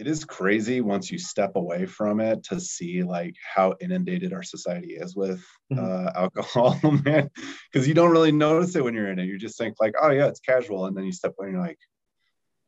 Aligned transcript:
it 0.00 0.06
is 0.06 0.24
crazy 0.24 0.80
once 0.80 1.12
you 1.12 1.18
step 1.18 1.56
away 1.56 1.84
from 1.84 2.20
it 2.20 2.42
to 2.44 2.58
see 2.58 3.02
like 3.02 3.36
how 3.54 3.74
inundated 3.80 4.32
our 4.32 4.42
society 4.42 4.94
is 4.94 5.14
with 5.14 5.44
mm-hmm. 5.70 5.78
uh, 5.78 6.10
alcohol, 6.16 6.80
man. 7.04 7.28
Because 7.70 7.86
you 7.86 7.92
don't 7.92 8.10
really 8.10 8.32
notice 8.32 8.74
it 8.74 8.82
when 8.82 8.94
you're 8.94 9.10
in 9.10 9.18
it. 9.18 9.26
You 9.26 9.38
just 9.38 9.58
think 9.58 9.74
like, 9.78 9.92
oh 10.00 10.10
yeah, 10.10 10.26
it's 10.26 10.40
casual, 10.40 10.86
and 10.86 10.96
then 10.96 11.04
you 11.04 11.12
step 11.12 11.34
away 11.38 11.48
and 11.48 11.56
you're 11.56 11.66
like, 11.66 11.78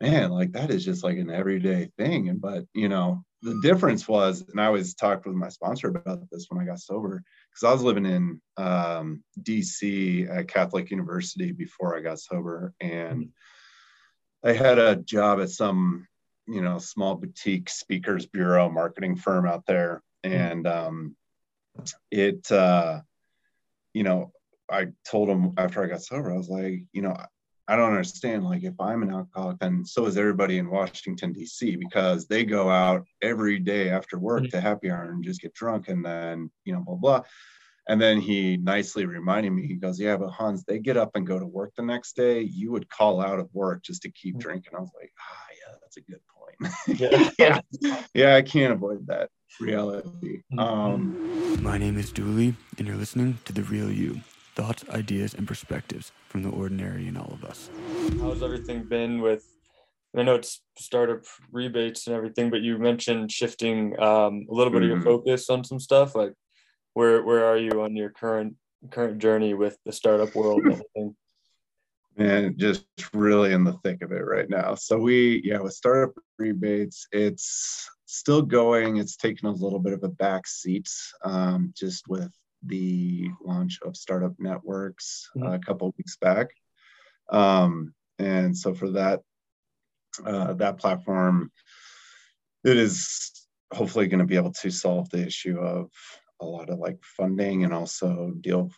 man, 0.03 0.31
like 0.31 0.53
that 0.53 0.71
is 0.71 0.85
just 0.85 1.03
like 1.03 1.17
an 1.17 1.31
everyday 1.31 1.89
thing. 1.97 2.29
And 2.29 2.39
but 2.39 2.65
you 2.75 2.91
know, 2.91 3.25
the 3.41 3.59
difference 3.63 4.07
was, 4.07 4.45
and 4.51 4.61
I 4.61 4.67
always 4.67 4.95
talked 4.95 5.27
with 5.27 5.35
my 5.35 5.49
sponsor 5.49 5.89
about 5.89 6.21
this 6.31 6.47
when 6.51 6.63
I 6.63 6.67
got 6.67 6.81
sober, 6.81 7.23
because 7.51 7.67
I 7.67 7.73
was 7.73 7.83
living 7.83 8.05
in 8.05 8.43
um, 8.59 9.25
DC 9.43 10.29
at 10.31 10.49
Catholic 10.49 10.91
University 10.91 11.53
before 11.53 11.97
I 11.97 12.03
got 12.03 12.21
sober, 12.21 12.75
and 12.79 13.23
mm-hmm. 13.23 14.49
I 14.51 14.53
had 14.53 14.79
a 14.79 14.97
job 14.97 15.41
at 15.41 15.49
some 15.49 16.07
you 16.47 16.63
know 16.63 16.79
small 16.79 17.15
boutique 17.15 17.69
speakers 17.69 18.27
bureau 18.27 18.69
marketing 18.69 19.17
firm 19.17 19.47
out 19.47 19.65
there 19.67 20.03
mm-hmm. 20.25 20.35
and 20.35 20.67
um, 20.67 21.17
it 22.11 22.51
uh, 22.51 23.01
you 23.93 24.03
know 24.03 24.33
i 24.71 24.87
told 25.09 25.29
him 25.29 25.53
after 25.57 25.83
i 25.83 25.87
got 25.87 26.03
sober 26.03 26.33
i 26.33 26.37
was 26.37 26.49
like 26.49 26.83
you 26.93 27.03
know 27.03 27.17
i 27.69 27.77
don't 27.77 27.91
understand 27.91 28.45
like 28.45 28.63
if 28.65 28.75
i'm 28.81 29.03
an 29.03 29.13
alcoholic 29.13 29.59
then 29.59 29.85
so 29.85 30.07
is 30.07 30.17
everybody 30.17 30.59
in 30.59 30.71
washington 30.71 31.33
d.c 31.33 31.77
because 31.77 32.27
they 32.27 32.45
go 32.45 32.71
out 32.71 33.05
every 33.23 33.59
day 33.59 33.91
after 33.91 34.19
work 34.19 34.43
mm-hmm. 34.43 34.51
to 34.51 34.61
happy 34.61 34.91
hour 34.91 35.11
and 35.11 35.25
just 35.25 35.41
get 35.41 35.53
drunk 35.53 35.89
and 35.89 36.05
then 36.05 36.51
you 36.65 36.73
know 36.73 36.81
blah 36.81 36.97
blah 36.97 37.23
and 37.89 38.01
then 38.01 38.21
he 38.21 38.57
nicely 38.59 39.07
reminded 39.07 39.51
me, 39.51 39.67
he 39.67 39.75
goes, 39.75 39.99
Yeah, 39.99 40.17
but 40.17 40.31
Hans, 40.31 40.65
they 40.65 40.79
get 40.79 40.97
up 40.97 41.17
and 41.17 41.27
go 41.27 41.39
to 41.39 41.47
work 41.47 41.73
the 41.77 41.83
next 41.83 42.15
day. 42.15 42.41
You 42.41 42.71
would 42.73 42.89
call 42.89 43.21
out 43.21 43.41
of 43.41 43.53
work 43.53 43.83
just 43.83 44.03
to 44.03 44.11
keep 44.11 44.35
mm-hmm. 44.35 44.41
drinking. 44.41 44.73
I 44.77 44.81
was 44.81 44.93
like, 44.99 45.13
Ah, 45.19 45.47
yeah, 45.51 45.62
that's 45.95 45.97
a 45.97 46.11
good 46.11 46.21
yeah. 46.99 47.31
yeah. 47.81 48.03
yeah, 48.15 48.37
I 48.37 48.43
can't 48.43 48.73
avoid 48.73 49.07
that 49.09 49.31
reality. 49.61 50.43
Mm-hmm. 50.53 50.59
Um, 50.59 51.63
My 51.63 51.79
name 51.79 51.99
is 51.99 52.13
Dooley, 52.13 52.55
and 52.79 52.87
you're 52.87 52.97
listening 52.97 53.39
to 53.45 53.53
The 53.53 53.63
Real 53.63 53.91
You 53.91 54.21
thoughts, 54.55 54.85
ideas, 54.91 55.35
and 55.35 55.47
perspectives 55.47 56.13
from 56.29 56.43
the 56.43 56.51
ordinary 56.51 57.09
in 57.09 57.17
all 57.17 57.33
of 57.33 57.45
us. 57.45 57.71
How's 58.21 58.43
everything 58.43 58.85
been 58.85 59.21
with? 59.21 59.45
I 60.17 60.23
know 60.23 60.35
it's 60.35 60.61
startup 60.79 61.25
rebates 61.51 62.07
and 62.07 62.15
everything, 62.15 62.51
but 62.51 62.61
you 62.61 62.79
mentioned 62.79 63.33
shifting 63.33 63.99
um, 63.99 64.47
a 64.51 64.55
little 64.55 64.73
bit 64.73 64.83
mm-hmm. 64.83 64.85
of 64.85 64.89
your 64.89 64.97
mm-hmm. 64.99 65.05
focus 65.05 65.49
on 65.49 65.65
some 65.65 65.81
stuff. 65.81 66.15
Like, 66.15 66.35
where 66.95 67.23
where 67.23 67.47
are 67.47 67.57
you 67.57 67.83
on 67.83 67.97
your 67.97 68.11
current 68.11 68.57
current 68.91 69.19
journey 69.19 69.55
with 69.55 69.79
the 69.87 69.93
startup 69.93 70.35
world 70.35 70.63
and 70.65 70.73
everything? 70.73 71.17
And 72.17 72.59
just 72.59 72.85
really 73.15 73.53
in 73.53 73.65
the 73.65 73.73
thick 73.85 74.03
of 74.03 74.13
it 74.13 74.25
right 74.25 74.49
now. 74.49 74.75
So 74.75 74.99
we, 74.99 75.41
yeah, 75.45 75.61
with 75.61 75.73
startup 75.73 76.15
rebates, 76.39 77.07
it's 77.13 77.89
still 78.07 78.43
going. 78.43 78.99
It's 78.99 79.17
taken 79.17 79.49
a 79.49 79.53
little 79.53 79.79
bit 79.79 79.95
of 79.95 80.05
a 80.05 80.09
back 80.09 80.47
seat 80.47 80.89
um, 81.25 81.73
just 81.77 82.09
with 82.09 82.33
the 82.65 83.29
launch 83.43 83.79
of 83.83 83.97
Startup 83.97 84.35
Networks 84.39 85.31
mm-hmm. 85.37 85.49
uh, 85.49 85.55
a 85.55 85.59
couple 85.59 85.95
weeks 85.97 86.17
back. 86.17 86.49
Um, 87.31 87.95
and 88.19 88.57
so 88.57 88.75
for 88.75 88.91
that, 88.91 89.21
uh, 90.25 90.53
that 90.55 90.79
platform, 90.79 91.51
it 92.65 92.77
is 92.77 93.33
hopefully 93.73 94.07
going 94.07 94.21
to 94.21 94.27
be 94.27 94.37
able 94.37 94.53
to 94.53 94.71
solve 94.71 95.09
the 95.11 95.27
issue 95.27 95.59
of 95.59 95.91
a 96.41 96.45
lot 96.45 96.69
of 96.69 96.79
like 96.79 96.99
funding 97.03 97.65
and 97.65 97.73
also 97.73 98.33
deal 98.41 98.71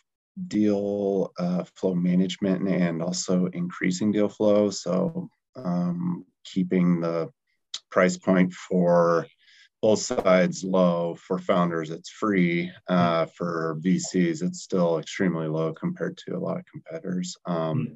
deal 0.47 1.31
uh, 1.37 1.63
flow 1.75 1.95
management 1.95 2.67
and 2.67 3.01
also 3.01 3.47
increasing 3.47 4.11
deal 4.11 4.29
flow. 4.29 4.69
So 4.69 5.29
um, 5.55 6.25
keeping 6.43 6.99
the 6.99 7.31
price 7.89 8.17
point 8.17 8.53
for 8.53 9.27
both 9.81 9.99
sides 9.99 10.63
low. 10.63 11.15
For 11.15 11.37
founders, 11.37 11.91
it's 11.91 12.09
free. 12.09 12.71
Uh, 12.87 13.27
for 13.27 13.77
VCs, 13.81 14.41
it's 14.41 14.61
still 14.61 14.97
extremely 14.97 15.47
low 15.47 15.73
compared 15.73 16.17
to 16.25 16.35
a 16.35 16.39
lot 16.39 16.57
of 16.57 16.65
competitors. 16.65 17.37
Um, 17.45 17.87
hmm. 17.87 17.93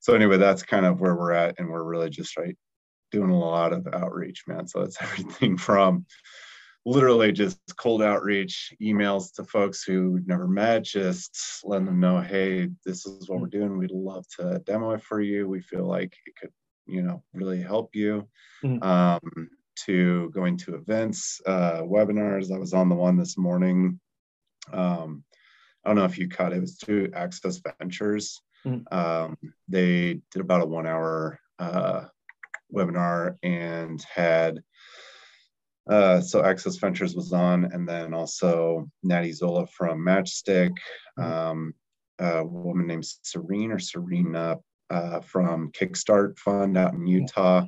so 0.00 0.14
anyway, 0.14 0.36
that's 0.36 0.62
kind 0.62 0.86
of 0.86 1.00
where 1.00 1.14
we're 1.14 1.32
at, 1.32 1.58
and 1.58 1.68
we're 1.68 1.82
really 1.82 2.10
just 2.10 2.36
right 2.36 2.56
doing 3.10 3.30
a 3.30 3.38
lot 3.38 3.72
of 3.72 3.86
outreach, 3.92 4.42
man. 4.46 4.66
So 4.66 4.82
it's 4.82 4.98
everything 5.00 5.56
from 5.56 6.04
literally 6.86 7.32
just 7.32 7.58
cold 7.76 8.02
outreach 8.02 8.72
emails 8.82 9.32
to 9.34 9.44
folks 9.44 9.82
who 9.82 10.20
never 10.26 10.46
met 10.46 10.84
just 10.84 11.62
letting 11.64 11.86
them 11.86 11.98
know 11.98 12.20
hey 12.20 12.68
this 12.84 13.06
is 13.06 13.28
what 13.28 13.40
we're 13.40 13.46
doing. 13.46 13.78
We'd 13.78 13.90
love 13.90 14.26
to 14.38 14.60
demo 14.66 14.92
it 14.92 15.02
for 15.02 15.20
you. 15.20 15.48
We 15.48 15.60
feel 15.60 15.86
like 15.86 16.14
it 16.26 16.34
could 16.40 16.52
you 16.86 17.02
know 17.02 17.22
really 17.32 17.60
help 17.60 17.90
you. 17.94 18.28
Mm-hmm. 18.62 18.82
um, 18.82 19.48
to 19.76 20.30
going 20.30 20.56
to 20.56 20.76
events 20.76 21.40
uh, 21.46 21.82
webinars. 21.82 22.54
I 22.54 22.58
was 22.58 22.72
on 22.72 22.88
the 22.88 22.94
one 22.94 23.16
this 23.16 23.36
morning. 23.36 23.98
Um, 24.72 25.24
i 25.84 25.88
don't 25.88 25.96
know 25.96 26.04
if 26.04 26.16
you 26.16 26.28
caught 26.28 26.52
it. 26.52 26.58
It 26.58 26.60
was 26.60 26.76
through 26.76 27.10
access 27.14 27.60
ventures. 27.80 28.40
Mm-hmm. 28.66 28.98
um, 28.98 29.36
they 29.68 30.20
did 30.30 30.40
about 30.40 30.62
a 30.62 30.66
one 30.66 30.86
hour 30.86 31.38
uh, 31.58 32.04
webinar 32.74 33.36
and 33.42 34.02
had 34.10 34.62
uh, 35.88 36.20
so 36.20 36.42
Access 36.42 36.76
Ventures 36.76 37.14
was 37.14 37.32
on, 37.32 37.64
and 37.64 37.88
then 37.88 38.14
also 38.14 38.88
Natty 39.02 39.32
Zola 39.32 39.66
from 39.66 40.04
Matchstick, 40.04 40.72
mm-hmm. 41.18 41.22
um, 41.22 41.74
a 42.18 42.44
woman 42.44 42.86
named 42.86 43.06
Serene 43.22 43.72
or 43.72 43.78
Serena 43.78 44.58
uh, 44.90 45.20
from 45.20 45.72
Kickstart 45.72 46.38
Fund 46.38 46.76
out 46.76 46.94
in 46.94 47.06
Utah, 47.06 47.66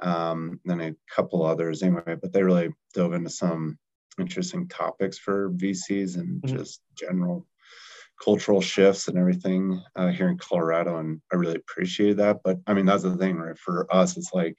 um, 0.00 0.60
then 0.64 0.80
a 0.80 0.94
couple 1.14 1.44
others 1.44 1.82
anyway. 1.82 2.16
But 2.20 2.32
they 2.32 2.42
really 2.42 2.70
dove 2.94 3.12
into 3.12 3.30
some 3.30 3.78
interesting 4.18 4.68
topics 4.68 5.18
for 5.18 5.50
VCs 5.50 6.16
and 6.16 6.42
mm-hmm. 6.42 6.56
just 6.56 6.80
general 6.98 7.46
cultural 8.22 8.60
shifts 8.60 9.08
and 9.08 9.16
everything 9.16 9.80
uh, 9.94 10.08
here 10.08 10.28
in 10.28 10.38
Colorado, 10.38 10.98
and 10.98 11.20
I 11.32 11.36
really 11.36 11.56
appreciated 11.56 12.16
that. 12.16 12.38
But 12.42 12.58
I 12.66 12.74
mean, 12.74 12.86
that's 12.86 13.02
the 13.02 13.16
thing, 13.16 13.36
right? 13.36 13.58
For 13.58 13.86
us, 13.94 14.16
it's 14.16 14.32
like 14.32 14.56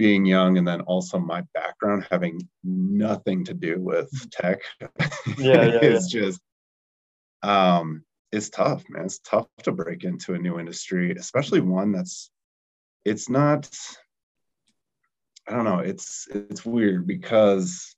being 0.00 0.24
young 0.24 0.56
and 0.56 0.66
then 0.66 0.80
also 0.92 1.18
my 1.18 1.42
background 1.52 2.06
having 2.10 2.40
nothing 2.64 3.44
to 3.44 3.52
do 3.52 3.78
with 3.78 4.08
tech. 4.30 4.62
Yeah, 4.80 4.86
yeah 5.36 5.78
it's 5.82 6.14
yeah. 6.14 6.22
just 6.22 6.40
um 7.42 8.02
it's 8.32 8.48
tough 8.48 8.82
man. 8.88 9.04
It's 9.04 9.18
tough 9.18 9.46
to 9.64 9.72
break 9.72 10.04
into 10.04 10.32
a 10.32 10.38
new 10.38 10.58
industry 10.58 11.12
especially 11.12 11.60
one 11.60 11.92
that's 11.92 12.30
it's 13.04 13.28
not 13.28 13.68
i 15.46 15.52
don't 15.52 15.64
know 15.64 15.80
it's 15.80 16.28
it's 16.30 16.64
weird 16.64 17.06
because 17.06 17.94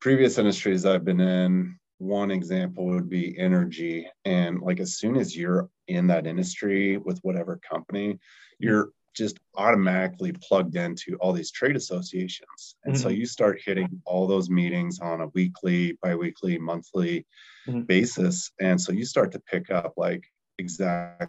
previous 0.00 0.36
industries 0.36 0.84
i've 0.84 1.04
been 1.04 1.20
in 1.20 1.78
one 1.98 2.30
example 2.30 2.86
would 2.86 3.08
be 3.08 3.36
energy. 3.38 4.08
And 4.24 4.60
like 4.60 4.80
as 4.80 4.94
soon 4.94 5.16
as 5.16 5.36
you're 5.36 5.68
in 5.88 6.06
that 6.06 6.26
industry 6.26 6.96
with 6.96 7.18
whatever 7.22 7.60
company 7.68 8.18
you're 8.58 8.90
just 9.14 9.38
automatically 9.56 10.32
plugged 10.32 10.76
into 10.76 11.16
all 11.16 11.32
these 11.32 11.50
trade 11.50 11.76
associations. 11.76 12.76
And 12.84 12.94
mm-hmm. 12.94 13.02
so 13.02 13.08
you 13.08 13.26
start 13.26 13.60
hitting 13.64 14.00
all 14.04 14.26
those 14.26 14.50
meetings 14.50 15.00
on 15.00 15.20
a 15.20 15.28
weekly, 15.28 15.98
biweekly, 16.02 16.58
monthly 16.58 17.26
mm-hmm. 17.66 17.82
basis. 17.82 18.52
And 18.60 18.80
so 18.80 18.92
you 18.92 19.04
start 19.04 19.32
to 19.32 19.40
pick 19.40 19.70
up 19.70 19.94
like 19.96 20.24
exactly 20.58 21.28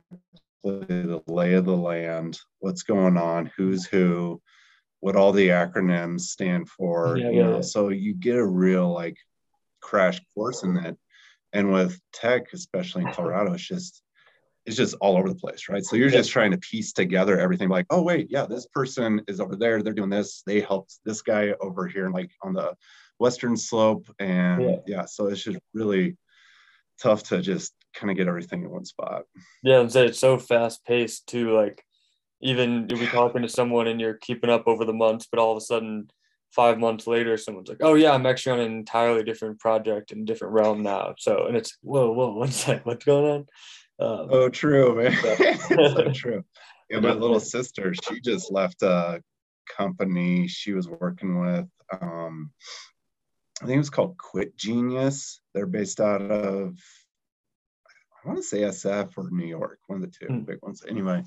the 0.64 1.24
lay 1.28 1.54
of 1.54 1.66
the 1.66 1.76
land, 1.76 2.40
what's 2.60 2.84
going 2.84 3.18
on, 3.18 3.52
who's 3.56 3.86
who, 3.86 4.42
what 5.00 5.16
all 5.16 5.32
the 5.32 5.50
acronyms 5.50 6.22
stand 6.22 6.70
for, 6.70 7.18
yeah, 7.18 7.30
you 7.30 7.44
know. 7.44 7.56
Yeah. 7.56 7.62
So 7.62 7.90
you 7.90 8.14
get 8.14 8.36
a 8.36 8.46
real 8.46 8.92
like 8.92 9.18
crash 9.82 10.20
course 10.36 10.64
in 10.64 10.76
that. 10.76 10.98
And 11.54 11.72
with 11.72 12.00
tech, 12.14 12.54
especially 12.54 13.04
in 13.04 13.14
Colorado, 13.14 13.54
it's 13.54 13.66
just 13.66 14.04
it's 14.70 14.78
just 14.78 14.96
all 15.02 15.18
over 15.18 15.28
the 15.28 15.36
place, 15.36 15.68
right? 15.68 15.84
So 15.84 15.96
you're 15.96 16.12
just 16.12 16.30
trying 16.30 16.52
to 16.52 16.58
piece 16.60 16.94
together 16.94 17.40
everything 17.40 17.70
like, 17.70 17.88
oh, 17.90 18.04
wait, 18.04 18.28
yeah, 18.30 18.46
this 18.46 18.68
person 18.68 19.20
is 19.28 19.40
over 19.40 19.56
there. 19.56 19.82
They're 19.82 19.94
doing 19.94 20.12
this. 20.12 20.44
They 20.46 20.62
helped 20.62 21.00
this 21.04 21.24
guy 21.24 21.56
over 21.60 21.88
here, 21.88 22.10
like 22.12 22.30
on 22.44 22.54
the 22.54 22.76
Western 23.18 23.58
slope. 23.58 24.08
And 24.20 24.62
yeah, 24.62 24.76
yeah 24.86 25.06
so 25.06 25.26
it's 25.26 25.42
just 25.42 25.58
really 25.74 26.18
tough 27.02 27.24
to 27.24 27.42
just 27.42 27.74
kind 27.96 28.12
of 28.12 28.18
get 28.18 28.28
everything 28.28 28.62
in 28.62 28.70
one 28.70 28.86
spot. 28.86 29.24
Yeah, 29.64 29.80
and 29.80 29.92
say 29.92 30.06
it's 30.06 30.20
so 30.20 30.38
fast 30.38 30.86
paced 30.86 31.26
too. 31.26 31.56
Like, 31.56 31.84
even 32.40 32.86
you'll 32.88 33.00
be 33.00 33.08
talking 33.08 33.42
to 33.42 33.50
someone 33.50 33.88
and 33.88 34.00
you're 34.00 34.14
keeping 34.14 34.52
up 34.52 34.68
over 34.68 34.86
the 34.86 34.94
months, 34.94 35.28
but 35.32 35.40
all 35.40 35.52
of 35.52 35.58
a 35.58 35.62
sudden, 35.62 36.12
five 36.52 36.78
months 36.78 37.08
later, 37.08 37.38
someone's 37.38 37.70
like, 37.70 37.82
"Oh 37.82 37.96
yeah, 37.96 38.12
I'm 38.12 38.28
actually 38.28 38.60
on 38.60 38.66
an 38.68 38.72
entirely 38.72 39.24
different 39.24 39.60
project 39.60 40.12
in 40.12 40.20
a 40.20 40.26
different 40.26 40.54
realm 40.54 40.84
now." 40.84 41.16
So, 41.18 41.48
and 41.48 41.58
it's 41.58 41.76
whoa, 41.82 42.12
whoa, 42.12 42.34
what's 42.36 42.66
that? 42.66 42.86
What's 42.86 43.04
going 43.04 43.26
on? 43.26 43.48
Um, 44.00 44.28
oh, 44.32 44.50
true, 44.50 44.96
man. 44.96 45.58
so 45.68 46.12
true. 46.14 46.44
Yeah, 46.92 47.02
my 47.02 47.12
little 47.12 47.40
sister, 47.40 47.94
she 47.94 48.20
just 48.20 48.52
left 48.52 48.82
a 48.82 49.22
company 49.78 50.48
she 50.48 50.74
was 50.74 50.90
working 50.90 51.40
with. 51.40 51.68
Um, 52.02 52.50
I 53.62 53.66
think 53.68 53.76
it 53.76 53.78
was 53.78 53.92
called 53.92 54.18
Quit 54.18 54.58
Genius. 54.58 55.40
They're 55.54 55.68
based 55.68 56.00
out 56.00 56.24
of, 56.24 56.80
I 58.26 58.28
want 58.28 58.40
to 58.40 58.44
say 58.44 58.62
SF 58.62 59.12
or 59.18 59.30
New 59.30 59.46
York, 59.46 59.78
one 59.86 60.02
of 60.02 60.12
the 60.12 60.18
two 60.18 60.34
mm. 60.34 60.48
big 60.48 60.58
ones. 60.64 60.82
Anyway, 60.90 61.24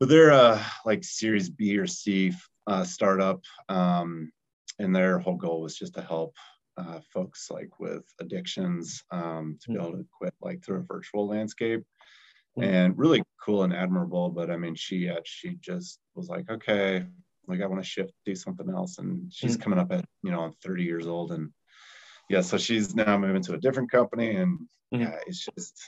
but 0.00 0.08
they're 0.08 0.32
uh, 0.32 0.60
like 0.84 1.04
Series 1.04 1.48
B 1.48 1.78
or 1.78 1.86
C 1.86 2.32
uh, 2.66 2.82
startup, 2.82 3.42
um, 3.68 4.32
and 4.80 4.94
their 4.94 5.20
whole 5.20 5.36
goal 5.36 5.60
was 5.60 5.76
just 5.76 5.94
to 5.94 6.02
help 6.02 6.34
uh, 6.76 7.00
folks 7.12 7.50
like 7.50 7.80
with 7.80 8.04
addictions 8.20 9.02
um, 9.10 9.58
to 9.62 9.70
be 9.70 9.76
able 9.76 9.92
to 9.92 10.06
quit 10.16 10.34
like 10.42 10.62
through 10.64 10.78
a 10.80 10.82
virtual 10.82 11.26
landscape 11.26 11.82
and 12.62 12.96
really 12.96 13.22
cool 13.38 13.64
and 13.64 13.74
admirable 13.74 14.30
but 14.30 14.50
i 14.50 14.56
mean 14.56 14.74
she 14.74 15.08
uh, 15.10 15.20
she 15.24 15.56
just 15.60 15.98
was 16.14 16.28
like 16.28 16.48
okay 16.50 17.04
like 17.46 17.60
i 17.60 17.66
want 17.66 17.82
to 17.82 17.86
shift 17.88 18.12
do 18.24 18.34
something 18.34 18.70
else 18.70 18.96
and 18.98 19.30
she's 19.32 19.56
coming 19.58 19.78
up 19.78 19.92
at 19.92 20.04
you 20.22 20.30
know 20.30 20.40
i'm 20.40 20.52
30 20.64 20.82
years 20.82 21.06
old 21.06 21.32
and 21.32 21.50
yeah 22.30 22.40
so 22.40 22.56
she's 22.56 22.94
now 22.94 23.18
moving 23.18 23.42
to 23.42 23.52
a 23.54 23.58
different 23.58 23.90
company 23.90 24.36
and 24.36 24.58
Mhm. 24.94 25.00
yeah 25.00 25.16
it's 25.26 25.44
just 25.54 25.78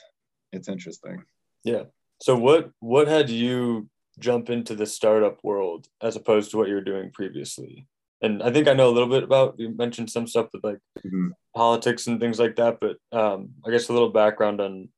it's 0.51 0.67
interesting 0.67 1.23
Yeah. 1.63 1.83
So 2.21 2.37
what 2.37 2.71
what 2.79 3.07
had 3.07 3.29
you 3.29 3.89
jump 4.19 4.49
into 4.49 4.75
the 4.75 4.85
startup 4.85 5.39
world 5.43 5.87
as 6.01 6.15
opposed 6.15 6.51
to 6.51 6.57
what 6.57 6.67
you 6.67 6.75
were 6.75 6.81
doing 6.81 7.11
previously? 7.11 7.87
And 8.21 8.43
I 8.43 8.51
think 8.51 8.67
I 8.67 8.73
know 8.73 8.89
a 8.89 8.91
little 8.95 9.09
bit 9.09 9.23
about 9.23 9.55
you 9.59 9.69
mentioned 9.69 10.09
some 10.09 10.27
stuff 10.27 10.49
with 10.53 10.63
like 10.63 10.79
Mhm. 11.05 11.31
politics 11.55 12.07
and 12.07 12.19
things 12.19 12.39
like 12.39 12.55
that, 12.57 12.79
but 12.79 12.97
um, 13.11 13.53
I 13.65 13.71
guess 13.71 13.89
a 13.89 13.93
little 13.93 14.09
background 14.09 14.59
on 14.61 14.89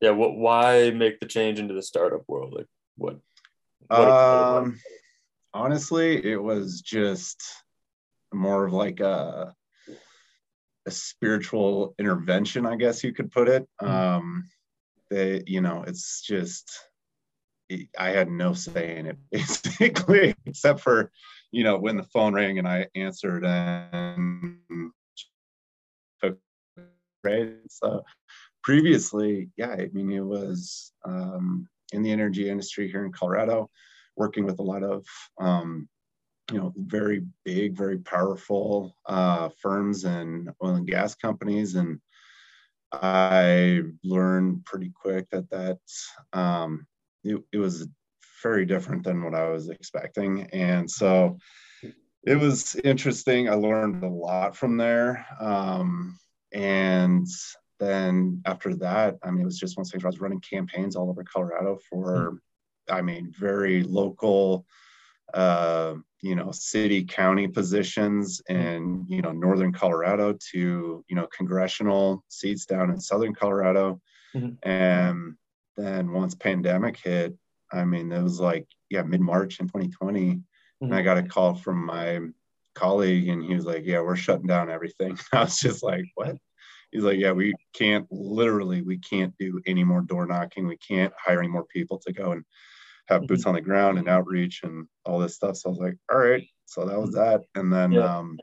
yeah, 0.00 0.10
what 0.10 0.34
why 0.36 0.90
make 0.90 1.20
the 1.20 1.26
change 1.26 1.58
into 1.58 1.74
the 1.74 1.82
startup 1.82 2.22
world? 2.26 2.54
Like 2.54 2.66
what? 2.96 3.18
what 3.88 4.08
um 4.08 4.78
honestly 5.52 6.24
it 6.24 6.40
was 6.40 6.80
just 6.80 7.42
more 8.32 8.66
of 8.66 8.72
like 8.72 9.00
a 9.00 9.52
a 10.86 10.90
spiritual 10.90 11.94
intervention 11.98 12.66
i 12.66 12.76
guess 12.76 13.02
you 13.02 13.12
could 13.12 13.32
put 13.32 13.48
it 13.48 13.66
um 13.80 14.48
they 15.10 15.42
you 15.46 15.60
know 15.60 15.82
it's 15.86 16.22
just 16.22 16.70
i 17.98 18.10
had 18.10 18.30
no 18.30 18.52
say 18.52 18.96
in 18.96 19.06
it 19.06 19.18
basically 19.32 20.34
except 20.46 20.80
for 20.80 21.10
you 21.52 21.64
know 21.64 21.78
when 21.78 21.96
the 21.96 22.02
phone 22.04 22.34
rang 22.34 22.58
and 22.58 22.68
i 22.68 22.86
answered 22.94 23.44
and 23.44 24.58
right? 27.22 27.50
So 27.68 28.02
previously 28.62 29.48
yeah 29.56 29.70
i 29.70 29.88
mean 29.92 30.10
it 30.12 30.20
was 30.20 30.92
um 31.04 31.66
in 31.92 32.02
the 32.02 32.10
energy 32.10 32.48
industry 32.48 32.90
here 32.90 33.06
in 33.06 33.12
colorado 33.12 33.70
working 34.16 34.44
with 34.44 34.58
a 34.58 34.62
lot 34.62 34.82
of 34.82 35.04
um, 35.40 35.88
you 36.52 36.58
know 36.58 36.72
very 36.76 37.24
big 37.44 37.76
very 37.76 37.98
powerful 37.98 38.94
uh, 39.06 39.48
firms 39.60 40.04
and 40.04 40.50
oil 40.62 40.76
and 40.76 40.86
gas 40.86 41.14
companies. 41.14 41.74
And 41.74 42.00
i 42.92 43.82
learned 44.02 44.64
pretty 44.64 44.92
quick 44.94 45.28
that 45.30 45.48
that 45.50 45.78
um, 46.32 46.86
it, 47.24 47.40
it 47.52 47.58
was 47.58 47.88
very 48.42 48.64
different 48.66 49.04
than 49.04 49.22
what 49.22 49.34
i 49.34 49.48
was 49.48 49.68
expecting. 49.68 50.42
And 50.52 50.90
so 50.90 51.38
it 52.26 52.38
was 52.38 52.76
interesting. 52.76 53.48
I 53.48 53.54
learned 53.54 54.04
a 54.04 54.08
lot 54.08 54.56
from 54.56 54.76
there. 54.76 55.26
Um, 55.40 56.18
and 56.52 57.26
then 57.78 58.42
after 58.44 58.74
that 58.74 59.16
i 59.22 59.30
mean 59.30 59.40
it 59.40 59.44
was 59.46 59.58
just 59.58 59.78
one 59.78 59.86
thing 59.86 60.02
i 60.04 60.06
was 60.06 60.20
running 60.20 60.40
campaigns 60.40 60.96
all 60.96 61.08
over 61.08 61.24
colorado 61.24 61.78
for 61.88 62.40
I 62.90 63.02
mean, 63.02 63.32
very 63.36 63.82
local, 63.82 64.66
uh, 65.32 65.94
you 66.22 66.34
know, 66.34 66.50
city, 66.52 67.04
county 67.04 67.48
positions 67.48 68.42
in, 68.48 69.06
you 69.08 69.22
know, 69.22 69.32
northern 69.32 69.72
Colorado 69.72 70.36
to, 70.52 71.04
you 71.08 71.16
know, 71.16 71.26
congressional 71.34 72.24
seats 72.28 72.66
down 72.66 72.90
in 72.90 73.00
southern 73.00 73.34
Colorado. 73.34 74.00
Mhm. 74.34 74.58
And 74.62 75.36
then 75.76 76.12
once 76.12 76.34
pandemic 76.34 76.96
hit, 76.98 77.36
I 77.72 77.84
mean, 77.84 78.10
it 78.12 78.22
was 78.22 78.40
like, 78.40 78.66
yeah, 78.88 79.02
mid 79.02 79.20
March 79.20 79.60
in 79.60 79.66
2020. 79.66 80.40
And 80.80 80.94
I 80.94 81.02
got 81.02 81.18
a 81.18 81.22
call 81.22 81.54
from 81.54 81.84
my 81.84 82.20
colleague 82.74 83.28
and 83.28 83.44
he 83.44 83.54
was 83.54 83.66
like, 83.66 83.84
yeah, 83.84 84.00
we're 84.00 84.16
shutting 84.16 84.46
down 84.46 84.70
everything. 84.70 85.18
I 85.32 85.44
was 85.44 85.60
just 85.60 85.82
like, 85.82 86.04
what? 86.14 86.36
He's 86.90 87.04
like, 87.04 87.18
yeah, 87.18 87.32
we 87.32 87.54
can't 87.74 88.06
literally, 88.10 88.82
we 88.82 88.98
can't 88.98 89.34
do 89.38 89.60
any 89.66 89.84
more 89.84 90.00
door 90.00 90.26
knocking. 90.26 90.66
We 90.66 90.78
can't 90.78 91.12
hire 91.16 91.38
any 91.38 91.48
more 91.48 91.66
people 91.66 91.98
to 92.06 92.12
go 92.12 92.32
and 92.32 92.44
have 93.08 93.26
boots 93.26 93.46
on 93.46 93.54
the 93.54 93.60
ground 93.60 93.98
and 93.98 94.08
outreach 94.08 94.62
and 94.62 94.86
all 95.04 95.18
this 95.18 95.36
stuff. 95.36 95.56
So 95.56 95.68
I 95.68 95.70
was 95.70 95.78
like, 95.78 95.96
all 96.10 96.18
right. 96.18 96.46
So 96.66 96.86
that 96.86 96.98
was 96.98 97.12
that. 97.12 97.42
And 97.54 97.72
then 97.72 97.92
Yeah. 97.92 98.18
um, 98.18 98.38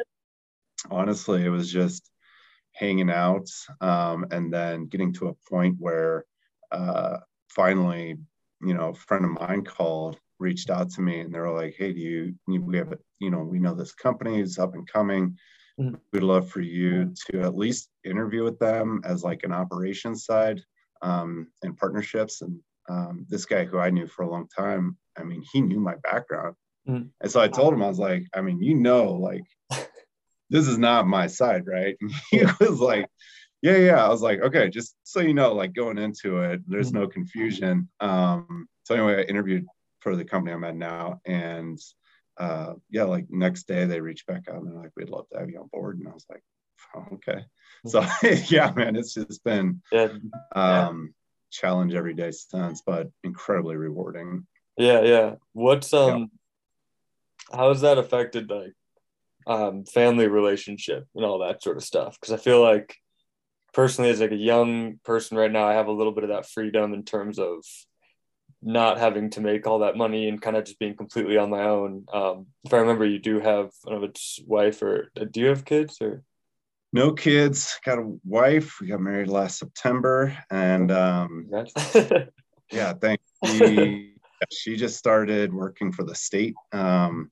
honestly, 0.90 1.44
it 1.44 1.50
was 1.50 1.72
just 1.72 2.10
hanging 2.74 3.10
out 3.10 3.50
um, 3.82 4.28
and 4.32 4.54
then 4.54 4.86
getting 4.86 5.12
to 5.14 5.30
a 5.30 5.50
point 5.50 5.76
where 5.80 6.26
uh, 6.72 7.18
finally, 7.50 8.18
you 8.62 8.74
know, 8.74 8.90
a 8.90 8.94
friend 8.94 9.26
of 9.26 9.32
mine 9.32 9.64
called, 9.64 10.18
reached 10.40 10.70
out 10.70 10.90
to 10.92 11.02
me 11.02 11.20
and 11.20 11.34
they 11.34 11.40
were 11.40 11.52
like, 11.52 11.76
hey, 11.78 11.92
do 11.94 12.00
you, 12.00 12.36
we 12.48 12.78
have, 12.78 12.92
a, 12.92 12.98
you 13.20 13.32
know, 13.32 13.40
we 13.40 13.60
know 13.60 13.74
this 13.74 13.94
company 13.94 14.40
is 14.40 14.60
up 14.60 14.76
and 14.76 14.88
coming. 14.88 15.36
Mhm. 15.80 16.00
We'd 16.12 16.24
love 16.24 16.50
for 16.50 16.62
you 16.62 17.14
to 17.30 17.42
at 17.42 17.56
least 17.56 17.90
interview 18.04 18.44
with 18.44 18.60
them 18.60 19.02
as 19.04 19.24
like 19.24 19.44
an 19.44 19.52
operations 19.52 20.26
side 20.26 20.62
um, 21.02 21.48
and 21.64 21.78
partnerships. 21.78 22.42
And 22.42 22.60
um, 22.90 23.26
this 23.30 23.46
guy 23.46 23.66
who 23.66 23.80
I 23.80 23.90
knew 23.90 24.08
for 24.08 24.24
a 24.24 24.30
long 24.30 24.48
time, 24.48 24.98
I 25.18 25.24
mean, 25.24 25.44
he 25.52 25.62
knew 25.62 25.80
my 25.80 25.96
background. 26.04 26.56
Mhm. 26.88 27.10
And 27.22 27.32
so 27.32 27.40
I 27.42 27.48
told 27.48 27.74
him, 27.74 27.84
I 27.84 27.88
was 27.88 28.00
like, 28.00 28.26
I 28.34 28.42
mean, 28.42 28.62
you 28.62 28.76
know, 28.76 29.14
like, 29.14 29.44
this 30.50 30.68
is 30.68 30.78
not 30.78 31.08
my 31.08 31.28
side, 31.28 31.68
right? 31.68 31.98
And 32.00 32.12
he 32.32 32.46
was 32.60 32.80
like, 32.80 33.10
yeah, 33.62 33.78
yeah. 33.78 34.06
I 34.06 34.10
was 34.10 34.22
like, 34.22 34.40
okay, 34.42 34.70
just 34.70 34.96
so 35.04 35.20
you 35.20 35.34
know, 35.34 35.54
like 35.54 35.74
going 35.74 35.98
into 35.98 36.40
it, 36.40 36.62
there's 36.68 36.94
no 36.94 37.08
confusion. 37.08 37.90
Um, 38.00 38.68
so 38.84 38.96
anyway, 38.96 39.22
I 39.22 39.22
interviewed 39.24 39.66
for 40.00 40.16
the 40.16 40.26
company 40.26 40.54
I'm 40.54 40.64
at 40.64 40.76
now. 40.76 41.22
And 41.26 41.80
uh, 42.38 42.74
yeah, 42.90 43.04
like 43.04 43.26
next 43.30 43.68
day 43.68 43.86
they 43.86 44.00
reached 44.00 44.28
back 44.28 44.44
out 44.50 44.58
and 44.58 44.68
they're 44.68 44.82
like, 44.82 44.92
we'd 44.96 45.10
love 45.10 45.28
to 45.34 45.40
have 45.40 45.50
you 45.50 45.60
on 45.60 45.70
board. 45.72 46.00
And 46.00 46.08
I 46.08 46.12
was 46.14 46.26
like, 46.30 46.44
oh, 46.96 47.06
okay. 47.14 47.44
So 47.86 48.06
yeah, 48.54 48.72
man, 48.76 48.96
it's 48.96 49.14
just 49.14 49.44
been 49.44 49.82
Yeah, 49.92 50.10
um 50.56 51.14
challenge 51.50 51.94
every 51.94 52.14
day 52.14 52.30
since 52.30 52.84
but 52.86 53.10
incredibly 53.24 53.78
rewarding 53.78 54.46
yeah, 54.78 55.02
yeah. 55.02 55.36
What's 55.54 55.92
um, 55.94 56.30
how 57.52 57.70
has 57.70 57.82
that 57.82 57.98
affected 57.98 58.50
like 58.50 58.74
um 59.48 59.86
family 59.86 60.28
relationship 60.28 61.08
and 61.16 61.26
all 61.26 61.40
that 61.40 61.64
sort 61.64 61.78
of 61.78 61.84
stuff? 61.84 62.18
Because 62.20 62.40
I 62.40 62.42
feel 62.42 62.62
like 62.62 62.96
personally, 63.78 64.10
as 64.10 64.20
like 64.20 64.32
a 64.32 64.36
young 64.36 65.00
person 65.06 65.38
right 65.38 65.52
now, 65.52 65.68
I 65.68 65.74
have 65.74 65.86
a 65.86 65.92
little 65.92 66.12
bit 66.12 66.24
of 66.24 66.32
that 66.32 66.50
freedom 66.50 66.96
in 66.96 67.04
terms 67.04 67.38
of 67.38 67.64
not 68.60 68.98
having 68.98 69.30
to 69.30 69.40
make 69.40 69.68
all 69.68 69.80
that 69.80 69.96
money 69.96 70.28
and 70.28 70.42
kind 70.42 70.58
of 70.58 70.66
just 70.66 70.80
being 70.80 70.98
completely 70.98 71.38
on 71.38 71.52
my 71.52 71.62
own. 71.62 72.06
Um, 72.12 72.48
if 72.64 72.74
I 72.74 72.78
remember, 72.78 73.06
you 73.06 73.20
do 73.20 73.40
have 73.40 73.70
I 73.88 73.92
know 73.92 74.04
it's 74.04 74.40
wife 74.48 74.82
or 74.82 75.12
do 75.14 75.40
you 75.40 75.46
have 75.50 75.64
kids 75.64 76.02
or? 76.02 76.24
No 76.92 77.14
kids. 77.14 77.80
Got 77.86 78.00
a 78.00 78.18
wife. 78.26 78.82
We 78.82 78.88
got 78.88 79.00
married 79.00 79.28
last 79.28 79.60
september 79.60 80.36
and 80.50 80.92
um 80.92 81.48
yeah 82.72 82.94
thank 82.94 83.20
she, 83.46 84.16
she 84.52 84.76
just 84.76 84.98
started 84.98 85.54
working 85.54 85.92
for 85.92 86.04
the 86.04 86.16
state 86.16 86.56
um 86.72 87.30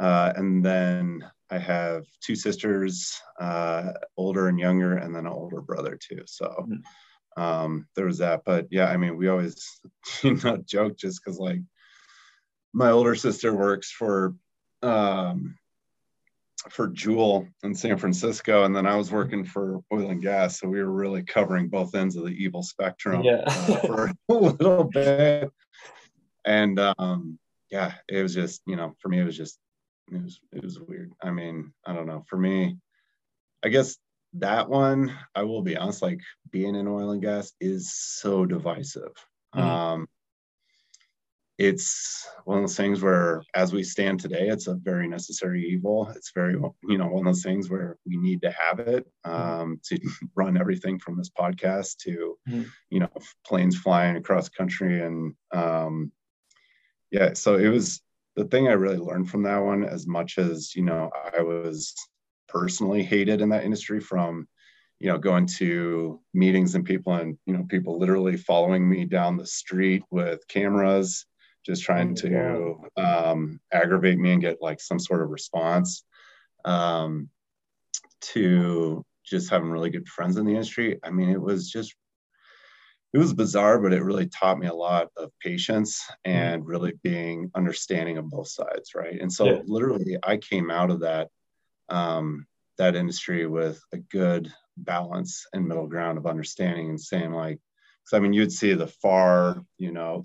uh 0.00 0.32
and 0.36 0.64
then 0.64 1.22
i 1.50 1.58
have 1.58 2.04
two 2.20 2.34
sisters 2.34 3.20
uh 3.40 3.92
older 4.16 4.48
and 4.48 4.58
younger 4.58 4.96
and 4.96 5.14
then 5.14 5.26
an 5.26 5.32
older 5.32 5.60
brother 5.60 5.98
too 6.00 6.22
so 6.26 6.66
um 7.36 7.86
there 7.96 8.06
was 8.06 8.18
that 8.18 8.42
but 8.44 8.66
yeah 8.70 8.86
i 8.86 8.96
mean 8.96 9.16
we 9.16 9.28
always 9.28 9.80
you 10.22 10.34
know 10.36 10.56
joke 10.66 10.96
just 10.96 11.22
because 11.22 11.38
like 11.38 11.60
my 12.72 12.90
older 12.90 13.14
sister 13.14 13.54
works 13.54 13.90
for 13.90 14.34
um 14.82 15.56
for 16.68 16.88
Juul 16.88 17.48
in 17.62 17.74
San 17.74 17.96
Francisco, 17.96 18.64
and 18.64 18.76
then 18.76 18.86
I 18.86 18.96
was 18.96 19.10
working 19.10 19.44
for 19.44 19.80
oil 19.92 20.10
and 20.10 20.20
gas, 20.20 20.60
so 20.60 20.68
we 20.68 20.82
were 20.82 20.90
really 20.90 21.22
covering 21.22 21.68
both 21.68 21.94
ends 21.94 22.16
of 22.16 22.24
the 22.24 22.32
evil 22.32 22.62
spectrum 22.62 23.22
Yeah. 23.24 23.42
uh, 23.46 23.76
for 23.80 24.12
a 24.28 24.34
little 24.34 24.84
bit. 24.84 25.50
And 26.44 26.78
um, 26.78 27.38
yeah, 27.70 27.94
it 28.08 28.22
was 28.22 28.34
just 28.34 28.62
you 28.66 28.76
know, 28.76 28.94
for 28.98 29.08
me, 29.08 29.20
it 29.20 29.24
was 29.24 29.36
just 29.36 29.58
it 30.10 30.22
was 30.22 30.40
it 30.52 30.62
was 30.62 30.80
weird. 30.80 31.12
I 31.22 31.30
mean, 31.30 31.72
I 31.86 31.92
don't 31.92 32.06
know. 32.06 32.24
For 32.28 32.36
me, 32.36 32.76
I 33.64 33.68
guess 33.68 33.96
that 34.34 34.68
one, 34.68 35.16
I 35.34 35.42
will 35.42 35.62
be 35.62 35.76
honest, 35.76 36.02
like 36.02 36.20
being 36.50 36.74
in 36.74 36.88
oil 36.88 37.10
and 37.10 37.22
gas 37.22 37.52
is 37.60 37.92
so 37.92 38.46
divisive. 38.46 39.12
Mhm. 39.54 39.62
Um, 39.62 40.08
it's 41.58 42.26
one 42.44 42.58
of 42.58 42.62
those 42.64 42.76
things 42.76 43.02
where 43.02 43.42
as 43.54 43.70
we 43.70 43.82
stand 43.82 44.18
today 44.18 44.48
it's 44.48 44.66
a 44.66 44.74
very 44.76 45.06
necessary 45.06 45.68
evil 45.68 46.08
it's 46.16 46.32
very 46.34 46.54
you 46.88 46.96
know 46.96 47.06
one 47.06 47.26
of 47.26 47.34
those 47.34 47.42
things 47.42 47.68
where 47.68 47.98
we 48.06 48.16
need 48.16 48.40
to 48.40 48.50
have 48.50 48.78
it 48.80 49.06
um, 49.24 49.78
to 49.84 49.98
run 50.34 50.56
everything 50.56 50.98
from 50.98 51.18
this 51.18 51.28
podcast 51.28 51.98
to 51.98 52.38
Mhm. 52.48 52.66
you 52.88 53.00
know 53.00 53.10
planes 53.46 53.76
flying 53.78 54.16
across 54.16 54.48
country 54.48 55.02
and 55.02 55.34
um, 55.52 56.10
yeah 57.10 57.34
so 57.34 57.56
it 57.56 57.68
was 57.68 58.00
the 58.36 58.44
thing 58.44 58.68
i 58.68 58.72
really 58.72 58.96
learned 58.96 59.28
from 59.28 59.42
that 59.42 59.58
one 59.58 59.84
as 59.84 60.06
much 60.06 60.38
as 60.38 60.74
you 60.74 60.82
know 60.82 61.10
i 61.36 61.42
was 61.42 61.94
personally 62.48 63.02
hated 63.02 63.40
in 63.40 63.48
that 63.48 63.64
industry 63.64 64.00
from 64.00 64.46
you 64.98 65.08
know 65.08 65.18
going 65.18 65.46
to 65.46 66.20
meetings 66.34 66.74
and 66.74 66.84
people 66.84 67.14
and 67.14 67.38
you 67.46 67.56
know 67.56 67.64
people 67.68 67.98
literally 67.98 68.36
following 68.36 68.88
me 68.88 69.04
down 69.04 69.36
the 69.36 69.46
street 69.46 70.02
with 70.10 70.46
cameras 70.48 71.26
just 71.64 71.82
trying 71.82 72.14
to 72.14 72.74
um, 72.96 73.60
aggravate 73.70 74.18
me 74.18 74.32
and 74.32 74.40
get 74.40 74.62
like 74.62 74.80
some 74.80 74.98
sort 74.98 75.20
of 75.20 75.28
response. 75.28 76.04
Um, 76.64 77.28
to 78.20 79.04
just 79.24 79.50
having 79.50 79.70
really 79.70 79.90
good 79.90 80.08
friends 80.08 80.36
in 80.36 80.44
the 80.44 80.52
industry. 80.52 80.98
I 81.02 81.10
mean, 81.10 81.30
it 81.30 81.40
was 81.40 81.70
just 81.70 81.94
it 83.12 83.18
was 83.18 83.34
bizarre, 83.34 83.78
but 83.78 83.92
it 83.92 84.04
really 84.04 84.28
taught 84.28 84.58
me 84.58 84.68
a 84.68 84.74
lot 84.74 85.08
of 85.16 85.30
patience 85.40 86.00
mm-hmm. 86.26 86.30
and 86.30 86.66
really 86.66 86.92
being 87.02 87.50
understanding 87.54 88.18
of 88.18 88.30
both 88.30 88.48
sides, 88.48 88.94
right? 88.94 89.20
And 89.20 89.32
so 89.32 89.46
yeah. 89.46 89.60
literally 89.64 90.16
I 90.22 90.36
came 90.36 90.70
out 90.70 90.90
of 90.90 91.00
that 91.00 91.28
um, 91.88 92.46
that 92.78 92.94
industry 92.94 93.46
with 93.46 93.82
a 93.92 93.98
good 93.98 94.52
balance 94.76 95.44
and 95.52 95.66
middle 95.66 95.88
ground 95.88 96.18
of 96.18 96.26
understanding 96.26 96.88
and 96.88 97.00
saying 97.00 97.32
like, 97.32 97.58
because 98.04 98.16
I 98.16 98.20
mean, 98.20 98.32
you'd 98.32 98.52
see 98.52 98.74
the 98.74 98.86
far, 98.86 99.62
you 99.76 99.92
know, 99.92 100.22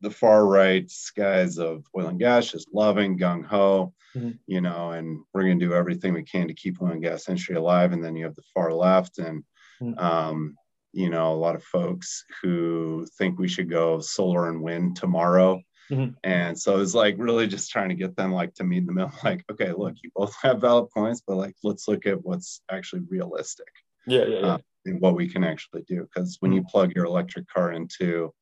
the 0.00 0.10
far 0.10 0.46
right 0.46 0.90
guys 1.16 1.58
of 1.58 1.84
oil 1.96 2.08
and 2.08 2.18
gas 2.18 2.50
just 2.50 2.68
loving 2.74 3.18
gung 3.18 3.44
ho, 3.44 3.94
mm-hmm. 4.16 4.30
you 4.46 4.60
know, 4.60 4.90
and 4.90 5.20
we're 5.32 5.44
going 5.44 5.60
to 5.60 5.66
do 5.66 5.74
everything 5.74 6.12
we 6.12 6.22
can 6.24 6.48
to 6.48 6.54
keep 6.54 6.82
oil 6.82 6.90
and 6.90 7.02
gas 7.02 7.28
industry 7.28 7.54
alive. 7.54 7.92
And 7.92 8.04
then 8.04 8.16
you 8.16 8.24
have 8.24 8.36
the 8.36 8.42
far 8.52 8.72
left 8.72 9.18
and, 9.18 9.44
mm-hmm. 9.80 9.98
um, 9.98 10.56
you 10.92 11.10
know, 11.10 11.32
a 11.32 11.34
lot 11.34 11.54
of 11.54 11.62
folks 11.62 12.24
who 12.42 13.06
think 13.18 13.38
we 13.38 13.48
should 13.48 13.70
go 13.70 14.00
solar 14.00 14.48
and 14.48 14.62
wind 14.62 14.96
tomorrow. 14.96 15.60
Mm-hmm. 15.90 16.14
And 16.24 16.58
so 16.58 16.80
it's 16.80 16.94
like 16.94 17.16
really 17.18 17.46
just 17.46 17.70
trying 17.70 17.88
to 17.88 17.94
get 17.94 18.16
them 18.16 18.32
like 18.32 18.54
to 18.54 18.64
meet 18.64 18.78
in 18.78 18.86
the 18.86 18.92
middle. 18.92 19.12
Like, 19.24 19.44
okay, 19.50 19.72
look, 19.72 19.94
you 20.02 20.10
both 20.14 20.34
have 20.42 20.60
valid 20.60 20.90
points, 20.90 21.22
but 21.26 21.36
like, 21.36 21.54
let's 21.62 21.88
look 21.88 22.06
at 22.06 22.24
what's 22.24 22.62
actually 22.70 23.02
realistic. 23.08 23.68
Yeah, 24.06 24.24
yeah, 24.24 24.38
yeah. 24.38 24.46
Uh, 24.46 24.58
and 24.86 25.00
what 25.00 25.14
we 25.14 25.28
can 25.28 25.44
actually 25.44 25.82
do. 25.82 26.02
Because 26.02 26.36
when 26.40 26.52
you 26.52 26.60
mm-hmm. 26.60 26.70
plug 26.70 26.92
your 26.94 27.04
electric 27.04 27.48
car 27.48 27.72
into 27.72 28.32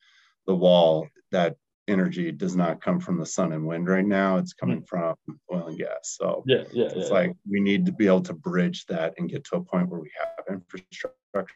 the 0.47 0.55
wall, 0.55 1.09
that 1.33 1.57
energy 1.89 2.31
does 2.31 2.55
not 2.55 2.83
come 2.83 3.01
from 3.01 3.19
the 3.19 3.27
sun 3.27 3.53
and 3.53 3.67
wind 3.67 3.89
right 3.89 4.07
now. 4.07 4.37
It's 4.37 4.53
coming 4.53 4.83
mm-hmm. 4.83 5.15
from 5.25 5.41
oil 5.53 5.69
and 5.69 5.79
gas. 5.79 6.17
So 6.19 6.45
yeah, 6.47 6.65
yeah, 6.73 6.87
it's 6.87 7.09
yeah, 7.09 7.15
like 7.15 7.33
we 7.51 7.61
need 7.61 7.87
to 7.87 7.93
be 7.93 8.07
able 8.07 8.23
to 8.23 8.35
bridge 8.35 8.87
that 8.87 9.15
and 9.19 9.29
get 9.29 9.45
to 9.45 9.57
a 9.57 9.65
point 9.65 9.89
where 9.89 10.01
we 10.01 10.11
have 10.19 10.55
infrastructure 10.55 11.55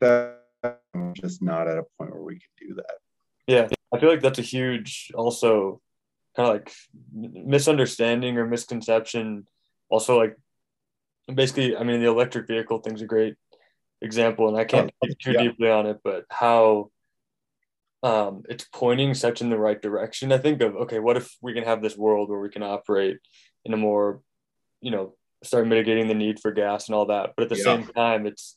that. 0.00 0.38
We're 0.94 1.12
just 1.14 1.42
not 1.42 1.66
at 1.66 1.78
a 1.78 1.84
point 1.98 2.12
where 2.12 2.22
we 2.22 2.34
can 2.34 2.68
do 2.68 2.74
that. 2.74 2.98
Yeah, 3.46 3.68
I 3.92 3.98
feel 3.98 4.08
like 4.08 4.20
that's 4.20 4.38
a 4.38 4.42
huge 4.42 5.10
also 5.14 5.80
kind 6.36 6.48
of 6.48 6.54
like 6.54 6.72
misunderstanding 7.12 8.38
or 8.38 8.46
misconception. 8.46 9.46
Also, 9.88 10.18
like 10.18 10.36
basically, 11.32 11.76
I 11.76 11.82
mean, 11.82 12.00
the 12.00 12.08
electric 12.08 12.46
vehicle 12.46 12.78
thing's 12.78 13.02
a 13.02 13.06
great 13.06 13.34
example, 14.00 14.48
and 14.48 14.56
I 14.56 14.64
can't 14.64 14.92
oh, 15.04 15.08
too 15.20 15.32
yeah. 15.32 15.42
deeply 15.42 15.68
on 15.68 15.86
it, 15.86 15.98
but 16.04 16.24
how 16.30 16.90
um, 18.02 18.42
it's 18.48 18.66
pointing 18.72 19.14
such 19.14 19.40
in 19.40 19.50
the 19.50 19.58
right 19.58 19.80
direction. 19.80 20.32
I 20.32 20.38
think 20.38 20.60
of 20.62 20.76
okay, 20.76 20.98
what 20.98 21.16
if 21.16 21.36
we 21.40 21.54
can 21.54 21.64
have 21.64 21.82
this 21.82 21.96
world 21.96 22.30
where 22.30 22.40
we 22.40 22.50
can 22.50 22.62
operate 22.62 23.18
in 23.64 23.72
a 23.72 23.76
more, 23.76 24.20
you 24.80 24.90
know, 24.90 25.14
start 25.42 25.66
mitigating 25.66 26.08
the 26.08 26.14
need 26.14 26.40
for 26.40 26.52
gas 26.52 26.88
and 26.88 26.94
all 26.94 27.06
that. 27.06 27.32
But 27.36 27.44
at 27.44 27.48
the 27.48 27.56
yeah. 27.56 27.64
same 27.64 27.86
time, 27.86 28.26
it's 28.26 28.56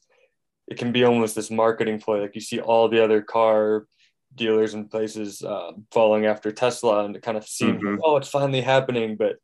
it 0.67 0.77
can 0.77 0.91
be 0.91 1.03
almost 1.03 1.35
this 1.35 1.51
marketing 1.51 1.99
play. 1.99 2.21
Like 2.21 2.35
you 2.35 2.41
see 2.41 2.59
all 2.59 2.89
the 2.89 3.03
other 3.03 3.21
car 3.21 3.85
dealers 4.33 4.73
and 4.73 4.89
places 4.89 5.41
um, 5.43 5.85
following 5.91 6.25
after 6.25 6.51
Tesla, 6.51 7.05
and 7.05 7.15
it 7.15 7.21
kind 7.21 7.37
of 7.37 7.47
seems 7.47 7.77
mm-hmm. 7.77 7.91
like, 7.95 7.99
oh, 8.03 8.17
it's 8.17 8.29
finally 8.29 8.61
happening, 8.61 9.15
but 9.15 9.37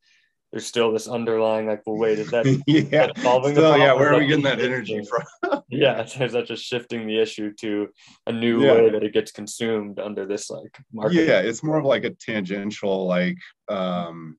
there's 0.52 0.66
still 0.66 0.92
this 0.92 1.08
underlying 1.08 1.66
like, 1.66 1.82
well, 1.86 1.98
wait, 1.98 2.20
is 2.20 2.30
that, 2.32 2.46
yeah, 2.68 3.08
that 3.08 3.18
solving 3.20 3.54
still, 3.54 3.72
the 3.72 3.78
problem? 3.78 3.82
Yeah, 3.82 3.94
where 3.94 4.14
are 4.14 4.20
we 4.20 4.28
getting 4.28 4.44
that 4.44 4.60
energy 4.60 5.02
from? 5.06 5.64
yeah, 5.70 6.02
is 6.20 6.34
that 6.34 6.46
just 6.46 6.64
shifting 6.64 7.08
the 7.08 7.20
issue 7.20 7.54
to 7.62 7.88
a 8.28 8.32
new 8.32 8.64
yeah. 8.64 8.74
way 8.74 8.90
that 8.90 9.04
it 9.04 9.14
gets 9.14 9.32
consumed 9.32 10.00
under 10.00 10.26
this 10.26 10.50
like 10.50 10.78
market? 10.92 11.26
Yeah, 11.26 11.40
it's 11.40 11.64
more 11.64 11.78
of 11.78 11.86
like 11.86 12.04
a 12.04 12.12
tangential 12.12 13.08
like 13.08 13.38
um 13.70 14.38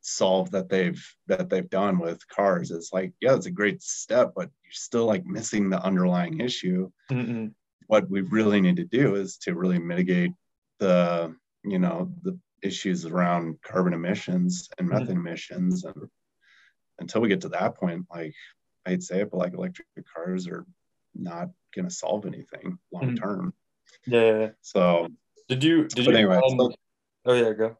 solve 0.00 0.50
that 0.52 0.68
they've 0.68 1.02
that 1.26 1.50
they've 1.50 1.70
done 1.70 1.98
with 1.98 2.26
cars. 2.28 2.70
It's 2.70 2.92
like, 2.92 3.12
yeah, 3.20 3.34
it's 3.34 3.46
a 3.46 3.50
great 3.50 3.82
step, 3.82 4.32
but 4.34 4.50
you're 4.64 4.72
still 4.72 5.06
like 5.06 5.24
missing 5.26 5.68
the 5.68 5.82
underlying 5.82 6.40
issue. 6.40 6.90
Mm-hmm. 7.10 7.48
What 7.86 8.08
we 8.08 8.22
really 8.22 8.60
need 8.60 8.76
to 8.76 8.84
do 8.84 9.16
is 9.16 9.36
to 9.38 9.54
really 9.54 9.78
mitigate 9.78 10.32
the 10.78 11.34
you 11.64 11.78
know 11.78 12.10
the 12.22 12.38
issues 12.62 13.06
around 13.06 13.56
carbon 13.62 13.92
emissions 13.92 14.68
and 14.78 14.88
mm-hmm. 14.88 14.98
methane 14.98 15.16
mm-hmm. 15.16 15.26
emissions 15.26 15.84
and 15.84 16.08
until 16.98 17.20
we 17.20 17.28
get 17.28 17.40
to 17.40 17.48
that 17.48 17.76
point 17.76 18.04
like 18.10 18.34
i'd 18.86 19.02
say 19.02 19.20
it 19.20 19.30
but 19.30 19.38
like 19.38 19.54
electric 19.54 19.86
cars 20.12 20.46
are 20.48 20.66
not 21.14 21.48
going 21.74 21.86
to 21.88 21.94
solve 21.94 22.26
anything 22.26 22.78
long 22.92 23.04
mm-hmm. 23.04 23.14
term 23.16 23.54
mm-hmm. 24.08 24.12
yeah 24.12 24.48
so 24.60 25.08
did 25.48 25.62
you 25.62 25.86
did 25.88 26.06
you 26.06 26.12
anyway, 26.12 26.38
find, 26.40 26.60
so, 26.60 26.72
oh 27.26 27.34
yeah 27.34 27.52
go 27.52 27.76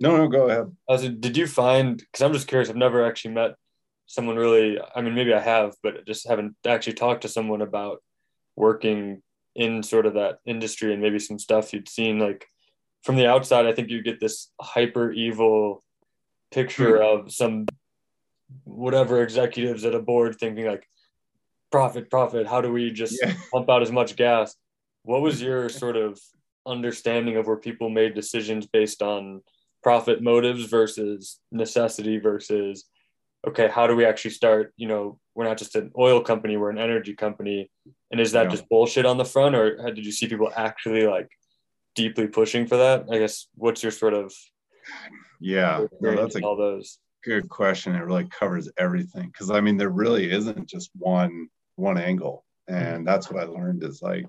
no 0.00 0.16
no 0.16 0.28
go 0.28 0.48
ahead 0.48 0.70
I 0.88 0.92
was, 0.92 1.08
did 1.08 1.36
you 1.36 1.46
find 1.46 1.98
because 1.98 2.22
i'm 2.22 2.32
just 2.32 2.48
curious 2.48 2.68
i've 2.68 2.76
never 2.76 3.06
actually 3.06 3.34
met 3.34 3.54
someone 4.06 4.36
really 4.36 4.78
i 4.94 5.00
mean 5.00 5.14
maybe 5.14 5.32
i 5.32 5.40
have 5.40 5.74
but 5.82 6.06
just 6.06 6.28
haven't 6.28 6.56
actually 6.66 6.94
talked 6.94 7.22
to 7.22 7.28
someone 7.28 7.62
about 7.62 8.02
working 8.56 9.22
in 9.54 9.82
sort 9.82 10.06
of 10.06 10.14
that 10.14 10.38
industry 10.46 10.92
and 10.92 11.02
maybe 11.02 11.18
some 11.18 11.38
stuff 11.38 11.72
you'd 11.72 11.88
seen 11.88 12.18
like 12.18 12.46
from 13.02 13.16
the 13.16 13.26
outside, 13.26 13.66
I 13.66 13.72
think 13.72 13.90
you 13.90 14.02
get 14.02 14.20
this 14.20 14.50
hyper 14.60 15.12
evil 15.12 15.82
picture 16.50 16.98
mm-hmm. 16.98 17.26
of 17.26 17.32
some 17.32 17.66
whatever 18.64 19.22
executives 19.22 19.84
at 19.84 19.94
a 19.94 20.00
board 20.00 20.36
thinking 20.38 20.66
like 20.66 20.86
profit, 21.70 22.10
profit. 22.10 22.46
How 22.46 22.60
do 22.60 22.72
we 22.72 22.90
just 22.90 23.18
yeah. 23.22 23.34
pump 23.52 23.70
out 23.70 23.82
as 23.82 23.92
much 23.92 24.16
gas? 24.16 24.54
What 25.02 25.22
was 25.22 25.40
your 25.42 25.68
sort 25.68 25.96
of 25.96 26.20
understanding 26.66 27.36
of 27.36 27.46
where 27.46 27.56
people 27.56 27.88
made 27.88 28.14
decisions 28.14 28.66
based 28.66 29.02
on 29.02 29.42
profit 29.82 30.22
motives 30.22 30.64
versus 30.66 31.40
necessity 31.50 32.18
versus 32.18 32.84
okay 33.46 33.68
how 33.68 33.86
do 33.86 33.96
we 33.96 34.04
actually 34.04 34.32
start? 34.32 34.72
You 34.76 34.88
know 34.88 35.18
we're 35.34 35.44
not 35.44 35.58
just 35.58 35.76
an 35.76 35.90
oil 35.98 36.20
company 36.20 36.56
we're 36.56 36.70
an 36.70 36.78
energy 36.78 37.14
company. 37.14 37.70
And 38.10 38.20
is 38.20 38.32
that 38.32 38.44
yeah. 38.44 38.50
just 38.50 38.68
bullshit 38.68 39.06
on 39.06 39.18
the 39.18 39.24
front 39.24 39.54
or 39.54 39.90
did 39.92 40.04
you 40.04 40.12
see 40.12 40.28
people 40.28 40.52
actually 40.56 41.06
like 41.06 41.28
deeply 41.94 42.26
pushing 42.26 42.66
for 42.66 42.76
that? 42.76 43.06
I 43.10 43.18
guess 43.18 43.46
what's 43.54 43.82
your 43.82 43.92
sort 43.92 44.14
of 44.14 44.32
yeah, 45.40 45.86
no, 46.00 46.16
that's 46.16 46.36
a 46.36 46.42
all 46.42 46.56
those? 46.56 46.98
good 47.22 47.48
question. 47.48 47.94
It 47.94 48.04
really 48.04 48.28
covers 48.28 48.70
everything. 48.78 49.28
Because 49.28 49.50
I 49.50 49.60
mean 49.60 49.76
there 49.76 49.90
really 49.90 50.30
isn't 50.30 50.68
just 50.68 50.90
one 50.94 51.48
one 51.76 51.98
angle, 51.98 52.44
and 52.68 53.06
that's 53.06 53.30
what 53.30 53.42
I 53.42 53.46
learned 53.46 53.82
is 53.82 54.02
like 54.02 54.26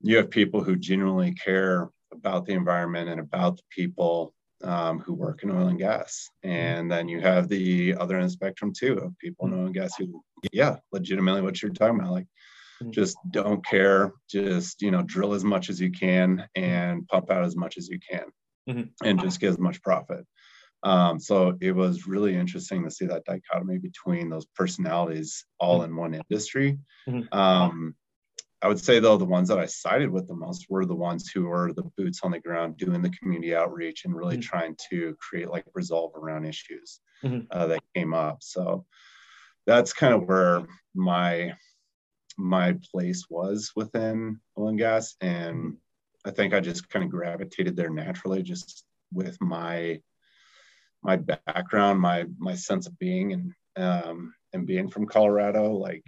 you 0.00 0.16
have 0.16 0.30
people 0.30 0.62
who 0.62 0.76
genuinely 0.76 1.34
care 1.34 1.90
about 2.12 2.46
the 2.46 2.52
environment 2.52 3.08
and 3.08 3.20
about 3.20 3.56
the 3.56 3.62
people 3.70 4.34
um, 4.62 5.00
who 5.00 5.14
work 5.14 5.42
in 5.42 5.50
oil 5.50 5.68
and 5.68 5.78
gas. 5.78 6.28
And 6.42 6.90
then 6.90 7.08
you 7.08 7.20
have 7.20 7.48
the 7.48 7.94
other 7.96 8.16
end 8.16 8.24
of 8.24 8.30
the 8.30 8.34
spectrum 8.34 8.72
too 8.76 8.98
of 8.98 9.18
people 9.18 9.46
in 9.46 9.54
oil 9.54 9.66
and 9.66 9.74
gas 9.74 9.92
who, 9.98 10.22
yeah, 10.52 10.76
legitimately 10.92 11.42
what 11.42 11.60
you're 11.62 11.72
talking 11.72 11.98
about, 11.98 12.12
like 12.12 12.26
Mm-hmm. 12.82 12.92
just 12.92 13.18
don't 13.30 13.64
care 13.64 14.12
just 14.30 14.80
you 14.80 14.90
know 14.90 15.02
drill 15.02 15.34
as 15.34 15.44
much 15.44 15.68
as 15.68 15.78
you 15.78 15.90
can 15.90 16.46
and 16.54 17.06
pump 17.08 17.30
out 17.30 17.44
as 17.44 17.54
much 17.54 17.76
as 17.76 17.88
you 17.88 17.98
can 18.10 18.24
mm-hmm. 18.66 19.06
and 19.06 19.20
just 19.20 19.38
get 19.38 19.50
as 19.50 19.58
much 19.58 19.82
profit 19.82 20.24
um, 20.82 21.20
so 21.20 21.58
it 21.60 21.72
was 21.72 22.06
really 22.06 22.34
interesting 22.34 22.82
to 22.84 22.90
see 22.90 23.04
that 23.04 23.24
dichotomy 23.26 23.76
between 23.76 24.30
those 24.30 24.46
personalities 24.56 25.44
all 25.58 25.80
mm-hmm. 25.80 25.90
in 25.90 25.96
one 25.96 26.14
industry 26.14 26.78
mm-hmm. 27.06 27.38
um, 27.38 27.94
i 28.62 28.68
would 28.68 28.78
say 28.78 28.98
though 28.98 29.16
the 29.16 29.24
ones 29.24 29.48
that 29.48 29.58
i 29.58 29.66
sided 29.66 30.10
with 30.10 30.26
the 30.28 30.34
most 30.34 30.66
were 30.68 30.84
the 30.84 30.94
ones 30.94 31.30
who 31.30 31.46
were 31.46 31.72
the 31.72 31.84
boots 31.96 32.20
on 32.22 32.30
the 32.30 32.40
ground 32.40 32.76
doing 32.76 33.02
the 33.02 33.10
community 33.10 33.54
outreach 33.54 34.04
and 34.04 34.14
really 34.14 34.36
mm-hmm. 34.36 34.42
trying 34.42 34.76
to 34.90 35.16
create 35.20 35.48
like 35.48 35.64
resolve 35.74 36.12
around 36.14 36.44
issues 36.44 37.00
mm-hmm. 37.24 37.40
uh, 37.50 37.66
that 37.66 37.82
came 37.94 38.14
up 38.14 38.38
so 38.40 38.84
that's 39.66 39.92
kind 39.92 40.14
of 40.14 40.26
where 40.26 40.66
my 40.94 41.52
my 42.40 42.76
place 42.90 43.26
was 43.28 43.72
within 43.76 44.40
oil 44.58 44.68
and 44.68 44.78
gas. 44.78 45.14
And 45.20 45.76
I 46.24 46.30
think 46.30 46.54
I 46.54 46.60
just 46.60 46.88
kind 46.88 47.04
of 47.04 47.10
gravitated 47.10 47.76
there 47.76 47.90
naturally, 47.90 48.42
just 48.42 48.84
with 49.12 49.40
my 49.40 50.00
my 51.02 51.16
background, 51.16 52.00
my 52.00 52.26
my 52.38 52.54
sense 52.54 52.86
of 52.86 52.98
being 52.98 53.32
and 53.32 53.52
um, 53.76 54.34
and 54.52 54.66
being 54.66 54.88
from 54.88 55.06
Colorado. 55.06 55.72
Like, 55.72 56.04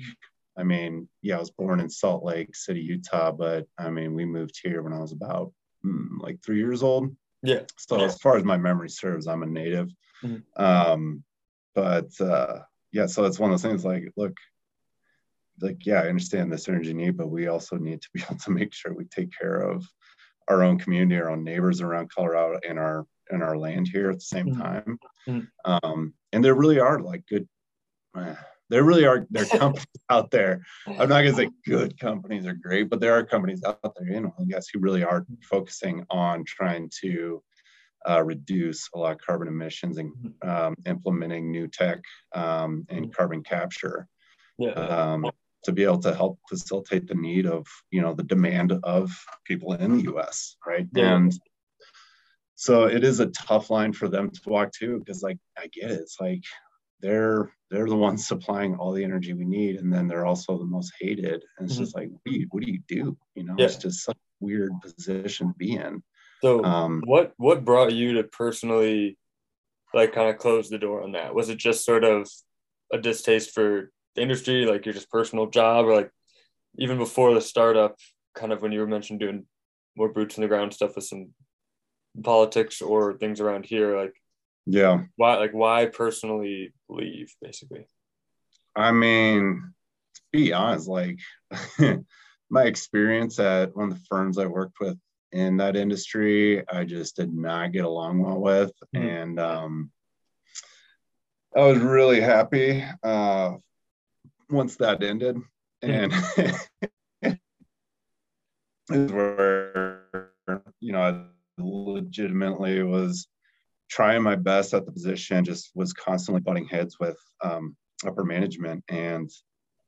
I 0.57 0.65
mean, 0.65 1.09
yeah, 1.23 1.37
I 1.37 1.41
was 1.41 1.51
born 1.51 1.81
in 1.81 1.89
Salt 1.89 2.25
Lake 2.25 2.55
City, 2.55 2.81
Utah, 2.81 3.33
but 3.33 3.67
I 3.79 3.91
mean, 3.91 4.15
we 4.15 4.25
moved 4.25 4.61
here 4.63 4.83
when 4.83 4.93
I 4.93 5.01
was 5.01 5.13
about 5.13 5.53
mm, 5.85 6.09
like 6.21 6.43
three 6.45 6.59
years 6.59 6.83
old. 6.83 7.15
Yeah. 7.43 7.63
So 7.79 7.99
yeah. 7.99 8.05
as 8.05 8.19
far 8.19 8.37
as 8.37 8.45
my 8.45 8.57
memory 8.57 8.91
serves, 8.91 9.27
I'm 9.27 9.43
a 9.43 9.47
native. 9.47 9.91
Mm-hmm. 10.23 10.63
Um, 10.63 11.25
but 11.75 12.09
uh, 12.21 12.59
yeah, 12.93 13.07
so 13.07 13.25
it's 13.25 13.39
one 13.39 13.51
of 13.51 13.61
those 13.61 13.69
things. 13.69 13.85
Like, 13.85 14.13
look, 14.17 14.37
like 15.61 15.85
yeah 15.87 16.01
i 16.01 16.09
understand 16.09 16.53
this 16.53 16.69
energy 16.69 16.93
need 16.93 17.17
but 17.17 17.29
we 17.29 17.47
also 17.47 17.77
need 17.77 18.01
to 18.01 18.09
be 18.13 18.23
able 18.29 18.37
to 18.39 18.51
make 18.51 18.73
sure 18.73 18.93
we 18.93 19.05
take 19.05 19.31
care 19.39 19.61
of 19.61 19.87
our 20.49 20.63
own 20.63 20.79
community 20.79 21.21
our 21.21 21.31
own 21.31 21.45
neighbors 21.45 21.81
around 21.81 22.11
colorado 22.11 22.59
and 22.69 22.79
our 22.79 23.07
and 23.31 23.43
our 23.43 23.57
land 23.57 23.89
here 23.91 24.11
at 24.11 24.17
the 24.17 24.21
same 24.21 24.47
mm-hmm. 24.47 24.63
time 24.63 24.99
mm-hmm. 25.29 25.73
um, 25.85 26.13
and 26.33 26.45
there 26.45 26.55
really 26.55 26.81
are 26.81 27.01
like 27.01 27.27
good 27.27 27.49
uh, 28.15 28.35
there 28.73 28.85
really 28.85 29.05
are 29.05 29.27
there 29.31 29.43
are 29.45 29.59
companies 29.59 29.87
out 30.09 30.31
there. 30.31 30.63
I'm 30.87 31.09
not 31.11 31.23
gonna 31.23 31.35
say 31.35 31.51
good 31.67 31.99
companies 32.01 32.47
are 32.47 32.55
great, 32.55 32.89
but 32.89 33.01
there 33.01 33.13
are 33.13 33.23
companies 33.23 33.63
out 33.65 33.95
there 33.97 34.09
in 34.09 34.25
oil 34.25 34.35
and 34.39 34.51
gas 34.51 34.67
who 34.73 34.81
really 34.81 35.05
are 35.05 35.27
focusing 35.43 36.05
on 36.11 36.45
trying 36.45 36.91
to 37.03 37.43
uh, 38.09 38.23
reduce 38.25 38.89
a 38.95 38.99
lot 38.99 39.13
of 39.13 39.19
carbon 39.19 39.47
emissions 39.49 39.99
and 39.99 40.11
Mm-hmm. 40.13 40.49
um, 40.51 40.75
implementing 40.87 41.53
new 41.53 41.69
tech 41.69 42.01
um, 42.35 42.85
and 42.89 43.15
carbon 43.15 43.43
capture 43.43 44.09
Yeah. 44.59 44.73
um, 44.73 45.31
to 45.65 45.73
be 45.73 45.85
able 45.85 46.01
to 46.01 46.15
help 46.15 46.41
facilitate 46.49 47.07
the 47.07 47.15
need 47.15 47.47
of 47.47 47.67
you 47.91 48.01
know 48.01 48.15
the 48.15 48.25
demand 48.35 48.73
of 48.97 49.11
people 49.45 49.75
in 49.75 49.99
the 49.99 50.03
U.S. 50.13 50.57
Right, 50.67 50.89
Yeah. 50.95 51.17
and 51.17 51.33
so 52.55 52.85
it 52.85 53.05
is 53.05 53.21
a 53.21 53.27
tough 53.27 53.71
line 53.71 53.93
for 53.93 54.09
them 54.09 54.31
to 54.31 54.41
walk 54.47 54.73
too 54.73 54.99
because 54.99 55.23
like 55.23 55.39
I 55.59 55.67
get 55.69 55.91
it, 55.91 56.01
it's 56.01 56.19
like 56.21 56.43
they're 57.01 57.53
they're 57.73 57.89
the 57.89 57.97
ones 57.97 58.27
supplying 58.29 58.77
all 58.77 58.93
the 58.93 59.03
energy 59.05 59.33
we 59.33 59.45
need, 59.45 59.77
and 59.77 59.93
then 59.93 60.07
they're 60.07 60.27
also 60.27 60.59
the 60.59 60.65
most 60.65 60.93
hated, 61.01 61.45
and 61.59 61.69
it's 61.69 61.77
Mhm. 61.77 61.85
just 61.85 61.95
like 61.97 62.11
what 62.11 62.21
do 62.25 62.33
you 62.33 62.47
what 62.51 62.63
do 62.63 62.71
you 62.71 62.81
do? 62.87 63.17
You 63.35 63.45
know, 63.45 63.57
Yeah. 63.59 63.67
it's 63.67 63.77
just 63.77 64.05
such 64.05 64.17
a 64.17 64.45
weird 64.45 64.73
position 64.81 65.49
to 65.49 65.55
be 65.55 65.75
in. 65.75 66.03
So 66.43 66.65
Um, 66.65 67.03
what 67.07 67.33
what 67.37 67.65
brought 67.65 67.93
you 67.93 68.15
to 68.15 68.25
personally 68.25 69.19
like 69.95 70.13
kind 70.13 70.31
of 70.31 70.39
close 70.39 70.69
the 70.69 70.79
door 70.79 71.03
on 71.03 71.13
that? 71.13 71.35
Was 71.35 71.49
it 71.49 71.59
just 71.59 71.85
sort 71.85 72.05
of 72.05 72.29
a 72.93 72.99
distaste 72.99 73.53
for 73.53 73.91
the 74.15 74.23
industry, 74.23 74.67
like 74.67 74.85
your 74.87 74.95
just 74.95 75.11
personal 75.11 75.47
job, 75.47 75.87
or 75.87 75.95
like 75.95 76.11
even 76.79 76.99
before 76.99 77.35
the 77.35 77.41
startup, 77.41 77.97
kind 78.35 78.53
of 78.53 78.63
when 78.63 78.73
you 78.73 78.81
were 78.81 78.87
mentioned 78.87 79.21
doing 79.21 79.47
more 79.97 80.09
boots 80.13 80.37
on 80.39 80.43
the 80.43 80.49
ground 80.49 80.73
stuff 80.73 80.97
with 80.97 81.05
some 81.05 81.31
politics 82.23 82.83
or 82.83 83.15
things 83.19 83.41
around 83.41 83.65
here, 83.67 83.97
like 83.99 84.15
yeah, 84.67 85.05
why 85.17 85.37
like 85.37 85.53
why 85.53 85.87
personally 85.87 86.73
leave 86.89 87.35
basically? 87.41 87.87
I 88.75 88.93
mean, 88.93 89.73
to 90.15 90.21
be 90.33 90.53
honest, 90.53 90.89
like 90.89 91.19
my 92.51 92.65
experience 92.65 93.39
at 93.39 93.77
one 93.77 93.91
of 93.91 93.95
the 93.95 94.05
firms 94.09 94.39
I 94.39 94.47
worked 94.47 94.79
with 94.81 94.99
in 95.33 95.57
that 95.59 95.77
industry, 95.77 96.67
I 96.69 96.85
just 96.85 97.17
did 97.17 97.33
not 97.33 97.73
get 97.73 97.85
along 97.85 98.23
well 98.23 98.41
with. 98.41 98.73
Mhm. 98.95 99.23
And 99.23 99.41
um, 99.41 99.91
I 101.57 101.61
was 101.61 101.79
really 101.79 102.21
happy 102.21 102.85
uh, 103.03 103.53
once 104.51 104.77
that 104.77 105.03
ended. 105.03 105.37
And 105.83 106.13
this 106.37 107.39
is 108.91 109.13
where, 109.13 110.03
you 110.81 110.93
know, 110.93 111.03
I 111.03 111.25
legitimately 111.59 112.83
was 112.83 113.27
trying 113.93 114.23
my 114.23 114.35
best 114.35 114.73
at 114.73 114.87
the 114.87 114.93
position, 114.93 115.45
just 115.45 115.71
was 115.75 115.93
constantly 115.93 116.41
butting 116.41 116.67
heads 116.67 116.99
with 116.99 117.19
um, 117.45 117.77
upper 118.07 118.25
management. 118.25 118.83
And 118.89 119.31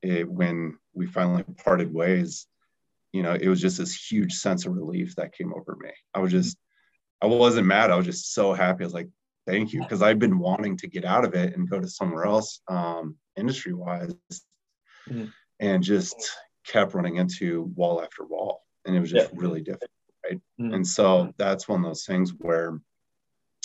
it, 0.03 0.29
when 0.29 0.77
we 0.93 1.07
finally 1.07 1.43
parted 1.65 1.91
ways, 1.93 2.47
you 3.15 3.23
know, 3.23 3.33
it 3.33 3.49
was 3.49 3.63
just 3.63 3.79
this 3.79 3.95
huge 3.95 4.35
sense 4.35 4.67
of 4.67 4.75
relief 4.75 5.17
that 5.17 5.33
came 5.33 5.55
over 5.55 5.75
me. 5.81 5.89
I 6.13 6.19
was 6.19 6.33
just, 6.33 6.59
I 7.23 7.27
wasn't 7.27 7.67
mad. 7.67 7.91
I 7.91 7.97
was 7.97 8.05
just 8.05 8.35
so 8.35 8.53
happy. 8.53 8.85
I 8.85 8.87
was 8.87 8.93
like, 8.93 9.09
thank 9.47 9.73
you. 9.73 9.83
Cause 9.87 10.03
I'd 10.03 10.19
been 10.19 10.39
wanting 10.39 10.77
to 10.79 10.87
get 10.87 11.07
out 11.07 11.25
of 11.25 11.33
it 11.35 11.57
and 11.57 11.71
go 11.71 11.81
to 11.81 11.89
somewhere 11.89 12.27
else, 12.27 12.61
um, 12.69 13.17
industry 13.37 13.73
wise, 13.73 14.15
Mhm. 15.09 15.33
and 15.61 15.83
just 15.83 16.31
kept 16.67 16.93
running 16.93 17.17
into 17.17 17.73
wall 17.75 18.03
after 18.03 18.25
wall. 18.25 18.65
And 18.85 18.95
it 18.95 19.01
was 19.01 19.11
just 19.11 19.33
Yeah. 19.33 19.39
really 19.41 19.63
difficult. 19.63 19.91
Mhm. 20.61 20.75
And 20.75 20.87
so 20.87 21.33
that's 21.39 21.69
one 21.69 21.81
of 21.81 21.87
those 21.87 22.05
things 22.05 22.35
where 22.35 22.81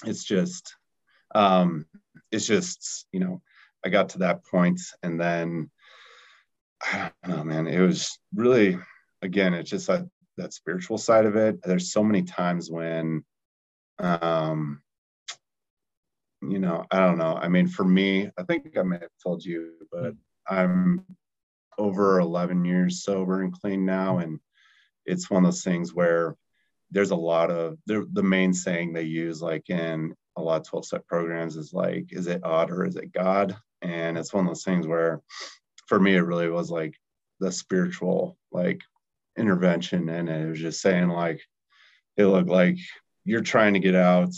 it's 0.06 0.24
just, 0.24 0.76
um, 1.36 1.86
it's 2.32 2.48
just, 2.48 3.06
you 3.12 3.20
know, 3.20 3.42
I 3.86 3.90
got 3.90 4.10
to 4.10 4.20
that 4.20 4.46
point 4.46 4.82
and 5.04 5.20
then 5.20 5.70
I 6.82 7.12
don't 7.24 7.38
know, 7.38 7.44
man, 7.44 7.68
it 7.68 7.80
was 7.80 8.18
really, 8.34 8.78
again, 9.22 9.54
it's 9.54 9.70
just 9.70 9.88
that, 9.88 10.08
that 10.38 10.54
spiritual 10.54 10.98
side 10.98 11.26
of 11.26 11.36
it. 11.36 11.60
There's 11.64 11.92
so 11.92 12.04
many 12.04 12.24
times 12.24 12.72
when, 12.72 13.24
um, 14.00 14.82
you 16.42 16.60
know, 16.60 16.86
I 16.90 17.00
don't 17.00 17.18
know. 17.18 17.36
I 17.36 17.50
mean, 17.50 17.68
for 17.68 17.84
me, 17.84 18.30
I 18.38 18.44
think 18.44 18.78
I 18.78 18.84
may 18.84 18.98
have 19.00 19.10
told 19.22 19.44
you, 19.44 19.74
but 19.92 20.14
I'm 20.48 21.06
over 21.78 22.20
11 22.20 22.64
years 22.66 23.04
sober 23.04 23.42
and 23.42 23.54
clean 23.54 23.86
now. 23.86 24.20
And 24.20 24.40
it's 25.06 25.30
one 25.30 25.44
of 25.44 25.52
those 25.52 25.64
things 25.64 25.94
where 25.94 26.36
there's 26.92 27.12
a 27.12 27.16
lot 27.16 27.52
of 27.52 27.78
the, 27.86 28.08
the 28.14 28.24
main 28.24 28.54
saying 28.54 28.94
they 28.94 29.04
use 29.04 29.42
like 29.42 29.70
in 29.70 30.14
a 30.38 30.42
lot 30.42 30.62
of 30.62 30.68
12 30.68 30.86
step 30.86 31.08
programs 31.08 31.56
is 31.56 31.74
like 31.74 32.08
is 32.12 32.28
it 32.28 32.44
odd 32.44 32.72
or 32.72 32.86
is 32.86 32.96
it 32.96 33.14
god? 33.14 33.56
And 33.82 34.18
it's 34.18 34.34
one 34.34 34.46
of 34.46 34.50
those 34.50 34.64
things 34.64 34.88
where 34.88 35.22
for 35.88 36.00
me 36.00 36.16
it 36.16 36.22
really 36.22 36.50
was 36.50 36.70
like 36.70 36.96
the 37.40 37.52
spiritual 37.52 38.38
like 38.52 38.82
intervention 39.38 40.10
and 40.10 40.30
it. 40.30 40.50
Was 40.50 40.60
just 40.60 40.82
saying 40.82 41.10
like 41.10 41.42
it 42.18 42.26
looked 42.26 42.50
like 42.50 42.78
you're 43.24 43.42
trying 43.42 43.74
to 43.74 43.80
get 43.80 43.96
out. 43.96 44.34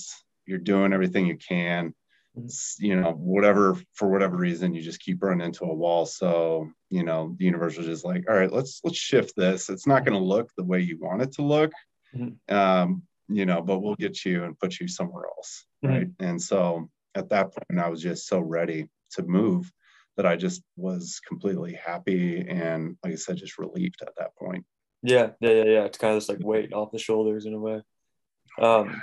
You're 0.45 0.59
doing 0.59 0.93
everything 0.93 1.27
you 1.27 1.37
can. 1.37 1.93
Mm-hmm. 2.37 2.85
You 2.85 2.95
know 2.99 3.11
whatever 3.11 3.77
for 3.93 4.09
whatever 4.09 4.37
reason 4.37 4.73
you 4.73 4.81
just 4.81 5.01
keep 5.01 5.21
running 5.21 5.45
into 5.45 5.65
a 5.65 5.73
wall. 5.73 6.05
So 6.05 6.69
you 6.89 7.03
know 7.03 7.35
the 7.37 7.45
universe 7.45 7.77
was 7.77 7.87
just 7.87 8.05
like 8.05 8.23
all 8.29 8.35
right 8.35 8.51
let's 8.51 8.81
let's 8.83 8.97
shift 8.97 9.33
this. 9.35 9.69
It's 9.69 9.87
not 9.87 10.05
going 10.05 10.17
to 10.17 10.25
look 10.25 10.49
the 10.55 10.63
way 10.63 10.79
you 10.81 10.97
want 10.99 11.21
it 11.21 11.33
to 11.33 11.41
look 11.41 11.71
Mhm. 12.15 12.37
um 12.51 13.03
you 13.29 13.45
know 13.45 13.61
but 13.61 13.79
we'll 13.79 13.95
get 13.95 14.25
you 14.25 14.43
and 14.43 14.59
put 14.59 14.79
you 14.79 14.87
somewhere 14.87 15.25
else 15.25 15.65
right 15.81 16.07
and 16.19 16.41
so 16.41 16.89
at 17.15 17.29
that 17.29 17.53
point 17.53 17.79
i 17.79 17.87
was 17.87 18.01
just 18.01 18.27
so 18.27 18.39
ready 18.39 18.87
to 19.11 19.23
move 19.23 19.71
that 20.17 20.25
i 20.25 20.35
just 20.35 20.61
was 20.75 21.21
completely 21.25 21.73
happy 21.73 22.45
and 22.47 22.97
like 23.03 23.13
i 23.13 23.15
said 23.15 23.37
just 23.37 23.57
relieved 23.57 24.01
at 24.01 24.13
that 24.17 24.35
point 24.35 24.65
Yeah, 25.03 25.31
yeah, 25.39 25.49
yeah, 25.49 25.63
yeah. 25.63 25.83
It's 25.85 25.97
kind 25.97 26.13
of 26.13 26.17
this 26.17 26.29
like 26.29 26.45
weight 26.45 26.73
off 26.73 26.91
the 26.91 26.99
shoulders 26.99 27.45
in 27.47 27.53
a 27.55 27.59
way. 27.59 27.81
Um, 28.61 29.01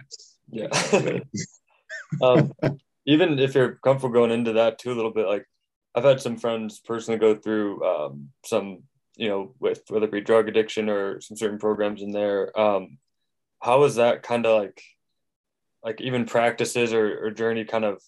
yeah. 0.50 0.68
um, 2.22 2.52
even 3.04 3.38
if 3.40 3.54
you're 3.54 3.80
comfortable 3.82 4.14
going 4.14 4.30
into 4.30 4.52
that 4.52 4.78
too 4.78 4.92
a 4.92 4.98
little 4.98 5.10
bit, 5.10 5.26
like 5.26 5.44
I've 5.96 6.04
had 6.04 6.20
some 6.20 6.36
friends 6.36 6.78
personally 6.78 7.18
go 7.18 7.34
through 7.34 7.82
um, 7.84 8.30
some, 8.44 8.84
you 9.18 9.28
know, 9.28 9.52
with 9.59 9.83
whether 9.88 10.07
it 10.07 10.12
be 10.12 10.20
drug 10.20 10.48
addiction 10.48 10.88
or 10.88 11.20
some 11.20 11.37
certain 11.37 11.59
programs 11.59 12.02
in 12.02 12.12
there. 12.12 12.59
Um, 12.59 12.98
how 13.61 13.83
is 13.83 13.96
that 13.96 14.22
kind 14.22 14.46
of 14.46 14.62
like, 14.62 14.81
like 15.85 16.00
even 16.00 16.24
practices 16.24 16.92
or, 16.92 17.26
or 17.26 17.31
journey 17.33 17.64
kind 17.64 17.85
of 17.85 18.00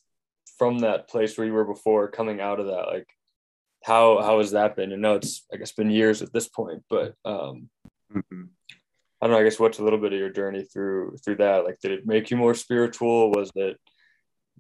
from 0.57 0.79
that 0.79 1.09
place 1.09 1.37
where 1.37 1.47
you 1.47 1.53
were 1.53 1.65
before 1.65 2.09
coming 2.09 2.41
out 2.41 2.61
of 2.61 2.67
that? 2.67 2.87
Like, 2.87 3.09
how 3.83 4.23
how 4.23 4.39
has 4.39 4.53
that 4.53 4.77
been? 4.77 4.93
I 4.93 4.97
know 4.97 5.17
it's 5.17 5.45
I 5.53 5.57
guess 5.57 5.73
been 5.73 5.91
years 5.91 6.23
at 6.23 6.33
this 6.33 6.49
point, 6.49 6.85
but 6.89 7.15
um, 7.25 7.69
Mhm. 8.15 8.49
I 9.23 9.27
don't 9.27 9.33
know. 9.33 9.39
I 9.39 9.45
guess 9.45 9.61
what's 9.61 9.79
a 9.79 9.85
little 9.85 9.99
bit 9.99 10.13
of 10.13 10.19
your 10.19 10.31
journey 10.31 10.65
through 10.65 11.17
through 11.25 11.37
that? 11.37 11.65
Like, 11.65 11.81
did 11.81 11.91
it 11.91 12.07
make 12.07 12.31
you 12.31 12.37
more 12.37 12.55
spiritual? 12.55 13.33
Was 13.33 13.51
it? 13.57 13.79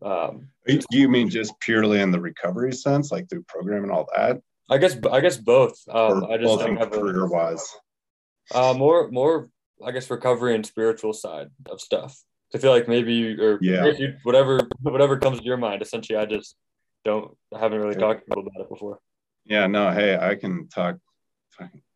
Um, 0.03 0.49
do 0.67 0.81
you 0.91 1.09
mean 1.09 1.29
just 1.29 1.59
purely 1.61 2.01
in 2.01 2.11
the 2.11 2.21
recovery 2.21 2.73
sense 2.73 3.13
like 3.13 3.29
through 3.29 3.43
program 3.43 3.83
and 3.83 3.93
all 3.93 4.09
that 4.17 4.41
I 4.71 4.79
guess 4.79 4.97
I 5.11 5.21
guess 5.21 5.37
both. 5.37 5.77
Um, 5.91 6.25
I 6.31 6.37
just 6.39 6.59
don't 6.59 6.77
have 6.77 6.91
career 6.93 7.27
wise 7.27 7.67
uh, 8.55 8.73
more 8.75 9.11
more 9.11 9.51
I 9.85 9.91
guess 9.91 10.11
recovery 10.11 10.55
and 10.55 10.65
spiritual 10.65 11.13
side 11.13 11.49
of 11.71 11.81
stuff. 11.81 12.17
I 12.55 12.59
feel 12.59 12.71
like 12.73 12.89
maybe 12.89 13.13
you 13.15 13.43
or 13.43 13.59
Yeah. 13.61 13.87
if 13.87 13.99
you, 13.99 14.15
whatever 14.23 14.61
whatever 14.83 15.19
comes 15.19 15.39
to 15.39 15.45
your 15.45 15.57
mind. 15.57 15.83
Essentially, 15.83 16.19
I 16.19 16.27
just 16.27 16.55
don't 17.05 17.37
I 17.55 17.59
haven't 17.59 17.81
really 17.81 17.97
talked 17.97 18.25
about 18.31 18.45
it 18.47 18.69
before. 18.69 18.99
yeah 19.47 19.67
no 19.67 19.91
hey 19.91 20.17
i 20.31 20.35
can 20.35 20.69
talk 20.69 20.97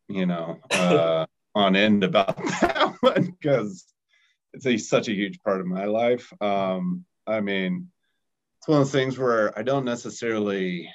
you 0.07 0.25
know 0.25 0.57
uh 0.71 1.25
on 1.53 1.75
end 1.75 2.03
about 2.03 2.35
that 2.61 2.93
one 3.01 3.25
because 3.39 3.85
it's 4.53 4.65
a, 4.65 4.77
such 4.77 5.07
a 5.07 5.13
huge 5.13 5.37
part 5.43 5.61
of 5.61 5.67
my 5.67 5.85
life 5.85 6.25
um 6.41 7.05
i 7.27 7.39
mean 7.39 7.87
it's 8.57 8.67
one 8.67 8.81
of 8.81 8.85
those 8.85 8.91
things 8.91 9.17
where 9.19 9.57
i 9.57 9.61
don't 9.61 9.85
necessarily 9.85 10.89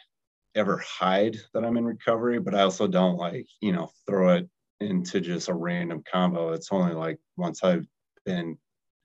ever 0.55 0.79
hide 0.79 1.37
that 1.55 1.65
i'm 1.65 1.77
in 1.77 1.85
recovery 1.85 2.39
but 2.41 2.55
i 2.55 2.61
also 2.63 2.87
don't 2.87 3.17
like 3.17 3.47
you 3.61 3.73
know 3.73 3.91
throw 4.07 4.35
it 4.35 4.49
into 4.81 5.21
just 5.21 5.49
a 5.49 5.55
random 5.55 6.03
combo 6.11 6.53
it's 6.53 6.73
only 6.73 6.95
like 6.95 7.19
once 7.37 7.63
i've 7.63 7.87
been 8.25 8.57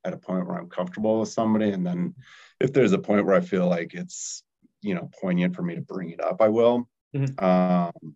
at 0.04 0.14
a 0.14 0.18
point 0.18 0.48
where 0.48 0.58
i'm 0.58 0.70
comfortable 0.70 1.20
with 1.20 1.30
somebody 1.30 1.70
and 1.72 1.86
then 1.86 2.14
if 2.60 2.74
there's 2.74 2.94
a 2.94 2.98
point 2.98 3.26
where 3.26 3.36
i 3.36 3.42
feel 3.42 3.68
like 3.68 3.94
it's 3.94 4.44
you 4.82 4.96
know 4.96 5.10
poignant 5.22 5.56
for 5.56 5.62
me 5.62 5.76
to 5.76 5.82
bring 5.82 6.10
it 6.12 6.22
up 6.22 6.42
i 6.42 6.48
will 6.48 6.88
Mhm. 7.16 7.42
um 7.42 8.16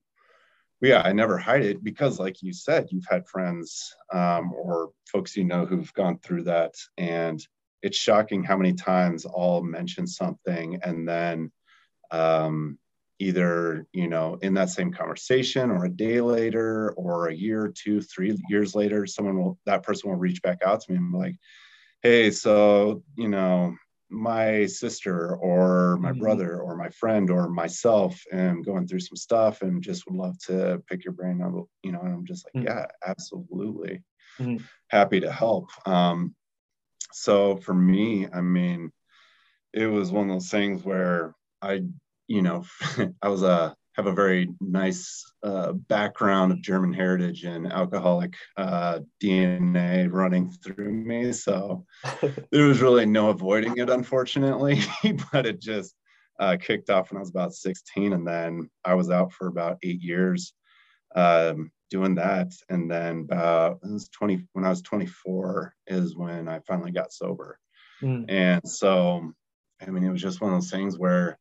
yeah 0.81 1.01
i 1.05 1.11
never 1.11 1.37
hide 1.37 1.63
it 1.63 1.83
because 1.83 2.19
like 2.19 2.41
you 2.41 2.53
said 2.53 2.87
you've 2.89 3.07
had 3.09 3.27
friends 3.27 3.93
um, 4.13 4.53
or 4.53 4.91
folks 5.11 5.35
you 5.37 5.43
know 5.43 5.65
who've 5.65 5.93
gone 5.93 6.17
through 6.19 6.43
that 6.43 6.73
and 6.97 7.45
it's 7.81 7.97
shocking 7.97 8.43
how 8.43 8.57
many 8.57 8.73
times 8.73 9.25
i'll 9.25 9.61
mention 9.61 10.07
something 10.07 10.79
and 10.83 11.07
then 11.07 11.51
um, 12.11 12.77
either 13.19 13.85
you 13.93 14.07
know 14.07 14.35
in 14.41 14.53
that 14.53 14.69
same 14.69 14.91
conversation 14.91 15.71
or 15.71 15.85
a 15.85 15.89
day 15.89 16.21
later 16.21 16.93
or 16.93 17.27
a 17.27 17.35
year 17.35 17.71
two 17.75 18.01
three 18.01 18.37
years 18.49 18.75
later 18.75 19.05
someone 19.05 19.37
will 19.41 19.59
that 19.65 19.83
person 19.83 20.09
will 20.09 20.17
reach 20.17 20.41
back 20.41 20.59
out 20.63 20.81
to 20.81 20.91
me 20.91 20.97
and 20.97 21.11
be 21.11 21.17
like 21.17 21.35
hey 22.01 22.31
so 22.31 23.03
you 23.17 23.27
know 23.27 23.75
my 24.11 24.65
sister 24.65 25.35
or 25.37 25.97
my 25.97 26.11
Mhm. 26.11 26.13
brother 26.13 26.59
or 26.61 26.75
my 26.75 26.89
friend 26.89 27.29
or 27.29 27.47
myself 27.47 28.23
am 28.31 28.61
going 28.63 28.87
through 28.87 28.99
some 28.99 29.15
stuff 29.15 29.61
and 29.61 29.83
just 29.83 30.05
would 30.07 30.15
love 30.17 30.35
to 30.39 30.81
pick 30.87 31.05
your 31.05 31.13
brain 31.13 31.41
on, 31.43 31.63
you 31.83 31.91
know, 31.91 32.01
and 32.01 32.11
I'm 32.15 32.25
just 32.25 32.43
like, 32.43 32.55
Mhm. 32.55 32.63
yeah, 32.63 32.87
absolutely. 33.05 34.03
Mhm. 34.39 34.69
Happy 34.89 35.19
to 35.21 35.31
help. 35.31 35.69
Um, 35.87 36.35
so 37.13 37.57
for 37.57 37.73
me, 37.73 38.27
I 38.27 38.41
mean, 38.41 38.91
it 39.73 39.87
was 39.87 40.11
one 40.11 40.29
of 40.29 40.35
those 40.35 40.49
things 40.51 40.83
where 40.83 41.35
I, 41.61 41.83
you 42.29 42.41
know, 42.41 42.63
I 43.21 43.27
was 43.27 43.43
a 43.43 43.75
have 43.93 44.07
a 44.07 44.13
very 44.13 44.47
nice 44.61 45.29
uh, 45.43 45.73
background 45.73 46.53
of 46.53 46.61
German 46.61 46.93
heritage 46.93 47.43
and 47.43 47.69
alcoholic 47.69 48.33
uh, 48.55 48.99
DNA 49.21 50.07
running 50.09 50.49
through 50.49 50.93
me. 50.93 51.33
So 51.33 51.85
there 52.51 52.67
was 52.67 52.81
really 52.81 53.05
no 53.05 53.29
avoiding 53.29 53.77
it, 53.77 53.89
unfortunately, 53.89 54.81
but 55.33 55.45
it 55.45 55.59
just 55.59 55.95
uh, 56.39 56.55
kicked 56.55 56.89
off 56.89 57.11
when 57.11 57.17
I 57.17 57.19
was 57.19 57.29
about 57.29 57.53
16. 57.53 58.13
And 58.13 58.25
then 58.25 58.69
I 58.85 58.93
was 58.93 59.09
out 59.09 59.33
for 59.33 59.47
about 59.47 59.79
eight 59.83 60.01
years 60.01 60.53
um, 61.13 61.69
doing 61.89 62.15
that. 62.15 62.53
And 62.69 62.89
then 62.89 63.27
about 63.29 63.79
it 63.83 63.91
was 63.91 64.07
20, 64.09 64.47
when 64.53 64.63
I 64.63 64.69
was 64.69 64.81
24 64.81 65.73
is 65.87 66.15
when 66.15 66.47
I 66.47 66.59
finally 66.59 66.91
got 66.91 67.11
sober. 67.11 67.59
Mm. 68.01 68.25
And 68.29 68.69
so, 68.69 69.33
I 69.85 69.89
mean, 69.89 70.05
it 70.05 70.11
was 70.11 70.21
just 70.21 70.39
one 70.39 70.53
of 70.53 70.61
those 70.61 70.71
things 70.71 70.97
where, 70.97 71.37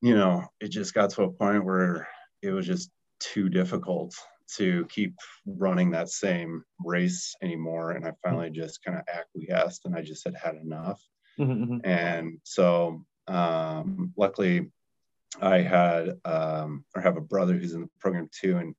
you 0.00 0.14
know, 0.14 0.46
it 0.60 0.68
just 0.68 0.94
got 0.94 1.10
to 1.10 1.22
a 1.24 1.32
point 1.32 1.64
where 1.64 2.08
it 2.42 2.50
was 2.50 2.66
just 2.66 2.90
too 3.20 3.48
difficult 3.48 4.14
to 4.56 4.86
keep 4.86 5.14
running 5.46 5.90
that 5.90 6.08
same 6.08 6.64
race 6.84 7.34
anymore. 7.42 7.92
And 7.92 8.06
I 8.06 8.12
finally 8.22 8.50
just 8.50 8.82
kind 8.82 8.96
of 8.98 9.04
acquiesced 9.08 9.84
and 9.84 9.94
I 9.94 10.02
just 10.02 10.24
had 10.24 10.34
had 10.36 10.54
enough. 10.56 11.02
Mhm. 11.38 11.80
And 11.84 12.38
so, 12.44 13.04
um, 13.26 14.12
luckily, 14.16 14.70
I 15.40 15.58
had 15.58 16.18
um, 16.24 16.84
or 16.94 17.02
have 17.02 17.16
a 17.16 17.20
brother 17.20 17.54
who's 17.54 17.74
in 17.74 17.82
the 17.82 17.90
program 18.00 18.28
too, 18.32 18.56
and 18.56 18.74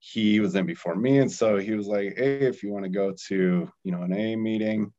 he 0.00 0.40
was 0.40 0.54
in 0.56 0.66
before 0.66 0.96
me, 0.96 1.18
and 1.18 1.30
so 1.30 1.58
he 1.58 1.72
was 1.72 1.86
like, 1.86 2.16
"Hey, 2.16 2.40
if 2.40 2.62
you 2.62 2.72
want 2.72 2.84
to 2.84 2.90
go 2.90 3.14
to 3.28 3.72
you 3.84 3.92
know 3.92 4.02
an 4.02 4.12
AA 4.12 4.36
meeting, 4.36 4.92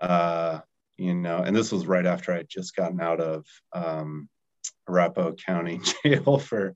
uh, 0.00 0.60
you 0.96 1.14
know," 1.14 1.38
and 1.38 1.54
this 1.56 1.70
was 1.72 1.86
right 1.86 2.06
after 2.06 2.32
I 2.32 2.38
had 2.38 2.48
just 2.48 2.74
gotten 2.76 3.00
out 3.00 3.20
of 3.20 3.46
um, 3.72 4.28
Arapahoe 4.88 5.34
County 5.34 5.80
Jail 6.04 6.38
for 6.38 6.74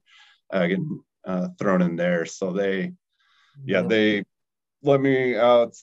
uh, 0.53 0.66
getting 0.66 1.01
uh, 1.27 1.48
thrown 1.59 1.83
in 1.83 1.96
there. 1.96 2.27
So 2.27 2.53
they, 2.53 2.92
yeah, 3.64 3.83
they 3.83 4.25
let 4.83 5.01
me 5.01 5.37
out. 5.37 5.75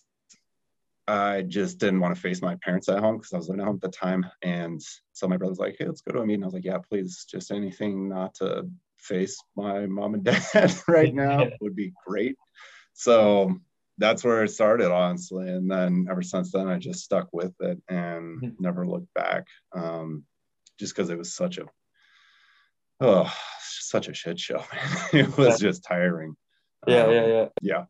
I 1.07 1.41
just 1.41 1.79
didn't 1.79 2.01
want 2.01 2.13
to 2.15 2.21
face 2.21 2.41
my 2.41 2.55
parents 2.63 2.87
at 2.87 2.99
home 2.99 3.17
because 3.17 3.33
I 3.33 3.37
was 3.37 3.49
living 3.49 3.61
at 3.61 3.65
home 3.65 3.77
at 3.77 3.81
the 3.81 3.97
time. 3.97 4.25
And 4.43 4.79
so 5.13 5.27
my 5.27 5.37
brother's 5.37 5.57
like, 5.57 5.75
hey, 5.79 5.85
let's 5.87 6.01
go 6.01 6.13
to 6.13 6.21
a 6.21 6.25
meeting. 6.25 6.43
I 6.43 6.45
was 6.45 6.53
like, 6.53 6.65
yeah, 6.65 6.77
please, 6.77 7.25
just 7.27 7.49
anything 7.51 8.09
not 8.09 8.35
to 8.35 8.69
face 8.97 9.41
my 9.55 9.87
mom 9.87 10.13
and 10.13 10.23
dad 10.53 10.73
right 10.87 11.13
now 11.13 11.47
would 11.61 11.75
be 11.75 11.93
great. 12.05 12.35
So 12.93 13.59
that's 13.97 14.23
where 14.23 14.43
it 14.43 14.49
started, 14.49 14.91
honestly. 14.91 15.49
And 15.49 15.69
then 15.69 16.07
ever 16.11 16.21
since 16.21 16.51
then, 16.51 16.67
I 16.67 16.77
just 16.77 17.03
stuck 17.03 17.29
with 17.33 17.53
it 17.59 17.81
and 17.89 18.41
Mhm. 18.41 18.59
never 18.59 18.85
looked 18.85 19.13
back. 19.15 19.47
Um, 19.73 20.25
just 20.77 20.95
because 20.95 21.09
it 21.09 21.17
was 21.17 21.33
such 21.33 21.57
a, 21.57 21.65
oh, 23.01 23.31
such 23.61 24.07
a 24.07 24.13
shit 24.13 24.39
show. 24.39 24.63
it 25.13 25.37
was 25.37 25.59
just 25.59 25.83
tiring. 25.83 26.35
Yeah, 26.87 27.05
Um, 27.05 27.11
yeah, 27.11 27.25
yeah. 27.25 27.45
Yeah. 27.61 27.83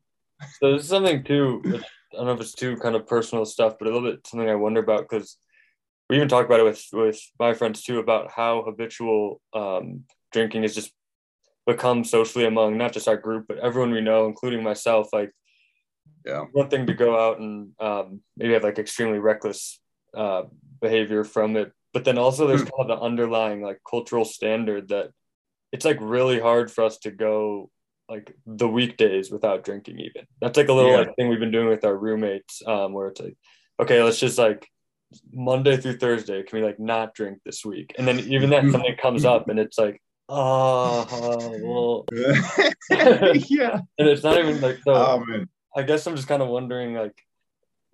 So 0.61 0.71
there's 0.71 0.87
something 0.87 1.23
too. 1.23 1.61
I 1.65 2.15
don't 2.17 2.25
know 2.25 2.33
if 2.33 2.41
it's 2.41 2.53
too 2.53 2.77
kind 2.77 2.95
of 2.95 3.05
personal 3.07 3.45
stuff, 3.45 3.75
but 3.77 3.87
a 3.87 3.91
little 3.91 4.09
bit 4.11 4.25
something 4.25 4.49
I 4.49 4.55
wonder 4.55 4.79
about 4.79 5.07
because 5.09 5.37
we 6.09 6.15
even 6.15 6.27
talk 6.27 6.45
about 6.45 6.59
it 6.59 6.63
with 6.63 6.83
with 6.93 7.19
my 7.39 7.53
friends 7.53 7.83
too 7.83 7.99
about 7.99 8.31
how 8.31 8.63
habitual 8.63 9.41
um, 9.53 10.05
drinking 10.31 10.63
has 10.63 10.73
just 10.73 10.91
become 11.67 12.03
socially 12.03 12.45
among 12.45 12.77
not 12.77 12.93
just 12.93 13.07
our 13.07 13.17
group 13.17 13.45
but 13.47 13.59
everyone 13.59 13.91
we 13.91 14.01
know, 14.01 14.25
including 14.25 14.63
myself. 14.63 15.09
Like 15.13 15.31
Yeah. 16.25 16.45
one 16.51 16.69
thing 16.69 16.87
to 16.87 16.93
go 16.93 17.19
out 17.19 17.39
and 17.39 17.71
um, 17.79 18.21
maybe 18.37 18.53
have 18.53 18.63
like 18.63 18.79
extremely 18.79 19.19
reckless 19.19 19.79
uh, 20.15 20.43
behavior 20.81 21.23
from 21.23 21.55
it, 21.57 21.71
but 21.93 22.03
then 22.05 22.17
also 22.17 22.47
there's 22.47 22.61
Hmm. 22.61 22.69
kind 22.77 22.91
of 22.91 22.99
the 22.99 23.03
underlying 23.05 23.61
like 23.61 23.79
cultural 23.89 24.25
standard 24.25 24.89
that 24.89 25.09
it's 25.71 25.85
like 25.85 25.97
really 26.01 26.39
hard 26.39 26.71
for 26.71 26.83
us 26.83 26.97
to 26.99 27.11
go 27.11 27.69
like 28.09 28.33
the 28.45 28.67
weekdays 28.67 29.29
without 29.31 29.63
drinking 29.63 29.99
even 29.99 30.25
that's 30.41 30.57
like 30.57 30.69
a 30.69 30.73
little 30.73 30.91
Yeah. 30.91 30.99
like 30.99 31.15
thing 31.15 31.29
we've 31.29 31.39
been 31.39 31.51
doing 31.51 31.67
with 31.67 31.85
our 31.85 31.95
roommates 31.95 32.61
um 32.65 32.93
where 32.93 33.07
it's 33.09 33.21
like 33.21 33.37
okay 33.79 34.01
let's 34.03 34.19
just 34.19 34.37
like 34.39 34.67
monday 35.31 35.77
through 35.77 35.97
thursday 35.97 36.41
can 36.43 36.59
we 36.59 36.65
like 36.65 36.79
not 36.79 37.13
drink 37.13 37.39
this 37.45 37.63
week 37.65 37.93
and 37.97 38.07
then 38.07 38.19
even 38.19 38.49
that 38.51 38.63
something 38.71 38.95
comes 39.01 39.25
up 39.25 39.47
and 39.49 39.59
it's 39.59 39.77
like 39.77 40.01
oh 40.27 41.57
well 41.61 42.05
yeah. 43.49 43.79
and 43.99 44.07
it's 44.07 44.23
not 44.23 44.37
even 44.39 44.59
like 44.61 44.77
so 44.83 44.93
Oh 44.93 45.23
man. 45.27 45.47
i 45.75 45.83
guess 45.83 46.05
i'm 46.07 46.15
just 46.15 46.27
kind 46.27 46.41
of 46.41 46.47
wondering 46.49 46.93
like 46.95 47.15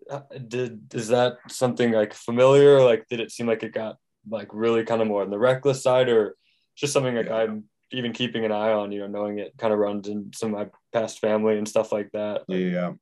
Uh, 0.10 0.22
did 0.48 0.94
is 0.94 1.08
that 1.08 1.38
something 1.50 1.91
like 1.91 2.13
familiar 2.13 2.80
like 2.80 3.08
did 3.10 3.20
it 3.20 3.32
seem 3.32 3.48
like 3.48 3.63
it 3.63 3.74
got 3.74 3.98
like 4.30 4.48
really 4.54 4.84
kind 4.84 5.02
of 5.02 5.08
more 5.08 5.24
on 5.24 5.32
the 5.32 5.39
reckless 5.39 5.82
side 5.82 6.10
or 6.10 6.36
just 6.76 6.94
something 6.94 7.15
like 7.15 7.26
Yeah. 7.26 7.38
i'm 7.38 7.63
even 7.91 8.13
keeping 8.13 8.46
an 8.46 8.52
eye 8.52 8.72
on 8.72 8.91
you 8.91 9.00
know 9.00 9.08
knowing 9.08 9.39
it 9.39 9.54
kind 9.58 9.74
of 9.74 9.80
runs 9.80 10.08
in 10.08 10.32
some 10.34 10.54
of 10.54 10.60
my 10.60 10.68
past 10.94 11.20
family 11.20 11.58
and 11.58 11.68
stuff 11.68 11.91
like 11.91 12.12
that 12.13 12.44
Yeah. 12.48 12.94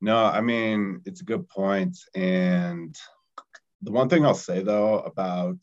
No, 0.00 0.24
I 0.26 0.40
mean, 0.40 1.00
it's 1.06 1.22
a 1.22 1.24
good 1.24 1.48
point. 1.48 1.98
And 2.14 2.96
the 3.82 3.90
one 3.90 4.08
thing 4.08 4.24
I'll 4.24 4.34
say 4.34 4.62
though 4.62 5.00
about 5.00 5.58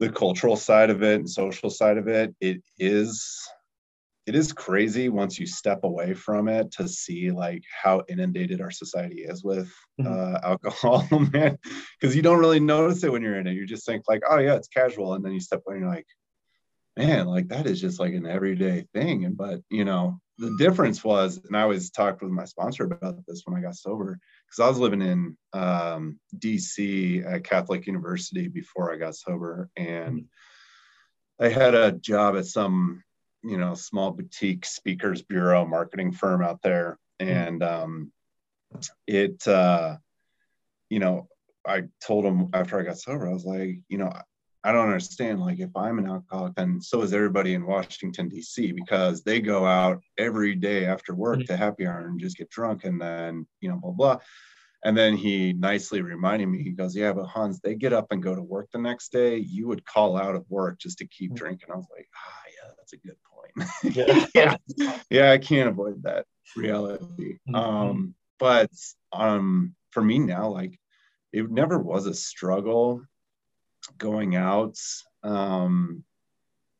the 0.00 0.10
cultural 0.10 0.56
side 0.56 0.90
of 0.90 1.02
it 1.04 1.20
and 1.20 1.30
social 1.30 1.70
side 1.70 1.96
of 1.96 2.08
it, 2.08 2.34
it 2.40 2.60
is 2.78 3.48
it 4.26 4.34
is 4.34 4.52
crazy 4.52 5.08
once 5.08 5.38
you 5.38 5.46
step 5.46 5.84
away 5.84 6.14
from 6.14 6.48
it 6.48 6.72
to 6.72 6.88
see 6.88 7.30
like 7.30 7.62
how 7.82 8.02
inundated 8.08 8.60
our 8.60 8.70
society 8.70 9.22
is 9.22 9.44
with 9.44 9.70
Mhm. 10.00 10.06
uh, 10.06 10.40
alcohol, 10.44 11.06
man. 11.32 11.58
Because 12.00 12.16
you 12.16 12.22
don't 12.22 12.38
really 12.40 12.60
notice 12.60 13.04
it 13.04 13.12
when 13.12 13.22
you're 13.22 13.38
in 13.38 13.46
it. 13.46 13.52
You 13.54 13.66
just 13.66 13.86
think 13.86 14.04
like, 14.08 14.22
oh 14.28 14.38
yeah, 14.38 14.54
it's 14.56 14.68
casual, 14.68 15.14
and 15.14 15.24
then 15.24 15.32
you 15.32 15.40
step 15.40 15.62
away 15.66 15.76
and 15.76 15.84
you're 15.84 15.94
like, 15.94 16.06
man, 16.96 17.26
like 17.26 17.48
that 17.48 17.66
is 17.66 17.80
just 17.80 18.00
like 18.00 18.14
an 18.14 18.26
everyday 18.26 18.86
thing. 18.94 19.24
And 19.24 19.36
but 19.36 19.60
you 19.70 19.84
know, 19.84 20.20
the 20.38 20.54
difference 20.58 21.04
was, 21.04 21.38
and 21.44 21.56
I 21.56 21.62
always 21.62 21.90
talked 21.90 22.22
with 22.22 22.32
my 22.32 22.44
sponsor 22.44 22.84
about 22.84 23.24
this 23.26 23.42
when 23.44 23.56
I 23.58 23.62
got 23.62 23.76
sober, 23.76 24.18
because 24.46 24.64
I 24.64 24.68
was 24.68 24.78
living 24.78 25.02
in 25.02 25.36
um, 25.52 26.18
DC 26.38 27.24
at 27.26 27.44
Catholic 27.44 27.86
University 27.86 28.48
before 28.48 28.92
I 28.92 28.96
got 28.96 29.16
sober, 29.16 29.68
and 29.76 30.26
I 31.40 31.48
had 31.48 31.74
a 31.74 31.92
job 31.92 32.36
at 32.36 32.46
some, 32.46 33.02
you 33.44 33.58
know, 33.58 33.74
small 33.74 34.10
boutique 34.10 34.64
speakers 34.64 35.22
bureau 35.22 35.66
marketing 35.66 36.12
firm 36.12 36.42
out 36.42 36.62
there, 36.62 36.98
and 37.20 37.62
um, 37.62 38.12
it, 39.06 39.46
uh, 39.46 39.96
you 40.90 40.98
know, 40.98 41.28
I 41.66 41.84
told 42.04 42.24
him 42.24 42.48
after 42.52 42.78
I 42.78 42.82
got 42.84 42.98
sober, 42.98 43.28
I 43.28 43.32
was 43.32 43.44
like, 43.44 43.78
you 43.88 43.98
know, 43.98 44.12
I 44.64 44.72
don't 44.72 44.86
understand. 44.86 45.40
Like, 45.40 45.60
if 45.60 45.76
I'm 45.76 45.98
an 45.98 46.06
alcoholic, 46.08 46.54
then 46.54 46.80
so 46.80 47.02
is 47.02 47.12
everybody 47.12 47.54
in 47.54 47.66
Washington, 47.66 48.28
D.C., 48.28 48.72
because 48.72 49.22
they 49.22 49.40
go 49.40 49.66
out 49.66 50.02
every 50.18 50.54
day 50.54 50.86
after 50.86 51.14
work 51.14 51.40
Mhm. 51.40 51.46
to 51.46 51.56
happy 51.56 51.86
hour 51.86 52.06
and 52.06 52.18
just 52.20 52.38
get 52.38 52.50
drunk 52.50 52.84
and 52.84 53.00
then, 53.00 53.46
you 53.60 53.68
know, 53.68 53.76
blah, 53.76 53.90
blah. 53.92 54.18
And 54.84 54.96
then 54.96 55.16
he 55.16 55.54
nicely 55.54 56.02
reminded 56.02 56.46
me, 56.46 56.62
he 56.62 56.70
goes, 56.70 56.94
Yeah, 56.94 57.14
but 57.14 57.24
Hans, 57.24 57.58
they 57.60 57.74
get 57.74 57.94
up 57.94 58.08
and 58.10 58.22
go 58.22 58.34
to 58.34 58.42
work 58.42 58.68
the 58.70 58.78
next 58.78 59.12
day. 59.12 59.38
You 59.38 59.66
would 59.68 59.84
call 59.86 60.16
out 60.16 60.34
of 60.34 60.44
work 60.50 60.78
just 60.78 60.98
to 60.98 61.06
keep 61.06 61.32
Mhm. 61.32 61.36
drinking. 61.36 61.70
I 61.72 61.76
was 61.76 61.88
like, 61.90 62.08
Ah, 62.14 62.42
yeah, 62.54 62.70
that's 62.76 62.92
a 62.92 62.98
good 62.98 63.16
point. 63.24 63.68
Yeah. 63.94 64.26
yeah. 64.78 64.98
Yeah, 65.10 65.32
I 65.32 65.38
can't 65.38 65.70
avoid 65.70 66.02
that 66.02 66.26
reality. 66.54 67.38
Mhm. 67.48 67.54
Um, 67.56 68.14
but 68.38 68.70
um, 69.12 69.74
for 69.90 70.02
me 70.02 70.18
now, 70.18 70.48
like, 70.50 70.78
it 71.32 71.50
never 71.50 71.78
was 71.78 72.06
a 72.06 72.14
struggle 72.14 73.02
going 73.98 74.36
out 74.36 74.78
um, 75.22 76.04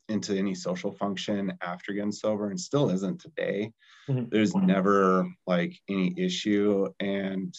into 0.09 0.37
any 0.37 0.55
social 0.55 0.93
function 0.93 1.57
after 1.63 1.93
getting 1.95 2.13
sober 2.13 2.51
and 2.51 2.61
still 2.61 2.91
isn't 2.91 3.21
today. 3.21 3.73
Mhm. 4.09 4.29
There's 4.31 4.55
never 4.55 5.27
like 5.47 5.81
any 5.89 6.15
issue. 6.19 6.93
And 7.01 7.55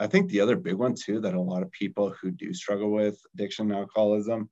I 0.00 0.06
think 0.06 0.30
the 0.30 0.40
other 0.40 0.56
big 0.56 0.74
one 0.76 0.94
too 0.94 1.20
that 1.20 1.34
a 1.34 1.40
lot 1.40 1.62
of 1.62 1.70
people 1.72 2.10
who 2.10 2.30
do 2.30 2.52
struggle 2.54 2.92
with 2.92 3.20
addiction 3.34 3.70
and 3.70 3.80
alcoholism 3.80 4.50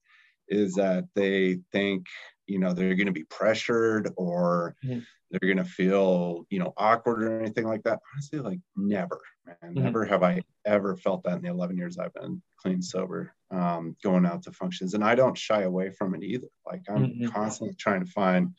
is 0.48 0.74
that 0.74 1.04
they 1.14 1.58
think, 1.72 2.06
you 2.46 2.58
know, 2.58 2.72
they're 2.72 2.94
going 2.94 3.06
to 3.06 3.12
be 3.12 3.24
pressured 3.24 4.10
or 4.16 4.76
Mhm. 4.82 5.06
they're 5.30 5.40
going 5.54 5.56
to 5.64 5.64
feel, 5.64 6.46
you 6.50 6.58
know, 6.58 6.72
awkward 6.76 7.22
or 7.22 7.40
anything 7.40 7.66
like 7.66 7.82
that. 7.84 8.00
Honestly, 8.14 8.38
like 8.40 8.60
never, 8.76 9.20
man. 9.44 9.74
Mhm. 9.74 9.76
Never 9.78 10.04
have 10.04 10.22
I 10.22 10.42
ever 10.64 10.96
felt 10.96 11.24
that 11.24 11.36
in 11.36 11.42
the 11.42 11.50
11 11.50 11.76
years 11.76 11.98
I've 11.98 12.14
been 12.14 12.42
clean 12.58 12.82
sober, 12.82 13.34
um, 13.50 13.96
going 14.02 14.26
out 14.26 14.42
to 14.44 14.52
functions. 14.52 14.94
And 14.94 15.04
I 15.04 15.14
don't 15.16 15.36
shy 15.38 15.62
away 15.62 15.90
from 15.90 16.14
it 16.14 16.22
either. 16.22 16.48
Like 16.66 16.82
I'm 16.88 17.12
Mhm. 17.14 17.30
constantly 17.34 17.74
trying 17.76 18.04
to 18.04 18.10
find 18.10 18.54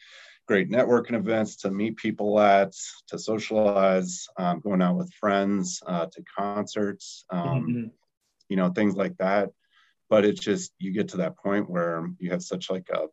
great 0.47 0.69
networking 0.69 1.13
events 1.15 1.57
to 1.57 1.69
meet 1.71 1.97
people 1.97 2.39
at, 2.39 2.73
to 3.07 3.19
socialize, 3.19 4.27
um, 4.38 4.62
going 4.62 4.81
out 4.81 4.95
with 4.95 5.12
friends, 5.13 5.81
uh, 5.86 6.05
to 6.05 6.23
concerts. 6.38 7.25
Um, 7.29 7.67
Mhm. 7.67 7.91
you 8.49 8.55
know, 8.55 8.69
things 8.69 8.95
like 8.95 9.17
that. 9.17 9.51
But 10.10 10.23
it's 10.23 10.39
just 10.39 10.71
you 10.79 10.93
get 10.93 11.10
to 11.10 11.17
that 11.17 11.38
point 11.38 11.69
where 11.69 12.10
you 12.17 12.31
have 12.31 12.41
such 12.41 12.69
like 12.69 12.88
a, 12.89 13.07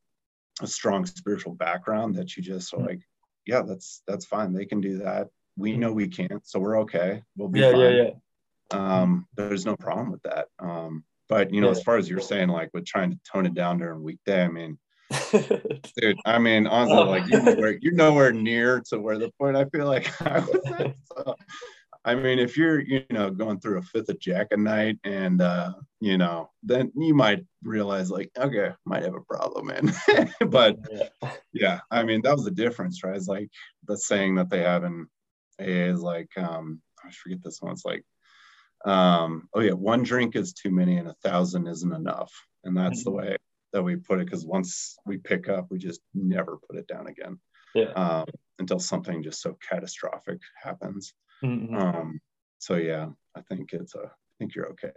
a 0.63 0.67
strong 0.67 1.05
spiritual 1.07 1.55
background 1.55 2.15
that 2.15 2.37
you 2.37 2.43
just 2.43 2.73
are 2.73 2.81
like, 2.81 3.01
yeah, 3.47 3.63
that's 3.63 4.03
that's 4.07 4.25
fine. 4.25 4.53
They 4.53 4.65
can 4.65 4.81
do 4.81 4.99
that. 4.99 5.29
We 5.57 5.77
know 5.77 5.93
we 5.93 6.07
can't, 6.07 6.47
so 6.47 6.61
we're 6.61 6.81
okay. 6.83 7.23
We'll 7.37 7.49
be 7.49 7.61
yeah, 7.61 7.73
fine. 7.73 7.81
yeah, 7.81 8.11
yeah. 8.73 9.01
Um, 9.01 9.27
there's 9.37 9.67
no 9.67 9.77
problem 9.77 10.13
with 10.13 10.23
that. 10.23 10.47
Um, 10.61 11.05
but 11.29 11.53
you 11.53 11.61
know, 11.61 11.67
Yeah. 11.69 11.79
as 11.79 11.83
far 11.83 11.97
as 11.97 12.09
you're 12.09 12.21
saying, 12.21 12.49
like 12.49 12.71
with 12.73 12.87
trying 12.87 13.11
to 13.11 13.19
tone 13.31 13.47
it 13.47 13.55
down 13.55 13.79
during 13.79 14.03
weekday, 14.05 14.45
I 14.45 14.49
mean, 14.49 14.79
dude, 15.11 16.19
I 16.25 16.39
mean, 16.39 16.67
honestly, 16.67 17.05
like 17.05 17.29
you're 17.29 17.43
nowhere, 17.43 17.79
you're 17.81 17.93
nowhere 17.93 18.33
near 18.33 18.81
to 18.89 18.99
where 18.99 19.19
the 19.19 19.31
point 19.39 19.57
I 19.57 19.65
feel 19.67 19.87
like 19.87 20.21
I 20.27 20.41
was 20.41 20.61
at. 20.79 20.95
So, 21.17 21.37
I 22.07 22.15
mean, 22.15 22.39
if 22.39 22.57
you're, 22.57 22.81
you 22.81 23.05
know, 23.11 23.31
going 23.31 23.61
through 23.61 23.79
a 23.79 23.83
fifth 23.83 24.11
of 24.11 24.19
Jack 24.19 24.49
a 24.51 24.59
night 24.59 24.99
and, 25.05 25.41
uh, 25.41 25.73
you 26.01 26.19
know, 26.19 26.51
then 26.63 26.93
you 26.95 27.15
might 27.15 27.47
realize 27.63 28.11
like, 28.11 28.31
okay, 28.37 28.73
might 28.85 29.05
have 29.05 29.15
a 29.15 29.21
problem, 29.23 29.69
man. 29.69 29.95
but 30.49 30.77
yeah. 30.91 31.31
yeah, 31.53 31.81
I 31.91 32.03
mean, 32.03 32.21
that 32.23 32.35
was 32.35 32.45
the 32.45 32.51
difference, 32.51 33.03
right? 33.03 33.17
It's 33.17 33.29
like 33.29 33.49
the 33.87 33.97
saying 33.97 34.35
that 34.35 34.51
they 34.51 34.63
have 34.63 34.85
in 34.85 35.07
AA 35.59 35.93
is 35.93 36.03
like, 36.03 36.29
um, 36.37 36.83
I 37.03 37.11
forget 37.11 37.43
this 37.43 37.63
one. 37.63 37.73
It's 37.73 37.87
like, 37.87 38.05
um, 38.85 39.49
oh 39.55 39.61
yeah, 39.61 39.73
one 39.73 40.03
drink 40.03 40.37
is 40.37 40.53
too 40.53 40.71
many 40.71 40.99
and 40.99 41.09
a 41.09 41.15
thousand 41.25 41.69
isn't 41.69 41.93
enough. 41.93 42.33
And 42.65 42.77
that's 42.77 43.03
the 43.03 43.13
way 43.13 43.37
that 43.75 43.83
we 43.83 43.97
put 43.97 44.21
it. 44.21 44.31
Cause 44.31 44.47
once 44.47 44.97
we 45.05 45.19
pick 45.19 45.49
up, 45.49 45.67
we 45.69 45.79
just 45.79 46.01
never 46.15 46.59
put 46.67 46.79
it 46.79 46.87
down 46.87 47.09
again. 47.09 47.39
Yeah. 47.75 47.91
Um, 47.93 48.27
until 48.61 48.79
something 48.79 49.23
just 49.23 49.43
so 49.43 49.59
catastrophic 49.69 50.39
happens. 50.63 51.13
Mhm. 51.43 51.77
Um, 51.77 52.21
so 52.59 52.77
yeah, 52.77 53.09
I 53.35 53.43
think 53.43 53.73
it's 53.73 53.97
a, 53.97 54.05
I 54.05 54.35
think 54.39 54.55
you're 54.55 54.71
okay. 54.71 54.93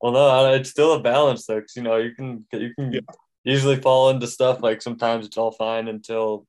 well, 0.00 0.12
no, 0.12 0.54
it's 0.54 0.70
still 0.70 0.94
a 0.94 1.00
balance 1.00 1.46
though, 1.46 1.56
because 1.56 1.76
you 1.76 1.82
know, 1.82 1.98
you 1.98 2.14
can 2.14 2.46
you 2.52 2.72
can 2.74 2.92
Yeah. 2.92 3.00
usually 3.44 3.76
fall 3.76 4.08
into 4.08 4.26
stuff 4.26 4.62
like 4.62 4.80
sometimes 4.80 5.26
it's 5.26 5.36
all 5.36 5.52
fine 5.52 5.86
until, 5.88 6.46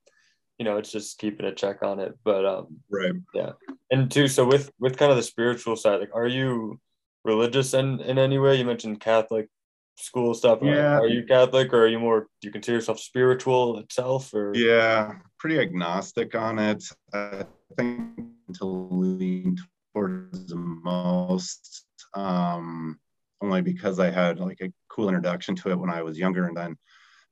you 0.58 0.64
know, 0.64 0.78
it's 0.78 0.90
just 0.90 1.18
keeping 1.18 1.44
a 1.44 1.54
check 1.54 1.82
on 1.82 2.00
it. 2.00 2.14
But 2.24 2.46
um, 2.46 2.80
right. 2.90 3.12
Yeah, 3.34 3.52
and 3.90 4.10
two, 4.10 4.28
so 4.28 4.46
with 4.46 4.72
with 4.80 4.96
kind 4.96 5.10
of 5.10 5.18
the 5.18 5.22
spiritual 5.22 5.76
side, 5.76 6.00
like, 6.00 6.14
are 6.14 6.26
you 6.26 6.80
religious 7.22 7.74
in 7.74 8.00
in 8.00 8.16
any 8.18 8.38
way? 8.38 8.56
You 8.56 8.64
mentioned 8.64 9.00
Catholic 9.00 9.50
school 9.96 10.34
stuff. 10.34 10.62
Are- 10.62 10.66
Yeah. 10.66 10.98
Are, 10.98 11.06
you 11.08 11.24
Catholic, 11.24 11.72
or 11.72 11.84
are 11.84 11.88
you 11.88 11.98
more? 11.98 12.28
Do 12.40 12.48
you 12.48 12.52
consider 12.52 12.76
yourself 12.76 12.98
spiritual 13.00 13.78
itself, 13.78 14.32
or 14.34 14.52
Yeah, 14.54 15.14
pretty 15.38 15.58
agnostic 15.58 16.34
on 16.34 16.58
it. 16.58 16.84
I 17.12 17.44
think 17.76 18.18
to 18.58 18.64
lean 18.64 19.56
towards 19.94 20.46
the 20.46 20.56
most, 20.56 21.84
um, 22.14 22.98
only 23.40 23.62
because 23.62 23.98
I 23.98 24.10
had 24.10 24.38
like 24.38 24.60
a 24.60 24.72
cool 24.88 25.08
introduction 25.08 25.54
to 25.56 25.70
it 25.70 25.78
when 25.78 25.90
I 25.90 26.02
was 26.02 26.18
younger, 26.18 26.46
and 26.46 26.56
then 26.56 26.76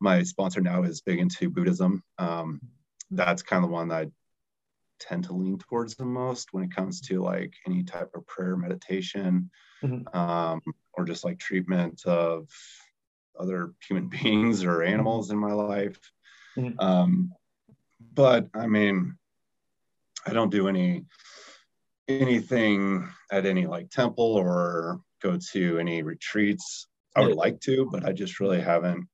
my 0.00 0.22
sponsor 0.22 0.60
now 0.60 0.82
is 0.82 1.00
big 1.00 1.18
into 1.20 1.48
Buddhism. 1.50 2.02
Um, 2.18 2.60
that's 3.10 3.42
kind 3.42 3.62
of 3.64 3.70
the 3.70 3.74
one 3.74 3.88
that 3.88 4.06
I 4.06 4.10
tend 5.00 5.24
to 5.24 5.32
lean 5.34 5.58
towards 5.58 5.94
the 5.94 6.04
most 6.04 6.48
when 6.52 6.64
it 6.64 6.74
comes 6.74 7.00
to 7.02 7.20
like 7.22 7.52
any 7.66 7.84
type 7.84 8.10
of 8.14 8.26
prayer, 8.26 8.56
meditation, 8.56 9.50
Mhm. 9.82 10.14
um, 10.14 10.60
or 10.96 11.04
just 11.04 11.24
like 11.24 11.38
treatment 11.38 12.04
of 12.06 12.48
other 13.38 13.72
human 13.86 14.08
beings 14.22 14.64
or 14.64 14.82
animals 14.82 15.30
in 15.30 15.38
my 15.38 15.52
life. 15.52 15.98
Mhm. 16.56 16.80
Um, 16.80 17.32
but 18.12 18.48
I 18.54 18.66
mean, 18.66 19.16
I 20.26 20.32
don't 20.32 20.50
do 20.50 20.68
any 20.68 21.04
anything 22.06 23.08
at 23.32 23.46
any 23.46 23.66
like 23.66 23.90
temple 23.90 24.34
or 24.34 25.00
go 25.22 25.38
to 25.52 25.78
any 25.78 26.02
retreats. 26.02 26.86
I 27.16 27.20
would 27.20 27.36
like 27.36 27.60
to, 27.60 27.88
but 27.90 28.04
I 28.04 28.12
just 28.12 28.40
really 28.40 28.60
haven't 28.60 29.06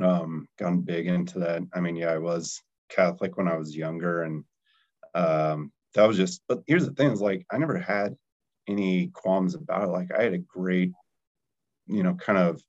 um, 0.00 0.46
gone 0.58 0.82
big 0.82 1.06
into 1.06 1.38
that. 1.40 1.62
I 1.72 1.80
mean, 1.80 1.96
yeah, 1.96 2.10
I 2.10 2.18
was 2.18 2.60
Catholic 2.90 3.36
when 3.36 3.48
I 3.48 3.56
was 3.56 3.74
younger, 3.74 4.22
and 4.22 4.44
um, 5.14 5.72
that 5.94 6.06
was 6.06 6.16
just. 6.16 6.42
But 6.48 6.62
here's 6.66 6.86
the 6.86 6.92
thing: 6.92 7.10
is 7.10 7.20
like 7.20 7.46
I 7.50 7.58
never 7.58 7.78
had 7.78 8.16
any 8.66 9.08
qualms 9.08 9.54
about 9.54 9.82
it. 9.84 9.88
Like 9.92 10.12
I 10.12 10.22
had 10.22 10.34
a 10.34 10.38
great, 10.38 10.92
you 11.86 12.02
know, 12.02 12.14
kind 12.14 12.38
of 12.38 12.62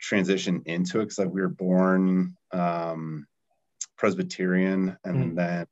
transition 0.00 0.62
into 0.66 1.00
it 1.00 1.04
because 1.04 1.18
like 1.18 1.28
we 1.30 1.40
were 1.40 1.48
born 1.48 2.36
um, 2.52 3.26
Presbyterian, 3.96 4.96
and 5.04 5.32
Mm. 5.32 5.36
then 5.36 5.66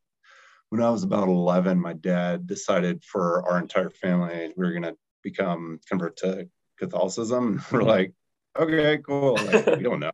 when 0.71 0.83
I 0.83 0.91
was 0.91 1.05
about 1.05 1.29
11, 1.29 1.81
my 1.81 1.93
dad 1.93 2.47
decided 2.47 3.05
for 3.05 3.49
our 3.49 3.59
entire 3.59 3.91
family 3.91 4.53
we 4.57 4.67
were 4.67 4.73
gonna 4.73 4.95
become 5.23 5.81
convert 5.89 6.17
to 6.19 6.49
Catholicism. 6.79 7.63
We're 7.73 7.83
like, 7.83 8.13
okay, 8.59 8.99
cool. 8.99 9.45
Like, 9.45 9.67
we 9.77 9.83
don't 9.83 10.01
know. 10.01 10.11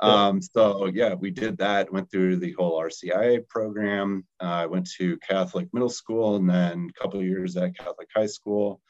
Um, 0.00 0.40
so 0.40 0.86
yeah, 0.86 1.14
we 1.14 1.30
did 1.30 1.58
that. 1.58 1.92
Went 1.92 2.10
through 2.10 2.36
the 2.36 2.52
whole 2.52 2.80
RCIA 2.80 3.46
program. 3.48 4.26
Uh, 4.40 4.44
I 4.44 4.66
went 4.66 4.88
to 4.92 5.16
Catholic 5.18 5.72
middle 5.72 5.88
school, 5.88 6.36
and 6.36 6.48
then 6.48 6.90
a 6.90 7.00
couple 7.00 7.20
of 7.20 7.26
years 7.26 7.56
at 7.56 7.76
Catholic 7.76 8.08
high 8.14 8.26
school, 8.26 8.80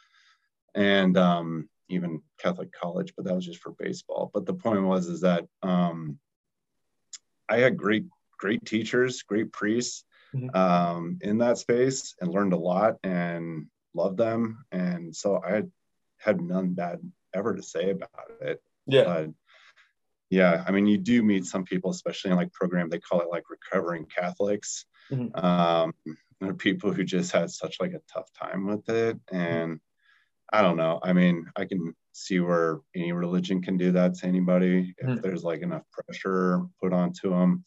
and 0.74 1.16
um, 1.16 1.68
even 1.88 2.22
Catholic 2.38 2.72
college. 2.72 3.12
But 3.16 3.26
that 3.26 3.34
was 3.34 3.46
just 3.46 3.60
for 3.60 3.72
baseball. 3.72 4.30
But 4.32 4.46
the 4.46 4.54
point 4.54 4.82
was 4.82 5.06
is 5.06 5.20
that 5.20 5.46
um, 5.62 6.18
I 7.48 7.58
had 7.58 7.76
great, 7.76 8.06
great 8.38 8.64
teachers, 8.64 9.22
great 9.22 9.52
priests 9.52 10.04
Mhm. 10.34 10.54
um, 10.56 11.18
in 11.22 11.38
that 11.38 11.56
space, 11.58 12.14
and 12.20 12.30
learned 12.30 12.52
a 12.52 12.58
lot 12.58 12.98
and 13.04 13.66
loved 13.94 14.18
them. 14.18 14.64
And 14.72 15.14
so 15.14 15.40
I 15.42 15.52
had, 15.52 15.70
had 16.18 16.40
none 16.40 16.74
bad 16.74 17.00
ever 17.32 17.54
to 17.54 17.62
say 17.62 17.90
about 17.90 18.30
it 18.40 18.60
yeah, 18.86 19.04
but 19.04 19.30
yeah 20.30 20.64
i 20.66 20.70
mean 20.72 20.86
you 20.86 20.98
do 20.98 21.22
meet 21.22 21.44
some 21.44 21.64
people 21.64 21.90
especially 21.90 22.30
in 22.30 22.36
like 22.36 22.52
program 22.52 22.88
they 22.88 22.98
call 22.98 23.20
it 23.20 23.28
like 23.30 23.44
recovering 23.50 24.04
catholics 24.06 24.86
Mhm. 25.10 25.30
um 25.42 25.92
there 26.40 26.50
are 26.50 26.54
people 26.54 26.92
who 26.92 27.04
just 27.04 27.32
had 27.32 27.50
such 27.50 27.80
like 27.80 27.92
a 27.92 28.02
tough 28.12 28.28
time 28.32 28.66
with 28.66 28.88
it 28.88 29.18
and 29.30 29.80
i 30.52 30.62
don't 30.62 30.76
know 30.76 30.98
i 31.02 31.12
mean 31.12 31.46
i 31.56 31.64
can 31.64 31.94
see 32.12 32.40
where 32.40 32.80
any 32.94 33.12
religion 33.12 33.62
can 33.62 33.76
do 33.76 33.92
that 33.92 34.14
to 34.14 34.26
anybody 34.26 34.94
if 34.98 35.06
Mhm. 35.08 35.22
there's 35.22 35.44
like 35.44 35.60
enough 35.62 35.84
pressure 35.92 36.62
put 36.82 36.92
onto 36.92 37.30
them 37.30 37.64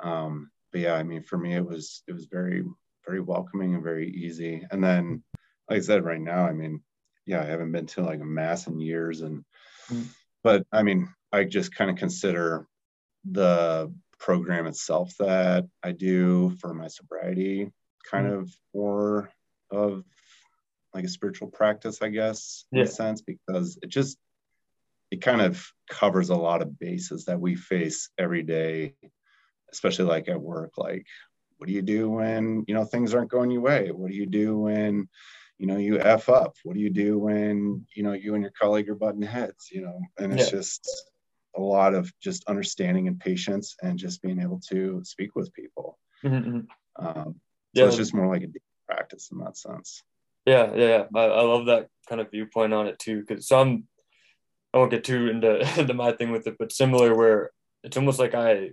um 0.00 0.50
but 0.72 0.80
yeah 0.80 0.94
i 0.94 1.02
mean 1.02 1.22
for 1.22 1.36
me 1.36 1.54
it 1.54 1.64
was 1.66 2.02
it 2.08 2.12
was 2.12 2.26
very 2.26 2.64
very 3.06 3.20
welcoming 3.20 3.74
and 3.74 3.82
very 3.84 4.08
easy 4.10 4.66
and 4.70 4.82
then 4.82 5.22
like 5.68 5.78
i 5.78 5.80
said 5.80 6.04
right 6.04 6.20
now 6.20 6.46
i 6.46 6.52
mean 6.52 6.82
yeah 7.26 7.40
i 7.42 7.44
haven't 7.44 7.72
been 7.72 7.86
to 7.86 8.02
like 8.02 8.20
a 8.20 8.24
mass 8.24 8.66
in 8.66 8.80
years 8.80 9.20
and 9.20 9.44
Mhm. 9.90 10.06
but 10.42 10.66
i 10.72 10.82
mean 10.82 11.08
i 11.32 11.44
just 11.44 11.74
kind 11.74 11.90
of 11.90 11.96
consider 11.96 12.66
the 13.30 13.92
program 14.18 14.66
itself 14.66 15.14
that 15.18 15.66
i 15.82 15.92
do 15.92 16.50
for 16.60 16.74
my 16.74 16.88
sobriety 16.88 17.70
kind 18.10 18.26
Mhm. 18.26 18.38
of 18.40 18.50
more 18.74 19.30
of 19.70 20.04
like 20.94 21.04
a 21.04 21.08
spiritual 21.08 21.48
practice 21.48 22.02
i 22.02 22.08
guess 22.08 22.64
in 22.72 22.78
Yeah. 22.78 22.84
a 22.84 22.88
sense 22.88 23.20
because 23.22 23.78
it 23.82 23.88
just 23.88 24.18
it 25.10 25.20
kind 25.22 25.40
of 25.40 25.66
covers 25.88 26.30
a 26.30 26.36
lot 26.36 26.62
of 26.62 26.78
bases 26.78 27.24
that 27.24 27.40
we 27.40 27.54
face 27.56 28.08
every 28.18 28.42
day 28.42 28.94
especially 29.72 30.04
like 30.06 30.28
at 30.28 30.40
work 30.40 30.72
like 30.78 31.06
what 31.58 31.66
do 31.66 31.72
you 31.72 31.82
do 31.82 32.08
when 32.10 32.64
you 32.66 32.74
know 32.74 32.84
things 32.84 33.14
aren't 33.14 33.30
going 33.30 33.50
your 33.50 33.60
way 33.60 33.90
what 33.90 34.10
do 34.10 34.16
you 34.16 34.26
do 34.26 34.58
when 34.58 35.08
you 35.58 35.66
know 35.66 35.76
you 35.76 36.00
f 36.00 36.28
up 36.28 36.54
what 36.64 36.74
do 36.74 36.80
you 36.80 36.90
do 36.90 37.18
when 37.18 37.84
you 37.94 38.02
know 38.02 38.12
you 38.12 38.34
and 38.34 38.42
your 38.42 38.52
colleague 38.58 38.88
are 38.88 38.94
butting 38.94 39.22
heads 39.22 39.68
you 39.70 39.82
know 39.82 40.00
and 40.18 40.32
it's 40.32 40.46
Yeah. 40.46 40.58
just 40.58 41.10
a 41.56 41.60
lot 41.60 41.94
of 41.94 42.12
just 42.20 42.44
understanding 42.48 43.08
and 43.08 43.18
patience 43.18 43.74
and 43.82 43.98
just 43.98 44.22
being 44.22 44.40
able 44.40 44.60
to 44.70 45.00
speak 45.04 45.34
with 45.34 45.52
people 45.52 45.98
Mhm, 46.24 46.44
mhm. 46.46 46.66
um, 46.96 47.34
so 47.74 47.82
yeah. 47.82 47.86
it's 47.86 47.96
just 47.96 48.14
more 48.14 48.28
like 48.28 48.42
a 48.42 48.48
practice 48.86 49.30
in 49.32 49.38
that 49.38 49.56
sense 49.56 50.02
Yeah, 50.46 50.72
yeah, 50.74 50.88
yeah. 50.88 51.04
I, 51.14 51.24
I 51.24 51.42
love 51.42 51.66
that 51.66 51.88
kind 52.08 52.20
of 52.20 52.30
viewpoint 52.30 52.72
on 52.72 52.86
it 52.86 52.98
too. 52.98 53.24
Cause 53.28 53.46
so 53.48 53.60
I'm, 53.60 53.84
I 54.72 54.78
won't 54.78 54.90
get 54.90 55.04
too 55.04 55.28
into 55.28 55.60
into 55.80 55.94
my 55.94 56.12
thing 56.12 56.30
with 56.32 56.46
it, 56.46 56.56
but 56.58 56.72
similar 56.72 57.14
where 57.16 57.50
it's 57.84 57.96
almost 57.96 58.18
like 58.18 58.34
I 58.34 58.70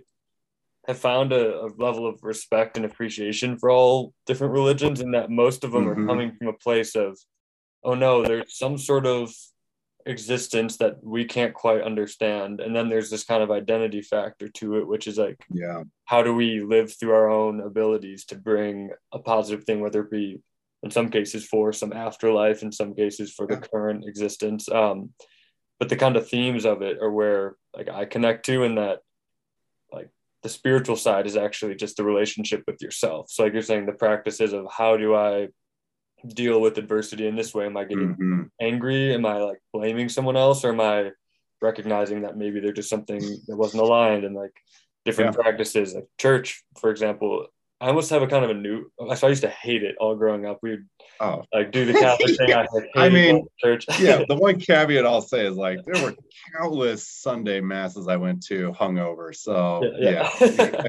have 0.86 0.98
found 0.98 1.32
a, 1.32 1.60
a 1.60 1.68
level 1.76 2.06
of 2.06 2.22
respect 2.22 2.76
and 2.76 2.86
appreciation 2.86 3.58
for 3.58 3.70
all 3.70 4.12
different 4.26 4.52
religions, 4.54 5.00
and 5.00 5.12
that 5.14 5.30
most 5.30 5.62
of 5.64 5.72
them 5.72 5.84
Mhm. 5.84 5.90
are 5.90 6.06
coming 6.06 6.32
from 6.36 6.48
a 6.48 6.52
place 6.54 6.94
of, 6.96 7.18
oh 7.84 7.94
no, 7.94 8.22
there's 8.22 8.56
some 8.58 8.78
sort 8.78 9.06
of 9.06 9.30
existence 10.08 10.76
that 10.78 11.02
we 11.04 11.24
can't 11.24 11.54
quite 11.54 11.82
understand, 11.82 12.60
and 12.60 12.74
then 12.74 12.88
there's 12.88 13.10
this 13.10 13.24
kind 13.24 13.42
of 13.42 13.50
identity 13.50 14.02
factor 14.02 14.48
to 14.48 14.76
it, 14.78 14.86
which 14.86 15.06
is 15.06 15.18
like 15.18 15.38
yeah 15.50 15.82
how 16.06 16.22
do 16.22 16.34
we 16.34 16.60
live 16.60 16.92
through 16.98 17.12
our 17.12 17.30
own 17.30 17.60
abilities 17.60 18.24
to 18.24 18.34
bring 18.34 18.90
a 19.12 19.18
positive 19.18 19.64
thing, 19.64 19.80
whether 19.80 20.00
it 20.00 20.10
be 20.10 20.40
in 20.82 20.90
some 20.90 21.10
cases 21.10 21.44
for 21.44 21.72
some 21.72 21.92
afterlife, 21.92 22.62
in 22.62 22.72
some 22.72 22.94
cases 22.94 23.32
for 23.32 23.46
the 23.46 23.56
current 23.56 24.04
existence. 24.06 24.68
Um, 24.70 25.10
but 25.78 25.88
the 25.88 25.96
kind 25.96 26.16
of 26.16 26.28
themes 26.28 26.64
of 26.64 26.82
it 26.82 26.98
are 26.98 27.10
where 27.10 27.56
like 27.76 27.88
I 27.88 28.04
connect 28.04 28.46
to, 28.46 28.64
in 28.64 28.76
that 28.76 29.00
like 29.92 30.10
the 30.42 30.48
spiritual 30.48 30.96
side 30.96 31.26
is 31.26 31.36
actually 31.36 31.74
just 31.74 31.96
the 31.96 32.04
relationship 32.04 32.64
with 32.66 32.80
yourself. 32.80 33.30
So 33.30 33.44
like 33.44 33.52
you're 33.52 33.62
saying, 33.62 33.86
the 33.86 33.92
practices 33.92 34.52
of 34.52 34.66
how 34.70 34.96
do 34.96 35.14
I 35.14 35.48
deal 36.26 36.60
with 36.60 36.78
adversity 36.78 37.26
in 37.26 37.36
this 37.36 37.54
way? 37.54 37.66
Am 37.66 37.76
I 37.76 37.84
getting 37.84 38.14
hmm 38.14 38.42
angry? 38.60 39.14
Am 39.14 39.24
I 39.26 39.38
like 39.38 39.60
blaming 39.72 40.08
someone 40.08 40.36
else, 40.36 40.64
or 40.64 40.72
am 40.72 40.80
I 40.80 41.12
recognizing 41.60 42.22
that 42.22 42.36
maybe 42.36 42.60
there's 42.60 42.76
just 42.76 42.90
something 42.90 43.20
that 43.46 43.56
wasn't 43.56 43.82
aligned 43.82 44.24
and 44.24 44.34
like 44.34 44.52
different 45.04 45.34
practices, 45.34 45.94
like 45.94 46.06
church, 46.18 46.62
for 46.78 46.90
example? 46.90 47.46
I 47.80 47.88
almost 47.88 48.10
have 48.10 48.22
a 48.22 48.26
kind 48.26 48.44
of 48.44 48.50
a 48.50 48.54
new. 48.54 48.90
So 49.16 49.26
I 49.26 49.30
used 49.30 49.42
to 49.42 49.48
hate 49.48 49.84
it 49.84 49.94
all 50.00 50.16
growing 50.16 50.46
up. 50.46 50.58
We 50.62 50.70
would 50.70 50.88
Oh, 51.20 51.42
like 51.52 51.72
do 51.72 51.84
the 51.84 51.94
Catholic 51.94 52.36
thing. 52.36 52.52
I, 52.52 52.60
had 52.74 52.88
I 52.96 53.08
mean, 53.08 53.46
church. 53.60 53.86
yeah. 54.00 54.24
The 54.28 54.36
one 54.36 54.58
caveat 54.60 55.06
I'll 55.06 55.20
say 55.20 55.46
is 55.46 55.56
like 55.56 55.84
there 55.84 55.98
were 55.98 56.14
countless 56.56 57.08
Sunday 57.08 57.60
masses 57.60 58.08
I 58.08 58.16
went 58.16 58.44
to 58.46 58.72
hungover. 58.72 59.34
So 59.34 59.84
yeah, 59.98 60.30
yeah. 60.40 60.82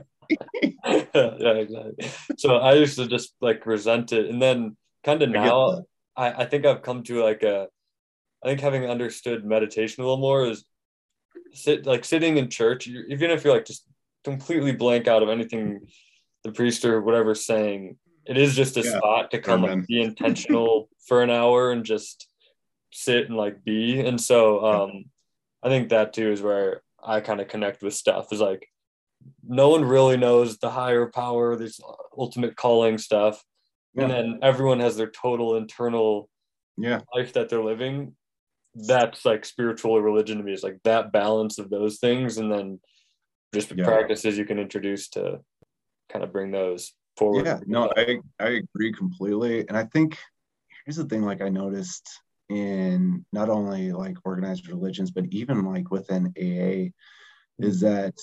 yeah, 1.14 1.52
exactly. 1.54 2.10
So 2.38 2.58
I 2.58 2.74
used 2.74 2.98
to 2.98 3.08
just 3.08 3.34
like 3.42 3.66
resent 3.66 4.12
it, 4.12 4.30
and 4.30 4.42
then 4.42 4.78
kind 5.04 5.22
of 5.22 5.30
now. 5.30 5.84
I, 6.16 6.44
I 6.44 6.46
think 6.46 6.66
I've 6.66 6.82
come 6.82 7.04
to 7.04 7.24
like 7.24 7.44
a, 7.44 7.68
I 8.44 8.48
think 8.48 8.62
having 8.62 8.86
understood 8.86 9.46
meditation 9.46 10.04
a 10.04 10.06
little 10.08 10.22
more 10.22 10.46
is 10.46 10.66
sit 11.54 11.86
like 11.86 12.06
sitting 12.06 12.38
in 12.38 12.50
church, 12.50 12.88
even 12.88 13.32
if 13.32 13.44
you're 13.44 13.54
like 13.54 13.66
just 13.66 13.86
completely 14.24 14.72
blank 14.72 15.08
out 15.08 15.24
of 15.24 15.30
anything 15.30 15.82
the 16.44 16.52
priest 16.52 16.86
or 16.86 17.02
whatever 17.02 17.36
saying, 17.36 17.98
it 18.26 18.38
is 18.38 18.56
just 18.56 18.78
a 18.78 18.84
Yeah. 18.84 18.98
spot 18.98 19.32
to 19.32 19.40
come 19.40 19.64
Amen. 19.64 19.80
like 19.80 19.88
be 19.88 20.02
intentional 20.10 20.90
for 21.08 21.24
an 21.24 21.30
hour 21.30 21.72
and 21.72 21.84
just 21.86 22.28
sit 22.92 23.28
and 23.28 23.38
like 23.38 23.64
be. 23.64 24.00
And 24.00 24.20
so 24.20 24.66
um 24.66 25.06
I 25.62 25.70
think 25.70 25.90
that 25.90 26.14
too 26.14 26.32
is 26.32 26.42
where 26.42 26.82
I 27.04 27.22
kind 27.22 27.42
of 27.42 27.48
connect 27.48 27.82
with 27.82 27.94
stuff 27.94 28.32
is 28.32 28.42
like 28.42 28.68
no 29.48 29.70
one 29.70 29.84
really 29.84 30.18
knows 30.18 30.58
the 30.58 30.70
higher 30.70 31.08
power, 31.08 31.56
this 31.56 31.80
ultimate 32.18 32.56
calling 32.56 32.98
stuff. 32.98 33.44
And 33.98 34.10
then 34.10 34.40
everyone 34.42 34.80
has 34.80 34.96
their 34.96 35.10
total 35.10 35.56
internal 35.56 36.30
yeah, 36.78 37.02
life 37.14 37.34
that 37.34 37.50
they're 37.50 37.64
living. 37.64 38.16
That's 38.76 39.26
like 39.26 39.46
spiritual 39.46 39.92
or 39.92 40.02
religion 40.02 40.38
to 40.38 40.44
me 40.44 40.54
is 40.54 40.64
like 40.64 40.78
that 40.84 41.12
balance 41.12 41.58
of 41.58 41.70
those 41.70 41.98
things 42.00 42.38
and 42.38 42.52
then 42.52 42.80
just 43.54 43.70
the 43.70 43.76
Yeah. 43.76 43.86
practices 43.86 44.38
you 44.38 44.46
can 44.46 44.60
introduce 44.60 45.10
to 45.10 45.40
kind 46.10 46.24
of 46.24 46.32
bring 46.32 46.52
those 46.52 46.94
forward. 47.18 47.46
yeah. 47.46 47.60
No, 47.66 47.92
I 47.98 48.20
I 48.40 48.62
agree 48.74 48.94
completely. 48.94 49.68
And 49.68 49.78
I 49.78 49.86
think 49.86 50.18
here's 50.86 50.98
the 50.98 51.06
thing. 51.06 51.24
Like 51.24 51.42
I 51.42 51.50
noticed 51.50 52.22
in 52.50 53.26
not 53.34 53.50
only 53.50 53.92
like 53.92 54.18
organized 54.24 54.70
religions, 54.70 55.12
but 55.12 55.26
even 55.32 55.66
like 55.66 55.92
within 55.92 56.34
AA, 56.38 56.92
is 57.60 57.82
that 57.82 58.16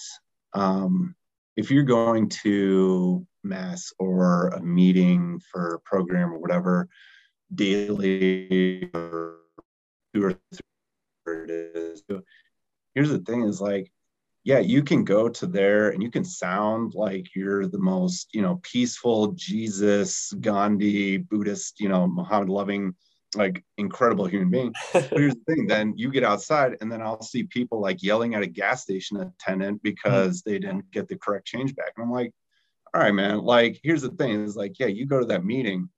um, 0.55 1.15
if 1.57 1.71
you're 1.71 1.83
going 1.83 2.29
to 2.29 3.27
mass 3.43 3.93
or 3.99 4.49
a 4.49 4.63
meeting 4.63 5.41
for 5.51 5.75
a 5.75 5.81
program 5.81 6.33
or 6.33 6.39
whatever 6.39 6.89
daily 7.55 8.91
or 8.93 9.37
two 10.15 10.25
or 10.25 10.39
three 11.25 11.45
it 11.45 11.51
is. 11.51 12.03
Here's 12.95 13.11
the 13.11 13.19
thing 13.21 13.43
is 13.43 13.61
like 13.61 13.91
yeah 14.47 14.61
you 14.61 14.83
can 14.83 15.05
go 15.05 15.29
to 15.29 15.47
there 15.47 15.91
and 15.91 16.03
you 16.03 16.11
can 16.11 16.25
sound 16.25 16.95
like 16.95 17.27
you're 17.35 17.67
the 17.67 17.79
most 17.79 18.29
you 18.33 18.41
know 18.41 18.61
peaceful 18.63 19.33
jesus 19.33 20.33
gandhi 20.41 21.19
buddhist 21.19 21.81
you 21.81 21.89
know 21.89 22.07
muhammad 22.07 22.49
loving 22.49 22.95
like 23.37 23.65
incredible 23.79 24.27
human 24.27 24.51
being 24.51 24.75
but 24.93 25.11
here's 25.17 25.35
the 25.35 25.55
thing 25.55 25.67
then 25.67 25.93
you 25.97 26.11
get 26.11 26.25
outside 26.25 26.77
and 26.81 26.91
then 26.91 27.03
i'll 27.03 27.23
see 27.23 27.43
people 27.45 27.81
like 27.81 28.03
yelling 28.03 28.35
at 28.35 28.43
a 28.43 28.47
gas 28.47 28.83
station 28.83 29.17
attendant 29.19 29.83
because 29.83 30.43
they 30.43 30.59
didn't 30.59 30.91
get 30.91 31.09
the 31.09 31.17
correct 31.17 31.47
change 31.47 31.75
back 31.75 31.93
and 31.97 32.05
i'm 32.05 32.11
like 32.13 32.33
all 32.95 33.01
right 33.01 33.15
man 33.15 33.39
like 33.41 33.79
here's 33.83 34.03
the 34.03 34.11
thing 34.11 34.31
is 34.45 34.57
like 34.57 34.79
yeah 34.79 34.87
you 34.87 35.07
go 35.07 35.21
to 35.21 35.27
that 35.27 35.45
meeting 35.45 35.89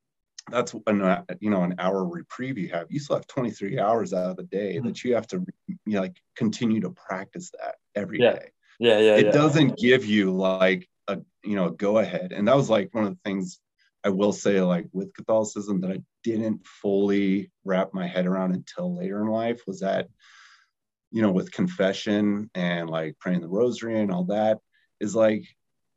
that's 0.51 0.75
an 0.87 1.03
uh, 1.03 1.23
you 1.41 1.51
know 1.51 1.63
an 1.63 1.75
hour 1.79 2.05
reprieve 2.05 2.59
you 2.59 2.69
have 2.69 2.87
you 2.91 2.99
still 2.99 3.17
have 3.17 3.27
23 3.27 3.79
hours 3.79 4.13
out 4.13 4.31
of 4.31 4.37
the 4.37 4.45
day 4.45 4.79
Mhm. 4.79 4.85
that 4.85 5.05
you 5.05 5.15
have 5.15 5.27
to 5.29 5.45
you 5.69 5.77
know, 5.87 6.01
like 6.01 6.17
continue 6.37 6.81
to 6.81 6.91
practice 6.91 7.51
that 7.61 7.77
every 7.95 8.19
day. 8.19 8.51
Yeah. 8.79 8.97
yeah, 8.97 9.01
yeah, 9.01 9.17
it 9.17 9.27
yeah. 9.27 9.33
doesn't 9.33 9.77
give 9.79 10.05
you 10.05 10.33
like 10.33 10.89
a 11.09 11.19
you 11.45 11.57
know 11.57 11.71
go 11.71 11.99
ahead 11.99 12.33
and 12.33 12.49
that 12.49 12.57
was 12.57 12.71
like 12.71 12.95
one 12.95 13.05
of 13.05 13.11
the 13.11 13.21
things 13.25 13.61
i 14.05 14.09
will 14.09 14.33
say 14.33 14.61
like 14.61 14.87
with 14.93 15.13
catholicism 15.15 15.81
that 15.81 15.91
i 15.91 15.99
didn't 16.33 16.67
fully 16.67 17.51
wrap 17.65 17.93
my 17.95 18.07
head 18.07 18.27
around 18.27 18.55
until 18.55 18.97
later 18.97 19.21
in 19.23 19.29
life 19.29 19.63
was 19.67 19.81
that 19.81 20.09
you 21.11 21.23
know 21.23 21.33
with 21.33 21.51
confession 21.53 22.51
and 22.55 22.91
like 22.91 23.19
praying 23.19 23.41
the 23.41 23.49
rosary 23.49 24.01
and 24.01 24.13
all 24.13 24.25
that 24.25 24.59
is 25.01 25.15
like 25.15 25.43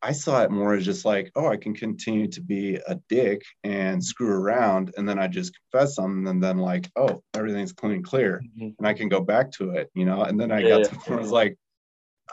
i 0.01 0.11
saw 0.11 0.41
it 0.41 0.51
more 0.51 0.73
as 0.73 0.85
just 0.85 1.03
like 1.05 1.31
oh 1.35 1.47
i 1.47 1.57
can 1.57 1.73
continue 1.73 2.27
to 2.27 2.41
be 2.41 2.75
a 2.87 2.95
dick 3.09 3.41
and 3.63 4.03
screw 4.03 4.31
around 4.33 4.93
and 4.95 5.07
then 5.07 5.19
i 5.19 5.27
just 5.27 5.53
confess 5.71 5.95
them 5.95 6.27
and 6.27 6.41
then 6.41 6.57
like 6.57 6.89
oh 6.95 7.21
everything's 7.33 7.73
clean 7.73 7.93
and 7.93 8.03
clear 8.05 8.41
Mhm. 8.57 8.75
and 8.77 8.87
I 8.87 8.93
can 8.93 9.09
go 9.09 9.21
back 9.21 9.51
to 9.53 9.71
it, 9.71 9.91
you 9.93 10.05
know. 10.05 10.23
And 10.23 10.39
then 10.39 10.51
I 10.51 10.59
Yeah, 10.61 10.69
got 10.69 10.79
yeah. 10.79 10.87
to 10.87 10.95
where 11.05 11.19
I 11.19 11.21
was 11.21 11.31
like, 11.31 11.55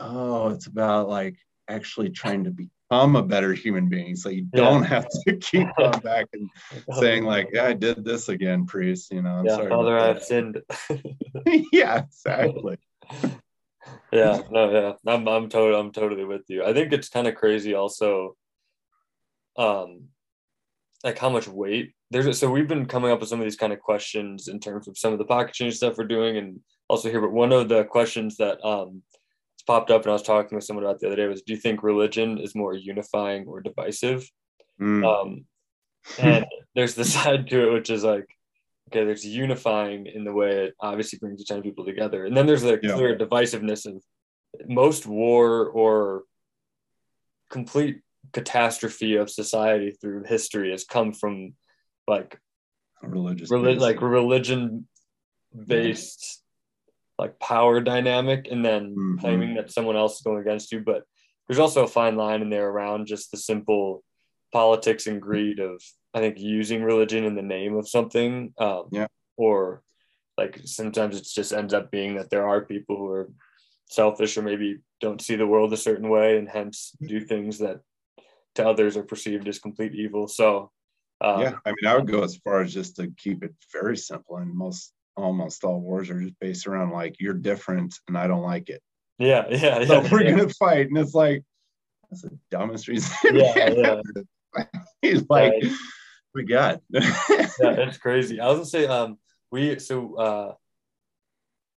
oh, 0.00 0.48
it's 0.48 0.66
about 0.66 1.08
like 1.08 1.36
actually 1.68 2.08
trying 2.08 2.44
to 2.44 2.50
become 2.88 3.16
a 3.16 3.22
better 3.22 3.52
human 3.52 3.88
being. 3.88 4.16
So 4.16 4.28
you 4.28 4.44
don't 4.52 4.82
have 4.82 5.06
to 5.08 5.36
keep 5.40 5.68
going 5.78 6.00
back 6.00 6.26
and 6.32 6.48
saying 6.98 7.24
like, 7.24 7.48
yeah, 7.52 7.66
I 7.66 7.72
did 7.72 8.04
this 8.04 8.28
again, 8.28 8.66
priest. 8.66 9.12
You 9.12 9.22
know, 9.22 9.30
I'm 9.30 9.46
yeah, 9.46 9.56
sorry. 9.56 9.68
Father, 9.68 9.98
I've 9.98 10.22
sinned. 10.22 10.62
yeah, 11.72 12.04
exactly. 12.04 12.78
yeah, 14.12 14.40
no, 14.50 14.70
yeah, 14.70 15.12
I'm, 15.12 15.26
I'm 15.28 15.48
totally, 15.48 15.80
I'm 15.80 15.92
totally 15.92 16.24
with 16.24 16.42
you. 16.48 16.64
I 16.64 16.72
think 16.72 16.92
it's 16.92 17.08
kind 17.08 17.26
of 17.26 17.34
crazy, 17.34 17.74
also, 17.74 18.36
um, 19.56 20.04
like 21.04 21.18
how 21.18 21.30
much 21.30 21.48
weight 21.48 21.94
there's. 22.10 22.26
A, 22.26 22.34
so 22.34 22.50
we've 22.50 22.68
been 22.68 22.86
coming 22.86 23.10
up 23.10 23.20
with 23.20 23.28
some 23.28 23.40
of 23.40 23.44
these 23.44 23.56
kind 23.56 23.72
of 23.72 23.80
questions 23.80 24.48
in 24.48 24.60
terms 24.60 24.88
of 24.88 24.98
some 24.98 25.12
of 25.12 25.18
the 25.18 25.24
pocket 25.24 25.54
change 25.54 25.76
stuff 25.76 25.96
we're 25.96 26.04
doing, 26.04 26.36
and 26.36 26.60
also 26.88 27.08
here. 27.08 27.20
But 27.20 27.32
one 27.32 27.52
of 27.52 27.68
the 27.68 27.84
questions 27.84 28.36
that 28.38 28.62
um, 28.64 29.02
popped 29.68 29.90
up, 29.92 30.02
and 30.02 30.10
I 30.10 30.14
was 30.14 30.22
talking 30.22 30.56
with 30.56 30.64
someone 30.64 30.84
about 30.84 30.98
the 30.98 31.06
other 31.06 31.16
day 31.16 31.26
was, 31.28 31.42
do 31.42 31.52
you 31.52 31.60
think 31.60 31.82
religion 31.82 32.38
is 32.38 32.54
more 32.56 32.74
unifying 32.74 33.46
or 33.46 33.60
divisive? 33.60 34.28
Mm, 34.80 35.04
Um, 35.04 35.44
and 36.18 36.46
there's 36.74 36.94
the 36.94 37.04
side 37.04 37.48
to 37.50 37.68
it, 37.68 37.72
which 37.74 37.90
is 37.90 38.02
like, 38.02 38.26
okay, 38.88 39.04
there's 39.04 39.26
unifying 39.26 40.06
in 40.06 40.24
the 40.24 40.32
way 40.32 40.50
it 40.64 40.74
obviously 40.80 41.18
brings 41.18 41.40
a 41.42 41.44
ton 41.44 41.58
of 41.58 41.64
people 41.64 41.84
together. 41.84 42.24
And 42.24 42.34
then 42.36 42.46
there's 42.46 42.62
the 42.62 42.80
Yeah. 42.82 42.94
clear 42.94 43.16
divisiveness 43.16 43.84
of 43.86 44.02
most 44.66 45.06
war 45.06 45.66
or 45.68 46.24
complete 47.50 48.00
catastrophe 48.32 49.16
of 49.16 49.28
society 49.30 49.90
through 50.00 50.24
history 50.24 50.70
has 50.70 50.84
come 50.84 51.12
from 51.12 51.52
like 52.06 52.40
religious. 53.02 53.50
reli- 53.50 53.78
like 53.78 54.00
religion 54.00 54.88
based 55.66 56.42
like 57.18 57.38
power 57.40 57.80
dynamic 57.80 58.46
and 58.50 58.64
then 58.64 58.94
Mhm. 58.96 59.20
claiming 59.20 59.54
that 59.54 59.72
someone 59.72 59.96
else 59.96 60.16
is 60.16 60.22
going 60.22 60.38
against 60.40 60.70
you 60.72 60.80
but 60.80 61.02
there's 61.46 61.58
also 61.58 61.84
a 61.84 61.88
fine 61.88 62.16
line 62.16 62.42
in 62.42 62.50
there 62.50 62.68
around 62.68 63.06
just 63.06 63.30
the 63.30 63.36
simple 63.36 64.04
politics 64.52 65.06
and 65.06 65.20
greed 65.20 65.58
of 65.58 65.82
i 66.14 66.20
think 66.20 66.38
using 66.38 66.82
religion 66.82 67.24
in 67.24 67.34
the 67.34 67.42
name 67.42 67.76
of 67.76 67.88
something 67.88 68.52
um, 68.58 68.84
Yeah. 68.92 69.08
or 69.36 69.82
like 70.36 70.60
sometimes 70.64 71.16
it 71.16 71.24
just 71.24 71.52
ends 71.52 71.74
up 71.74 71.90
being 71.90 72.14
that 72.16 72.30
there 72.30 72.46
are 72.48 72.64
people 72.64 72.96
who 72.96 73.08
are 73.08 73.30
selfish 73.86 74.36
or 74.36 74.42
maybe 74.42 74.78
don't 75.00 75.20
see 75.20 75.34
the 75.36 75.46
world 75.46 75.72
a 75.72 75.76
certain 75.76 76.08
way 76.08 76.38
and 76.38 76.48
hence 76.48 76.92
do 77.06 77.20
things 77.20 77.58
that 77.58 77.80
to 78.54 78.66
others 78.66 78.96
are 78.96 79.02
perceived 79.02 79.48
as 79.48 79.58
complete 79.58 79.94
evil 79.94 80.28
so 80.28 80.70
um, 81.20 81.40
yeah, 81.40 81.54
I 81.66 81.70
mean, 81.70 81.86
I 81.88 81.96
would 81.96 82.06
go 82.06 82.22
as 82.22 82.36
far 82.36 82.60
as 82.60 82.72
just 82.72 82.94
to 82.96 83.10
keep 83.16 83.42
it 83.42 83.52
very 83.72 83.96
simple. 83.96 84.36
And 84.36 84.54
most, 84.54 84.92
almost 85.18 85.64
all 85.64 85.80
wars 85.80 86.10
are 86.10 86.20
just 86.20 86.38
based 86.40 86.66
around 86.66 86.90
like 86.92 87.16
you're 87.18 87.34
different 87.34 87.94
and 88.08 88.16
I 88.16 88.26
don't 88.26 88.42
like 88.42 88.68
it. 88.68 88.80
yeah 89.18 89.46
yeah 89.50 89.84
So 89.84 90.02
yeah 90.02 90.08
we're 90.12 90.30
gonna 90.30 90.48
fight, 90.50 90.88
and 90.88 90.98
it's 90.98 91.14
like 91.14 91.44
that's 92.10 92.22
the 92.22 92.38
dumbest 92.50 92.88
reason. 92.88 93.14
Yeah, 93.32 94.00
fight. 94.54 94.68
He's 95.02 95.24
like, 95.30 95.52
we 96.34 96.44
got. 96.44 96.80
yeah, 96.90 97.02
it's 97.60 97.98
crazy. 97.98 98.40
I 98.40 98.46
was 98.46 98.56
gonna 98.56 98.64
say, 98.66 98.86
um, 98.86 99.18
we 99.50 99.78
so 99.78 100.56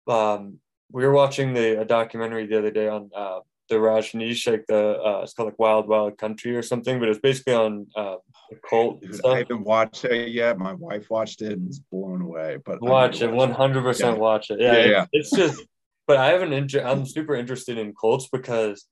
uh, 0.07 0.11
um, 0.11 0.59
we 0.91 1.05
were 1.05 1.13
watching 1.13 1.53
the 1.53 1.81
a 1.81 1.85
documentary 1.85 2.47
the 2.47 2.57
other 2.57 2.71
day 2.71 2.87
on 2.87 3.09
uh 3.15 3.39
the 3.71 3.77
Rajneesh, 3.77 4.49
like 4.49 4.65
the 4.67 5.01
uh, 5.01 5.21
it's 5.23 5.33
called 5.33 5.47
like 5.49 5.59
Wild 5.59 5.87
Wild 5.87 6.17
Country 6.17 6.55
or 6.55 6.61
something, 6.61 6.99
but 6.99 7.09
it's 7.09 7.19
basically 7.19 7.53
on 7.55 7.87
uh 7.95 8.17
the 8.51 8.57
cult 8.69 9.01
Dude. 9.01 9.25
I 9.25 9.39
haven't 9.39 9.63
watched 9.63 10.05
it 10.05 10.29
yet. 10.29 10.59
My 10.59 10.73
wife 10.73 11.09
watched 11.09 11.41
it 11.41 11.53
and 11.53 11.67
was 11.67 11.79
blown 11.79 12.21
away. 12.21 12.57
But 12.63 12.81
Watch 12.81 13.21
it, 13.21 13.31
one 13.31 13.51
hundred 13.51 13.83
percent. 13.83 14.19
Watch 14.19 14.51
it. 14.51 14.59
Yeah, 14.61 14.73
Yeah, 14.73 14.77
it's, 14.77 14.89
yeah. 14.91 15.05
it's 15.13 15.31
just. 15.31 15.63
But 16.07 16.17
I 16.17 16.27
haven't. 16.27 16.53
inter- 16.53 16.83
I'm 16.85 17.05
super 17.05 17.35
interested 17.35 17.77
in 17.77 17.93
cults 17.99 18.27
because 18.31 18.85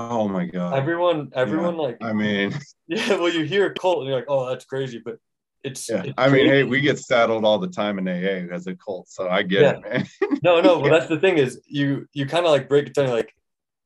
Oh 0.00 0.28
my 0.28 0.44
god! 0.46 0.74
everyone, 0.78 1.30
everyone 1.34 1.76
like, 1.76 1.96
I 2.00 2.12
mean, 2.12 2.54
yeah. 2.86 3.16
Well, 3.16 3.30
you 3.32 3.44
hear 3.44 3.66
a 3.66 3.74
cult 3.74 3.98
and 3.98 4.06
you're 4.08 4.16
like, 4.16 4.26
oh, 4.28 4.48
that's 4.48 4.64
crazy, 4.64 5.00
but 5.04 5.16
it's. 5.64 5.88
yeah. 5.90 6.02
it's 6.04 6.14
I 6.16 6.28
mean, 6.28 6.46
hey, 6.46 6.62
we 6.62 6.80
get 6.80 7.00
saddled 7.00 7.44
all 7.44 7.58
the 7.58 7.66
time 7.68 7.98
in 7.98 8.06
AA 8.06 8.54
as 8.54 8.68
a 8.68 8.76
cult, 8.76 9.08
so 9.08 9.28
I 9.28 9.42
get 9.42 9.62
Yeah. 9.62 9.70
it, 9.72 9.80
man. 10.20 10.38
No, 10.44 10.60
no, 10.60 10.80
but 10.82 10.90
that's 10.90 11.08
the 11.08 11.18
thing 11.18 11.38
is 11.38 11.60
you 11.66 12.06
you 12.12 12.26
kind 12.26 12.44
of 12.46 12.52
like 12.52 12.68
break 12.68 12.86
it 12.86 12.94
down 12.94 13.08
like 13.10 13.32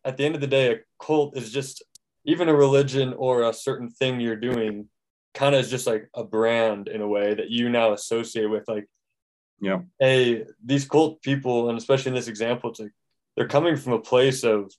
at 0.04 0.16
the 0.16 0.24
end 0.24 0.34
of 0.34 0.40
the 0.40 0.46
day, 0.46 0.72
a 0.72 0.78
cult 1.00 1.36
is 1.36 1.52
just 1.52 1.82
even 2.24 2.48
a 2.48 2.54
religion 2.54 3.14
or 3.14 3.42
a 3.42 3.52
certain 3.52 3.88
thing 3.88 4.20
you're 4.20 4.36
doing 4.36 4.88
kind 5.34 5.54
of 5.54 5.62
is 5.62 5.70
just 5.70 5.86
like 5.86 6.08
a 6.14 6.22
brand 6.22 6.88
in 6.88 7.00
a 7.00 7.08
way 7.08 7.34
that 7.34 7.50
you 7.50 7.68
now 7.68 7.92
associate 7.92 8.46
with 8.46 8.68
like 8.68 8.86
yeah. 9.60 9.78
hey 9.98 10.44
these 10.62 10.84
cult 10.84 11.22
people 11.22 11.70
and 11.70 11.78
especially 11.78 12.10
in 12.10 12.14
this 12.14 12.28
example 12.28 12.70
it's 12.70 12.80
like 12.80 12.92
they're 13.36 13.48
coming 13.48 13.76
from 13.76 13.94
a 13.94 13.98
place 13.98 14.44
of 14.44 14.70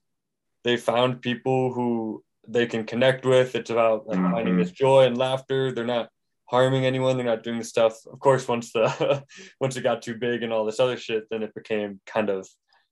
they 0.64 0.78
found 0.78 1.22
people 1.22 1.74
who 1.74 2.24
they 2.48 2.66
can 2.66 2.86
connect 2.86 3.26
with. 3.26 3.56
It's 3.56 3.70
about 3.70 4.08
like 4.08 4.18
mm-hmm. 4.18 4.34
finding 4.34 4.58
this 4.58 4.72
joy 4.72 5.06
and 5.06 5.18
laughter. 5.18 5.72
They're 5.72 5.86
not 5.86 6.10
harming 6.50 6.86
anyone. 6.86 7.18
They're 7.18 7.26
not 7.26 7.44
doing 7.44 7.60
the 7.60 7.66
stuff. 7.66 7.98
Of 8.12 8.20
course 8.20 8.48
once 8.48 8.72
the 8.72 9.24
once 9.60 9.76
it 9.78 9.82
got 9.84 10.02
too 10.02 10.16
big 10.16 10.44
and 10.44 10.54
all 10.54 10.66
this 10.66 10.80
other 10.80 10.98
shit 10.98 11.26
then 11.30 11.44
it 11.44 11.54
became 11.56 12.00
kind 12.06 12.30
of 12.30 12.48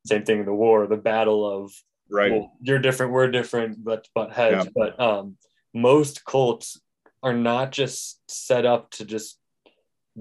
same 0.06 0.24
thing 0.24 0.40
in 0.40 0.46
the 0.46 0.54
war 0.54 0.88
the 0.88 0.98
battle 0.98 1.46
of 1.46 1.72
right. 2.12 2.32
Well, 2.32 2.54
you're 2.62 2.80
different 2.80 3.12
we're 3.12 3.30
different 3.30 3.84
but 3.84 4.08
but 4.14 4.32
heads 4.32 4.66
yeah. 4.66 4.72
but 4.76 5.00
um 5.00 5.38
most 5.74 6.26
cults 6.26 6.80
are 7.24 7.34
not 7.34 7.72
just 7.72 8.20
set 8.28 8.66
up 8.66 8.92
to 8.92 9.06
just 9.06 9.38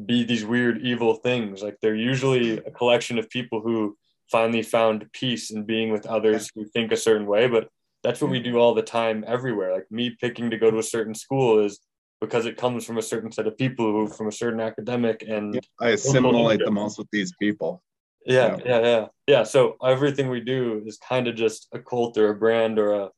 be 0.07 0.22
these 0.22 0.45
weird 0.45 0.82
evil 0.82 1.14
things. 1.14 1.62
Like 1.62 1.78
they're 1.82 1.97
usually 1.97 2.59
a 2.59 2.70
collection 2.70 3.18
of 3.18 3.28
people 3.28 3.61
who 3.61 3.97
finally 4.30 4.62
found 4.62 5.11
peace 5.12 5.51
in 5.51 5.64
being 5.64 5.91
with 5.91 6.07
others 6.07 6.51
who 6.55 6.64
think 6.64 6.93
a 6.93 6.97
certain 6.97 7.26
way 7.26 7.49
but 7.49 7.68
that's 8.03 8.20
what 8.20 8.30
we 8.30 8.41
do 8.41 8.59
all 8.59 8.74
the 8.74 8.82
time 8.82 9.24
everywhere. 9.26 9.74
Like 9.74 9.91
me 9.91 10.16
picking 10.20 10.51
to 10.51 10.57
go 10.57 10.70
to 10.70 10.78
a 10.78 10.82
certain 10.82 11.14
school 11.14 11.64
is 11.64 11.80
because 12.20 12.47
it 12.47 12.57
comes 12.57 12.84
from 12.84 12.99
a 12.99 13.03
certain 13.03 13.32
set 13.32 13.47
of 13.47 13.57
people 13.57 13.91
who 13.91 14.09
from 14.09 14.28
a 14.28 14.32
certain 14.32 14.61
academic 14.61 15.24
and 15.26 15.55
yeah, 15.55 15.61
i 15.80 15.88
assimilate 15.91 16.61
the 16.64 16.70
most 16.70 16.99
with 16.99 17.09
these 17.11 17.32
people 17.41 17.82
yeah, 18.26 18.56
yeah. 18.56 18.62
yeah 18.64 18.80
yeah. 18.80 19.06
Yeah 19.26 19.42
so 19.44 19.76
everything 19.84 20.28
we 20.28 20.40
do 20.40 20.82
is 20.86 20.98
kind 20.98 21.28
of 21.28 21.34
just 21.34 21.68
a 21.72 21.78
cult 21.78 22.18
or 22.18 22.30
a 22.30 22.34
brand 22.34 22.78
or 22.78 22.94
a 22.94 23.08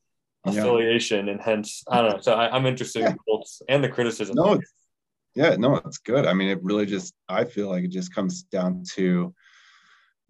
affiliation 0.45 1.27
yeah. 1.27 1.33
and 1.33 1.41
hence 1.41 1.85
i 1.89 2.03
don't 2.03 2.17
know 2.17 2.21
so 2.21 2.33
I, 2.33 2.57
am 2.57 2.67
interested 2.67 3.03
in 3.05 3.17
cults 3.29 3.63
and 3.69 3.83
the 3.83 3.89
criticism. 3.89 4.35
No 4.35 4.61
yeah 5.37 5.57
no 5.57 5.77
it's 5.77 5.99
good. 5.99 6.27
I 6.27 6.35
mean 6.35 6.49
it 6.49 6.63
really 6.63 6.87
just 6.87 7.15
i 7.29 7.45
feel 7.45 7.69
like 7.69 7.85
it 7.85 7.91
just 7.93 8.15
comes 8.15 8.43
down 8.45 8.83
to 8.95 9.33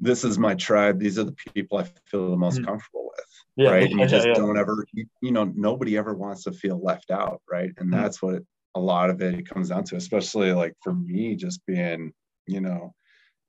this 0.01 0.25
is 0.25 0.39
my 0.39 0.55
tribe 0.55 0.99
these 0.99 1.19
are 1.19 1.25
the 1.25 1.37
people 1.55 1.79
i 1.79 1.85
feel 2.07 2.31
the 2.31 2.37
most 2.37 2.57
mm-hmm. 2.57 2.67
comfortable 2.67 3.09
with 3.17 3.25
yeah, 3.57 3.71
right? 3.71 3.91
and 3.91 4.01
you 4.01 4.07
just 4.07 4.27
don't 4.35 4.59
ever 4.59 4.85
you, 4.93 5.07
you 5.21 5.31
know 5.31 5.45
nobody 5.55 5.97
ever 5.97 6.15
wants 6.15 6.45
to 6.45 6.53
feel 6.53 6.83
left 6.83 7.11
out 7.11 7.41
right? 7.51 7.71
And 7.79 7.91
mm-hmm. 7.91 8.03
that's 8.03 8.23
what 8.23 8.43
a 8.75 8.81
lot 8.81 9.11
of 9.11 9.21
it 9.21 9.49
comes 9.49 9.69
down 9.69 9.85
to 9.85 9.97
especially 9.97 10.53
like 10.53 10.75
for 10.83 10.95
me 10.95 11.37
just 11.37 11.65
being 11.67 12.13
you 12.47 12.61
know 12.61 12.95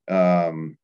um 0.09 0.77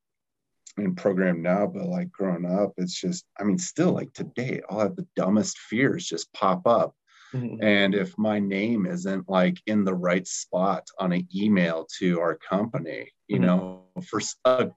in 0.78 0.94
program 0.94 1.42
now, 1.42 1.66
but 1.66 1.86
like 1.86 2.10
growing 2.10 2.46
up, 2.46 2.72
it's 2.76 2.98
just, 2.98 3.24
I 3.38 3.44
mean, 3.44 3.58
still 3.58 3.92
like 3.92 4.12
today, 4.12 4.60
I'll 4.68 4.80
have 4.80 4.96
the 4.96 5.06
dumbest 5.16 5.58
fears 5.58 6.06
just 6.06 6.32
pop 6.32 6.66
up. 6.66 6.94
Mm-hmm. 7.34 7.62
And 7.62 7.94
if 7.94 8.16
my 8.18 8.40
name 8.40 8.86
isn't 8.86 9.28
like 9.28 9.58
in 9.66 9.84
the 9.84 9.94
right 9.94 10.26
spot 10.26 10.86
on 10.98 11.12
an 11.12 11.28
email 11.34 11.86
to 11.98 12.20
our 12.20 12.36
company, 12.36 13.10
you 13.28 13.36
mm-hmm. 13.36 13.46
know, 13.46 13.84
for 14.08 14.20
a 14.44 14.70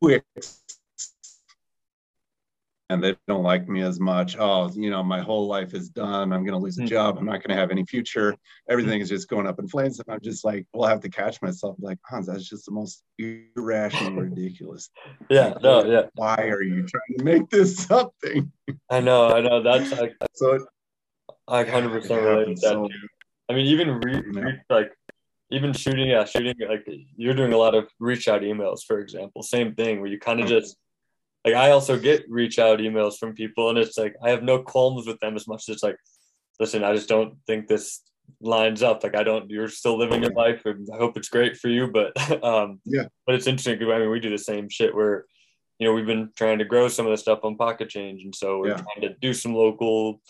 quick 0.00 0.24
and 2.88 3.02
they 3.02 3.16
don't 3.26 3.42
like 3.42 3.68
me 3.68 3.82
as 3.82 3.98
much. 3.98 4.36
Oh, 4.38 4.70
you 4.74 4.90
know, 4.90 5.02
my 5.02 5.20
whole 5.20 5.46
life 5.46 5.74
is 5.74 5.88
done. 5.88 6.32
I'm 6.32 6.44
going 6.44 6.58
to 6.58 6.64
lose 6.64 6.78
a 6.78 6.82
mm. 6.82 6.88
job. 6.88 7.18
I'm 7.18 7.24
not 7.24 7.42
going 7.42 7.54
to 7.54 7.60
have 7.60 7.70
any 7.70 7.84
future. 7.84 8.36
Everything 8.68 9.00
is 9.00 9.08
just 9.08 9.28
going 9.28 9.46
up 9.46 9.58
in 9.58 9.66
flames. 9.66 9.98
And 9.98 10.08
I'm 10.08 10.20
just 10.20 10.44
like, 10.44 10.66
we'll 10.72 10.88
have 10.88 11.00
to 11.00 11.08
catch 11.08 11.42
myself. 11.42 11.76
Like, 11.80 11.98
Hans, 12.04 12.28
that's 12.28 12.48
just 12.48 12.66
the 12.66 12.72
most 12.72 13.02
irrational, 13.18 14.12
ridiculous. 14.22 14.90
Yeah, 15.28 15.48
like, 15.48 15.62
no, 15.62 15.84
yeah. 15.84 16.02
Why 16.14 16.36
are 16.36 16.62
you 16.62 16.86
trying 16.86 17.18
to 17.18 17.24
make 17.24 17.50
this 17.50 17.76
something? 17.76 18.52
I 18.90 19.00
know, 19.00 19.28
I 19.28 19.40
know. 19.40 19.62
That's 19.62 19.90
like, 19.98 20.14
so 20.34 20.64
I 21.48 21.64
100% 21.64 21.92
relate 21.92 22.48
with 22.48 22.60
that. 22.60 22.70
So, 22.70 22.88
I 23.48 23.54
mean, 23.54 23.66
even 23.66 24.00
re, 24.00 24.22
re, 24.32 24.60
like, 24.70 24.92
even 25.50 25.72
shooting, 25.72 26.08
yeah, 26.08 26.24
shooting, 26.24 26.54
like 26.68 26.86
you're 27.16 27.34
doing 27.34 27.52
a 27.52 27.56
lot 27.56 27.74
of 27.74 27.88
reach 28.00 28.26
out 28.26 28.42
emails, 28.42 28.80
for 28.84 28.98
example. 28.98 29.42
Same 29.42 29.74
thing 29.74 30.00
where 30.00 30.10
you 30.10 30.18
kind 30.18 30.40
of 30.40 30.48
just 30.48 30.76
like 31.46 31.54
I 31.54 31.70
also 31.70 31.96
get 31.96 32.28
reach 32.28 32.58
out 32.58 32.80
emails 32.80 33.18
from 33.18 33.32
people, 33.32 33.70
and 33.70 33.78
it's 33.78 33.96
like 33.96 34.16
I 34.20 34.30
have 34.30 34.42
no 34.42 34.58
qualms 34.58 35.06
with 35.06 35.20
them 35.20 35.36
as 35.36 35.46
much 35.46 35.68
as 35.68 35.74
it's 35.74 35.82
like, 35.82 35.96
listen, 36.58 36.82
I 36.82 36.92
just 36.92 37.08
don't 37.08 37.36
think 37.46 37.68
this 37.68 38.02
lines 38.40 38.82
up. 38.82 39.04
Like 39.04 39.14
I 39.14 39.22
don't, 39.22 39.48
you're 39.48 39.68
still 39.68 39.96
living 39.96 40.22
your 40.24 40.32
life, 40.32 40.66
and 40.66 40.88
I 40.92 40.96
hope 40.96 41.16
it's 41.16 41.28
great 41.28 41.56
for 41.56 41.68
you. 41.68 41.86
But 41.86 42.16
um, 42.44 42.80
yeah, 42.84 43.04
but 43.26 43.36
it's 43.36 43.46
interesting. 43.46 43.80
I 43.88 43.98
mean, 44.00 44.10
we 44.10 44.18
do 44.18 44.30
the 44.30 44.38
same 44.38 44.68
shit 44.68 44.92
where, 44.92 45.24
you 45.78 45.86
know, 45.86 45.94
we've 45.94 46.04
been 46.04 46.30
trying 46.34 46.58
to 46.58 46.64
grow 46.64 46.88
some 46.88 47.06
of 47.06 47.12
the 47.12 47.16
stuff 47.16 47.44
on 47.44 47.56
Pocket 47.56 47.90
Change, 47.90 48.24
and 48.24 48.34
so 48.34 48.58
we're 48.58 48.70
yeah. 48.70 48.82
trying 48.82 49.02
to 49.02 49.14
do 49.20 49.32
some 49.32 49.54
local 49.54 50.20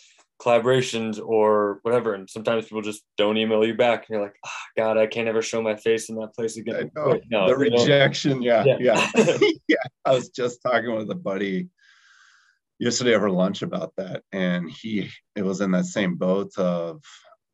collaborations 0.41 1.21
or 1.25 1.79
whatever. 1.83 2.15
And 2.15 2.29
sometimes 2.29 2.65
people 2.65 2.83
just 2.83 3.03
don't 3.17 3.37
email 3.37 3.65
you 3.65 3.75
back. 3.75 4.01
And 4.01 4.15
you're 4.15 4.23
like, 4.23 4.37
oh, 4.45 4.51
God, 4.77 4.99
I 4.99 5.07
can't 5.07 5.29
ever 5.29 5.43
show 5.43 5.63
my 5.63 5.77
face 5.77 6.09
in 6.09 6.17
that 6.17 6.35
place 6.35 6.57
again. 6.57 6.91
No, 7.31 7.49
the 7.49 7.57
rejection. 7.57 8.43
Yeah. 8.43 8.65
Yeah. 8.65 8.77
Yeah. 8.81 9.11
yeah. 9.69 9.77
I 10.05 10.13
was 10.13 10.29
just 10.29 10.61
talking 10.63 10.95
with 10.95 11.11
a 11.11 11.15
buddy 11.15 11.69
yesterday 12.79 13.15
over 13.15 13.31
lunch 13.31 13.63
about 13.63 13.93
that. 13.97 14.23
And 14.33 14.71
he, 14.71 15.11
it 15.35 15.43
was 15.43 15.61
in 15.61 15.71
that 15.73 15.87
same 15.87 16.17
boat 16.17 16.53
of 16.59 17.03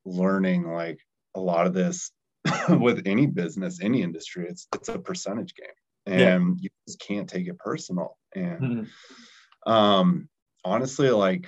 learning 0.05 0.73
like 0.73 0.99
a 1.35 1.41
lot 1.41 1.67
of 1.67 1.75
this 1.75 2.11
with 2.69 3.03
any 3.07 3.27
business, 3.27 3.81
any 3.81 4.03
industry. 4.03 4.47
It's, 4.49 4.67
it's 4.75 4.89
a 4.89 4.99
percentage 4.99 5.55
game 5.55 5.69
and 6.07 6.59
yeah. 6.59 6.63
you 6.63 6.71
just 6.89 7.01
can't 7.01 7.29
take 7.29 7.47
it 7.47 7.59
personal. 7.59 8.19
And, 8.35 8.61
mm-hmm. 8.61 9.73
um, 9.73 10.29
honestly, 10.65 11.11
like 11.11 11.47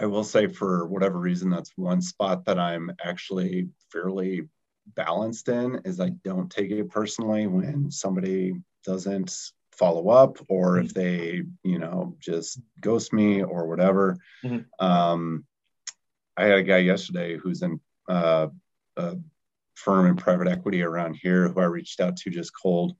I 0.00 0.06
will 0.06 0.24
say 0.24 0.46
for 0.46 0.86
whatever 0.86 1.18
reason, 1.18 1.50
that's 1.50 1.72
one 1.76 2.00
spot 2.00 2.44
that 2.46 2.58
I'm 2.58 2.90
actually 3.04 3.68
fairly 3.90 4.48
balanced 4.94 5.48
in 5.48 5.80
is 5.84 6.00
I 6.00 6.10
don't 6.24 6.50
take 6.50 6.70
it 6.70 6.90
personally 6.90 7.46
when 7.46 7.90
somebody 7.90 8.54
doesn't 8.84 9.34
follow 9.72 10.08
up 10.08 10.38
or 10.48 10.78
if 10.78 10.92
they, 10.92 11.42
you 11.62 11.78
know, 11.78 12.16
just 12.20 12.60
ghost 12.80 13.12
me 13.12 13.42
or 13.42 13.66
whatever. 13.66 14.18
Mm-hmm. 14.44 14.84
Um, 14.84 15.44
I 16.36 16.44
had 16.44 16.58
a 16.58 16.62
guy 16.62 16.78
yesterday 16.78 17.36
who's 17.36 17.62
in 17.62 17.80
uh, 18.08 18.48
a 18.96 19.16
firm 19.74 20.06
in 20.06 20.16
private 20.16 20.48
equity 20.48 20.82
around 20.82 21.18
here 21.20 21.48
who 21.48 21.60
I 21.60 21.64
reached 21.64 22.00
out 22.00 22.16
to 22.18 22.30
just 22.30 22.52
cold 22.60 22.96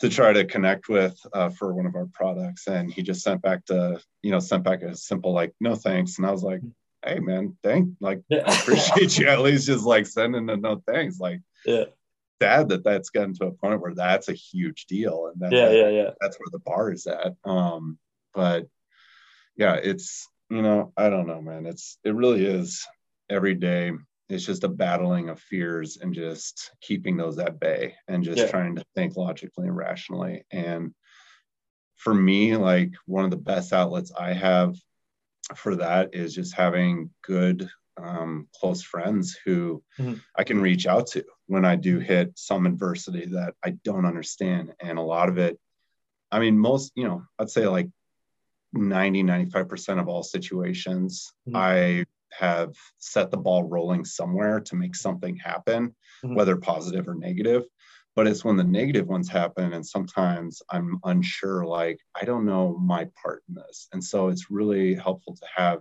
to 0.00 0.08
try 0.08 0.32
to 0.32 0.44
connect 0.44 0.88
with 0.88 1.18
uh, 1.32 1.48
for 1.50 1.74
one 1.74 1.86
of 1.86 1.94
our 1.94 2.08
products. 2.12 2.66
And 2.66 2.92
he 2.92 3.02
just 3.02 3.22
sent 3.22 3.42
back 3.42 3.64
to 3.66 4.00
you 4.22 4.30
know 4.30 4.38
sent 4.38 4.64
back 4.64 4.82
a 4.82 4.94
simple 4.94 5.32
like 5.32 5.54
no 5.60 5.74
thanks. 5.74 6.18
And 6.18 6.26
i 6.26 6.30
was 6.30 6.42
like 6.42 6.60
hey 7.04 7.20
man 7.20 7.56
thank 7.62 7.90
like 8.00 8.20
i 8.32 8.36
appreciate 8.36 9.16
you 9.16 9.28
at 9.28 9.40
least 9.40 9.66
just 9.66 9.84
like 9.84 10.06
sending 10.06 10.48
a 10.50 10.56
no 10.56 10.82
thanks. 10.86 11.18
Like 11.18 11.40
yeah. 11.64 11.84
sad 12.42 12.68
that 12.70 12.84
that's 12.84 13.10
gotten 13.10 13.34
to 13.34 13.46
a 13.46 13.52
point 13.52 13.80
where 13.80 13.94
that's 13.94 14.28
a 14.28 14.34
huge 14.34 14.86
deal 14.86 15.30
and 15.32 15.40
that, 15.40 15.52
yeah 15.52 15.70
yeah 15.70 15.88
yeah. 15.88 16.10
that's 16.20 16.36
where 16.38 16.50
the 16.50 16.58
bar 16.58 16.92
is 16.92 17.06
at. 17.06 17.34
Um 17.44 17.98
but 18.34 18.66
yeah 19.56 19.74
it's 19.74 20.28
you 20.50 20.62
know 20.62 20.92
i 20.96 21.08
don't 21.08 21.26
know 21.26 21.40
man. 21.40 21.66
It's 21.66 21.98
it 22.04 22.14
really 22.14 22.44
is 22.44 22.86
every 23.28 23.54
day 23.54 23.92
it's 24.28 24.44
just 24.44 24.64
a 24.64 24.68
battling 24.68 25.28
of 25.28 25.40
fears 25.40 25.98
and 25.98 26.14
just 26.14 26.72
keeping 26.80 27.16
those 27.16 27.38
at 27.38 27.60
bay 27.60 27.94
and 28.08 28.24
just 28.24 28.38
yeah. 28.38 28.48
trying 28.48 28.76
to 28.76 28.84
think 28.94 29.16
logically 29.16 29.68
and 29.68 29.76
rationally 29.76 30.44
and 30.50 30.92
for 31.96 32.14
me 32.14 32.56
like 32.56 32.92
one 33.06 33.24
of 33.24 33.30
the 33.30 33.36
best 33.36 33.72
outlets 33.72 34.12
i 34.18 34.32
have 34.32 34.74
for 35.54 35.76
that 35.76 36.14
is 36.14 36.34
just 36.34 36.54
having 36.54 37.10
good 37.22 37.68
um, 37.98 38.46
close 38.54 38.82
friends 38.82 39.38
who 39.44 39.82
mm-hmm. 39.98 40.14
i 40.36 40.44
can 40.44 40.60
reach 40.60 40.86
out 40.86 41.06
to 41.06 41.24
when 41.46 41.64
i 41.64 41.76
do 41.76 41.98
hit 41.98 42.32
some 42.36 42.66
adversity 42.66 43.26
that 43.26 43.54
i 43.64 43.70
don't 43.84 44.04
understand 44.04 44.72
and 44.80 44.98
a 44.98 45.02
lot 45.02 45.28
of 45.28 45.38
it 45.38 45.58
i 46.30 46.38
mean 46.38 46.58
most 46.58 46.92
you 46.94 47.04
know 47.04 47.22
i'd 47.38 47.50
say 47.50 47.66
like 47.66 47.88
90 48.72 49.22
95% 49.22 50.00
of 50.00 50.08
all 50.08 50.22
situations 50.22 51.32
mm-hmm. 51.48 51.56
i 51.56 52.04
have 52.38 52.74
set 52.98 53.30
the 53.30 53.36
ball 53.36 53.64
rolling 53.64 54.04
somewhere 54.04 54.60
to 54.60 54.76
make 54.76 54.94
something 54.94 55.36
happen, 55.36 55.94
mm-hmm. 56.24 56.34
whether 56.34 56.56
positive 56.56 57.08
or 57.08 57.14
negative. 57.14 57.64
But 58.14 58.26
it's 58.26 58.44
when 58.44 58.56
the 58.56 58.64
negative 58.64 59.06
ones 59.06 59.28
happen, 59.28 59.74
and 59.74 59.86
sometimes 59.86 60.62
I'm 60.70 60.98
unsure, 61.04 61.66
like, 61.66 61.98
I 62.20 62.24
don't 62.24 62.46
know 62.46 62.78
my 62.78 63.08
part 63.22 63.42
in 63.48 63.54
this. 63.54 63.88
And 63.92 64.02
so 64.02 64.28
it's 64.28 64.50
really 64.50 64.94
helpful 64.94 65.34
to 65.36 65.46
have 65.54 65.80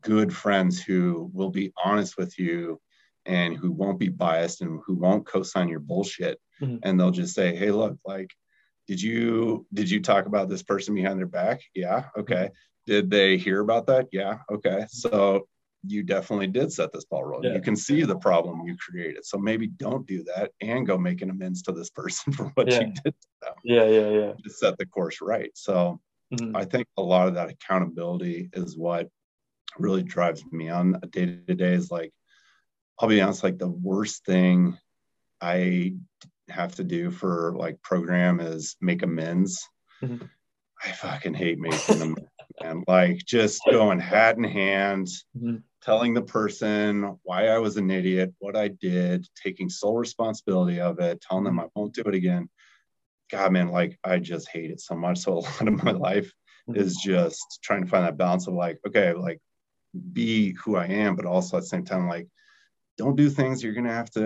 good 0.00 0.34
friends 0.34 0.82
who 0.82 1.30
will 1.32 1.50
be 1.50 1.72
honest 1.82 2.18
with 2.18 2.38
you 2.38 2.80
and 3.26 3.56
who 3.56 3.70
won't 3.70 3.98
be 3.98 4.08
biased 4.08 4.60
and 4.60 4.80
who 4.84 4.94
won't 4.94 5.26
co-sign 5.26 5.68
your 5.68 5.80
bullshit 5.80 6.38
mm-hmm. 6.60 6.76
and 6.82 6.98
they'll 6.98 7.10
just 7.10 7.34
say 7.34 7.54
hey 7.54 7.70
look 7.70 7.96
like 8.04 8.30
did 8.90 9.00
you 9.00 9.64
did 9.72 9.88
you 9.88 10.00
talk 10.02 10.26
about 10.26 10.48
this 10.48 10.64
person 10.64 10.94
behind 10.94 11.16
their 11.16 11.26
back 11.26 11.60
yeah 11.74 12.06
okay 12.18 12.50
did 12.86 13.08
they 13.08 13.36
hear 13.36 13.60
about 13.60 13.86
that? 13.86 14.08
Yeah. 14.10 14.38
Okay. 14.50 14.84
So 14.88 15.46
you 15.86 16.02
definitely 16.02 16.48
did 16.48 16.72
set 16.72 16.92
this 16.92 17.04
ball 17.04 17.24
rolling. 17.24 17.50
Yeah. 17.50 17.54
You 17.54 17.62
can 17.62 17.76
see 17.76 18.02
the 18.02 18.18
problem 18.18 18.66
you 18.66 18.76
created. 18.76 19.24
So 19.24 19.38
maybe 19.38 19.68
don't 19.68 20.06
do 20.06 20.24
that 20.24 20.50
and 20.60 20.86
go 20.86 20.98
make 20.98 21.22
an 21.22 21.30
amends 21.30 21.62
to 21.62 21.72
this 21.72 21.90
person 21.90 22.32
for 22.32 22.46
what 22.54 22.68
yeah. 22.68 22.80
you 22.80 22.86
did 22.86 23.04
to 23.04 23.28
them. 23.42 23.54
Yeah, 23.64 23.84
yeah, 23.84 24.08
yeah. 24.08 24.32
To 24.32 24.50
set 24.50 24.76
the 24.76 24.86
course 24.86 25.20
right. 25.20 25.50
So 25.54 26.00
mm-hmm. 26.34 26.56
I 26.56 26.64
think 26.64 26.86
a 26.96 27.02
lot 27.02 27.28
of 27.28 27.34
that 27.34 27.50
accountability 27.50 28.50
is 28.52 28.76
what 28.76 29.08
really 29.78 30.02
drives 30.02 30.42
me 30.50 30.68
on 30.68 30.98
a 31.02 31.06
day 31.06 31.38
to 31.46 31.54
day 31.54 31.74
is 31.74 31.90
like 31.90 32.12
I'll 32.98 33.08
be 33.08 33.20
honest, 33.20 33.44
like 33.44 33.58
the 33.58 33.68
worst 33.68 34.26
thing 34.26 34.76
I 35.40 35.94
have 36.50 36.74
to 36.76 36.84
do 36.84 37.10
for 37.10 37.54
like 37.56 37.82
program 37.82 38.40
is 38.40 38.76
make 38.80 39.02
amends. 39.02 39.66
Mm-hmm. 40.02 40.26
I 40.82 40.92
fucking 40.92 41.34
hate 41.34 41.58
making 41.58 41.98
them 41.98 42.16
and 42.60 42.84
like 42.86 43.18
just 43.24 43.60
going 43.70 43.98
hat 43.98 44.36
in 44.36 44.44
hand, 44.44 45.08
mm-hmm. 45.36 45.56
telling 45.82 46.14
the 46.14 46.22
person 46.22 47.18
why 47.22 47.48
I 47.48 47.58
was 47.58 47.76
an 47.76 47.90
idiot, 47.90 48.34
what 48.38 48.56
I 48.56 48.68
did, 48.68 49.26
taking 49.42 49.68
sole 49.68 49.96
responsibility 49.96 50.80
of 50.80 50.98
it, 51.00 51.20
telling 51.20 51.44
them 51.44 51.56
mm-hmm. 51.56 51.66
I 51.66 51.70
won't 51.74 51.94
do 51.94 52.02
it 52.02 52.14
again. 52.14 52.48
God, 53.30 53.52
man, 53.52 53.68
like 53.68 53.98
I 54.04 54.18
just 54.18 54.48
hate 54.48 54.70
it 54.70 54.80
so 54.80 54.94
much. 54.94 55.18
So 55.18 55.32
a 55.38 55.40
lot 55.40 55.68
of 55.68 55.82
my 55.84 55.92
life 55.92 56.32
mm-hmm. 56.68 56.80
is 56.80 56.96
just 56.96 57.60
trying 57.62 57.84
to 57.84 57.90
find 57.90 58.04
that 58.04 58.18
balance 58.18 58.46
of 58.46 58.54
like, 58.54 58.78
okay, 58.86 59.12
like 59.12 59.40
be 60.12 60.52
who 60.52 60.76
I 60.76 60.86
am, 60.86 61.16
but 61.16 61.26
also 61.26 61.56
at 61.56 61.60
the 61.60 61.66
same 61.66 61.84
time, 61.84 62.08
like, 62.08 62.28
don't 62.96 63.16
do 63.16 63.30
things 63.30 63.62
you're 63.62 63.72
gonna 63.72 63.92
have 63.92 64.10
to, 64.10 64.20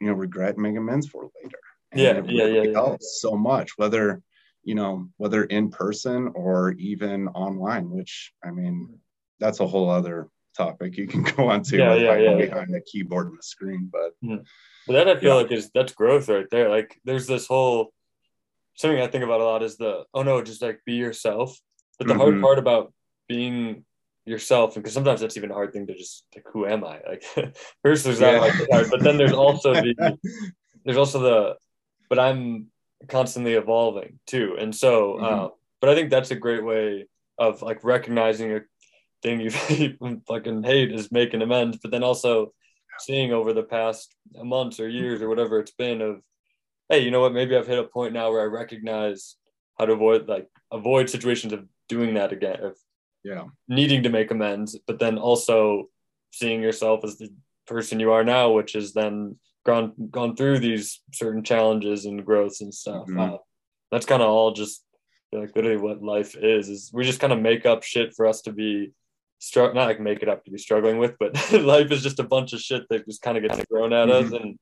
you 0.00 0.06
know, 0.06 0.12
regret 0.12 0.54
and 0.54 0.62
make 0.62 0.76
amends 0.76 1.06
for 1.06 1.30
later. 1.42 1.58
Yeah, 1.96 2.20
yeah, 2.26 2.46
yeah, 2.46 2.62
yeah. 2.62 2.96
So 3.00 3.36
much, 3.36 3.72
whether 3.76 4.22
you 4.66 4.74
know, 4.74 5.08
whether 5.16 5.44
in 5.44 5.70
person 5.70 6.32
or 6.34 6.72
even 6.72 7.28
online, 7.28 7.88
which 7.88 8.32
I 8.44 8.50
mean, 8.50 8.98
that's 9.38 9.60
a 9.60 9.66
whole 9.66 9.88
other 9.88 10.28
topic 10.56 10.96
you 10.96 11.06
can 11.06 11.22
go 11.36 11.48
on 11.48 11.62
to 11.62 11.76
yeah, 11.76 11.94
yeah, 11.94 12.16
yeah, 12.16 12.34
behind 12.34 12.74
the 12.74 12.80
keyboard 12.80 13.28
and 13.28 13.38
the 13.38 13.42
screen. 13.42 13.88
But, 13.90 14.12
mm-hmm. 14.24 14.42
but 14.86 14.92
that 14.92 15.08
I 15.08 15.20
feel 15.20 15.36
yeah. 15.36 15.42
like 15.42 15.52
is 15.52 15.70
that's 15.72 15.92
growth 15.92 16.28
right 16.28 16.46
there. 16.50 16.68
Like 16.68 16.98
there's 17.04 17.28
this 17.28 17.46
whole 17.46 17.92
something 18.76 19.00
I 19.00 19.06
think 19.06 19.24
about 19.24 19.40
a 19.40 19.44
lot 19.44 19.62
is 19.62 19.76
the 19.76 20.04
oh 20.12 20.22
no, 20.22 20.42
just 20.42 20.62
like 20.62 20.80
be 20.84 20.94
yourself. 20.94 21.56
But 21.98 22.08
the 22.08 22.14
mm-hmm. 22.14 22.22
hard 22.22 22.42
part 22.42 22.58
about 22.58 22.92
being 23.28 23.84
yourself, 24.24 24.74
because 24.74 24.92
sometimes 24.92 25.20
that's 25.20 25.36
even 25.36 25.52
a 25.52 25.54
hard 25.54 25.72
thing 25.72 25.86
to 25.86 25.94
just 25.94 26.26
like 26.34 26.44
who 26.52 26.66
am 26.66 26.84
I? 26.84 27.00
Like 27.08 27.22
first 27.84 28.04
there's 28.04 28.18
that 28.18 28.40
like 28.40 28.52
hard, 28.70 28.90
but 28.90 29.02
then 29.02 29.16
there's 29.16 29.32
also 29.32 29.74
the 29.74 30.18
there's 30.84 30.98
also 30.98 31.20
the 31.20 31.56
but 32.08 32.18
I'm 32.18 32.66
constantly 33.08 33.54
evolving 33.54 34.18
too. 34.26 34.56
And 34.58 34.74
so, 34.74 35.14
mm-hmm. 35.14 35.24
uh, 35.24 35.48
but 35.80 35.90
I 35.90 35.94
think 35.94 36.10
that's 36.10 36.30
a 36.30 36.36
great 36.36 36.64
way 36.64 37.06
of 37.38 37.62
like 37.62 37.84
recognizing 37.84 38.52
a 38.52 38.60
thing 39.22 39.40
you 39.40 39.50
fucking 40.28 40.62
hate 40.62 40.92
is 40.92 41.12
making 41.12 41.42
amends, 41.42 41.78
but 41.78 41.90
then 41.90 42.02
also 42.02 42.52
seeing 43.00 43.32
over 43.32 43.52
the 43.52 43.62
past 43.62 44.14
months 44.34 44.80
or 44.80 44.88
years 44.88 45.20
or 45.20 45.28
whatever 45.28 45.58
it's 45.58 45.72
been 45.72 46.00
of, 46.00 46.22
hey, 46.88 47.00
you 47.00 47.10
know 47.10 47.20
what? 47.20 47.34
Maybe 47.34 47.56
I've 47.56 47.66
hit 47.66 47.78
a 47.78 47.84
point 47.84 48.14
now 48.14 48.30
where 48.30 48.42
I 48.42 48.46
recognize 48.46 49.36
how 49.78 49.86
to 49.86 49.92
avoid 49.92 50.28
like 50.28 50.48
avoid 50.72 51.10
situations 51.10 51.52
of 51.52 51.66
doing 51.88 52.14
that 52.14 52.32
again, 52.32 52.62
of 52.62 52.76
yeah, 53.24 53.44
needing 53.68 54.02
to 54.04 54.08
make 54.08 54.30
amends, 54.30 54.78
but 54.86 54.98
then 54.98 55.18
also 55.18 55.88
seeing 56.32 56.62
yourself 56.62 57.04
as 57.04 57.18
the 57.18 57.28
person 57.66 58.00
you 58.00 58.12
are 58.12 58.24
now, 58.24 58.52
which 58.52 58.74
is 58.74 58.92
then 58.92 59.36
gone 59.66 59.92
gone 60.10 60.36
through 60.36 60.60
these 60.60 61.02
certain 61.12 61.42
challenges 61.42 62.06
and 62.06 62.24
growths 62.24 62.60
and 62.62 62.72
stuff. 62.72 63.06
Mm-hmm. 63.06 63.20
Uh, 63.20 63.36
that's 63.90 64.06
kind 64.06 64.22
of 64.22 64.28
all 64.28 64.52
just 64.52 64.84
like 65.32 65.54
literally 65.54 65.76
what 65.76 66.02
life 66.02 66.36
is. 66.36 66.68
Is 66.68 66.90
we 66.94 67.04
just 67.04 67.20
kind 67.20 67.32
of 67.32 67.40
make 67.40 67.66
up 67.66 67.82
shit 67.82 68.14
for 68.14 68.26
us 68.26 68.42
to 68.42 68.52
be 68.52 68.92
struck 69.38 69.74
not 69.74 69.86
like 69.86 70.00
make 70.00 70.22
it 70.22 70.28
up 70.28 70.44
to 70.44 70.50
be 70.50 70.58
struggling 70.58 70.98
with, 70.98 71.14
but 71.18 71.34
life 71.52 71.90
is 71.90 72.02
just 72.02 72.20
a 72.20 72.24
bunch 72.24 72.52
of 72.52 72.60
shit 72.60 72.84
that 72.88 73.04
just 73.06 73.22
kind 73.22 73.36
of 73.36 73.42
gets 73.42 73.62
thrown 73.68 73.92
at 73.92 74.08
mm-hmm. 74.08 74.34
us, 74.34 74.40
and 74.40 74.58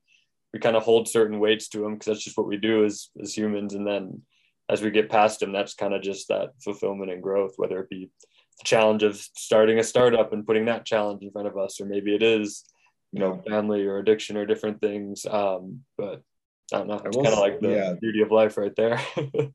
we 0.53 0.59
kind 0.59 0.77
of 0.77 0.83
hold 0.83 1.09
certain 1.09 1.39
weights 1.39 1.69
to 1.69 1.79
them 1.79 1.95
because 1.95 2.07
that's 2.07 2.25
just 2.25 2.39
what 2.39 2.49
we 2.49 2.57
do 2.57 2.85
as 2.85 3.11
as 3.23 3.37
humans. 3.37 3.75
And 3.75 3.87
then 3.87 4.23
as 4.69 4.81
we 4.81 4.91
get 4.91 5.11
past 5.11 5.41
them, 5.41 5.53
that's 5.53 5.75
kind 5.75 5.95
of 5.95 6.03
just 6.03 6.29
that 6.29 6.51
fulfillment 6.63 7.11
and 7.11 7.23
growth, 7.23 7.55
whether 7.57 7.79
it 7.81 7.91
be 7.91 8.11
the 8.59 8.65
challenge 8.65 9.03
of 9.03 9.17
starting 9.17 9.79
a 9.79 9.85
startup 9.85 10.33
and 10.33 10.47
putting 10.47 10.65
that 10.67 10.87
challenge 10.87 11.23
in 11.23 11.31
front 11.31 11.49
of 11.49 11.59
us, 11.59 11.81
or 11.81 11.85
maybe 11.85 12.15
it 12.15 12.23
is 12.23 12.65
you 13.15 13.21
know 13.21 13.41
family 13.49 13.87
or 13.87 13.99
addiction 13.99 14.37
or 14.37 14.45
different 14.45 14.81
things 14.81 15.25
um 15.25 15.81
but 15.97 16.21
i 16.73 16.79
don't 16.79 16.89
know. 16.89 17.01
It's 17.05 17.17
kind 17.17 17.29
of 17.29 17.39
like 17.39 17.61
the 17.61 17.71
yeah. 17.71 17.95
beauty 18.01 18.23
of 18.23 18.33
life 18.33 18.57
right 18.59 18.75
there. 18.77 19.01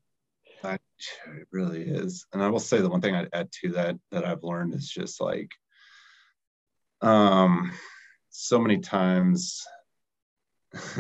It 1.28 1.47
really 1.51 1.84
is. 1.84 2.26
And 2.34 2.43
i 2.43 2.49
will 2.49 2.60
say 2.60 2.80
the 2.80 2.89
one 2.89 3.01
thing 3.01 3.16
i'd 3.16 3.30
add 3.34 3.49
to 3.62 3.70
that 3.74 3.95
that 4.12 4.26
i've 4.26 4.43
learned 4.43 4.74
is 4.74 4.89
just 4.89 5.22
like 5.22 5.49
um 7.01 7.72
so 8.30 8.60
many 8.60 8.80
times 8.80 9.66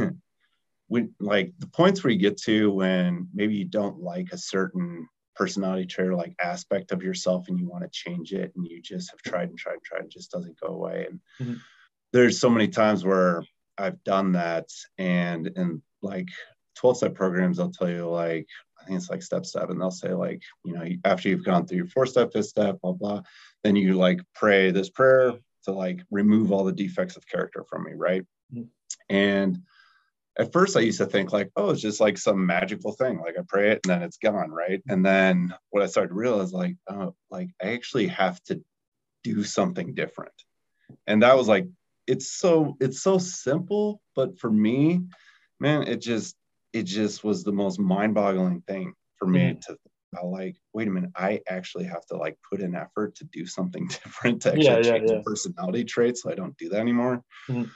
when 0.87 1.13
like 1.19 1.53
the 1.59 1.67
points 1.67 2.03
where 2.03 2.11
you 2.11 2.19
get 2.19 2.37
to 2.43 2.71
when 2.71 3.27
maybe 3.33 3.55
you 3.55 3.65
don't 3.65 3.99
like 3.99 4.29
a 4.31 4.37
certain 4.37 5.07
personality 5.35 5.85
trait 5.85 6.07
or 6.07 6.15
like 6.15 6.35
aspect 6.41 6.91
of 6.93 7.03
yourself 7.03 7.49
and 7.49 7.59
you 7.59 7.67
want 7.67 7.83
to 7.83 7.89
change 7.91 8.31
it 8.33 8.53
and 8.55 8.65
you 8.65 8.81
just 8.81 9.11
have 9.11 9.21
tried 9.21 9.49
and 9.49 9.57
tried 9.57 9.73
and 9.73 9.83
tried 9.83 10.01
and 10.01 10.11
just 10.11 10.31
doesn't 10.31 10.59
go 10.59 10.67
away 10.67 11.07
and 11.09 11.19
mm-hmm 11.41 11.57
there's 12.11 12.39
so 12.39 12.49
many 12.49 12.67
times 12.67 13.03
where 13.03 13.43
I've 13.77 14.03
done 14.03 14.33
that 14.33 14.67
and 14.97 15.47
in 15.47 15.81
like 16.01 16.27
12 16.75 16.97
step 16.97 17.15
programs, 17.15 17.57
they'll 17.57 17.71
tell 17.71 17.89
you 17.89 18.09
like, 18.09 18.47
I 18.79 18.85
think 18.85 18.97
it's 18.97 19.09
like 19.09 19.21
step 19.21 19.45
seven, 19.45 19.77
they'll 19.77 19.91
say 19.91 20.13
like, 20.13 20.41
you 20.63 20.73
know, 20.73 20.85
after 21.05 21.29
you've 21.29 21.45
gone 21.45 21.65
through 21.65 21.77
your 21.77 21.87
four 21.87 22.05
step, 22.05 22.33
fifth 22.33 22.47
step, 22.47 22.79
blah, 22.81 22.93
blah, 22.93 23.21
then 23.63 23.75
you 23.75 23.95
like 23.95 24.21
pray 24.33 24.71
this 24.71 24.89
prayer 24.89 25.33
to 25.65 25.71
like 25.71 26.01
remove 26.09 26.51
all 26.51 26.63
the 26.63 26.71
defects 26.71 27.17
of 27.17 27.27
character 27.27 27.63
from 27.69 27.83
me. 27.83 27.91
Right. 27.95 28.23
Mm-hmm. 28.53 28.63
And 29.09 29.59
at 30.37 30.53
first 30.53 30.77
I 30.77 30.81
used 30.81 30.99
to 30.99 31.05
think 31.05 31.33
like, 31.33 31.51
oh, 31.57 31.71
it's 31.71 31.81
just 31.81 31.99
like 31.99 32.17
some 32.17 32.45
magical 32.45 32.93
thing. 32.93 33.19
Like 33.19 33.37
I 33.37 33.41
pray 33.47 33.71
it 33.71 33.81
and 33.83 33.91
then 33.91 34.03
it's 34.03 34.17
gone. 34.17 34.49
Right. 34.51 34.81
And 34.87 35.05
then 35.05 35.53
what 35.69 35.83
I 35.83 35.87
started 35.87 36.09
to 36.09 36.15
realize 36.15 36.53
like, 36.53 36.77
oh, 36.89 37.15
like 37.29 37.49
I 37.61 37.73
actually 37.73 38.07
have 38.07 38.41
to 38.43 38.61
do 39.23 39.43
something 39.43 39.93
different. 39.93 40.33
And 41.05 41.23
that 41.23 41.37
was 41.37 41.47
like 41.47 41.67
it's 42.09 42.31
so 42.31 42.75
it's 42.79 43.01
so 43.01 43.17
simple, 43.19 44.01
but 44.15 44.39
for 44.39 44.51
me, 44.51 45.01
man, 45.59 45.83
it 45.83 46.01
just 46.01 46.35
it 46.73 46.83
just 46.83 47.23
was 47.23 47.43
the 47.43 47.51
most 47.51 47.79
mind-boggling 47.79 48.61
thing 48.61 48.93
for 49.17 49.27
me 49.27 49.41
mm. 49.41 49.61
to 49.61 49.77
like, 50.23 50.55
wait 50.73 50.87
a 50.87 50.91
minute, 50.91 51.11
I 51.15 51.41
actually 51.47 51.85
have 51.85 52.05
to 52.07 52.17
like 52.17 52.37
put 52.49 52.61
in 52.61 52.75
effort 52.75 53.15
to 53.15 53.25
do 53.25 53.45
something 53.45 53.87
different 54.03 54.41
to 54.41 54.49
actually 54.49 54.65
yeah, 54.65 54.77
yeah, 54.77 54.97
change 54.97 55.11
yeah. 55.11 55.21
personality 55.23 55.83
traits 55.83 56.23
so 56.23 56.31
I 56.31 56.35
don't 56.35 56.57
do 56.57 56.69
that 56.69 56.79
anymore. 56.79 57.23
Mm-hmm. 57.47 57.69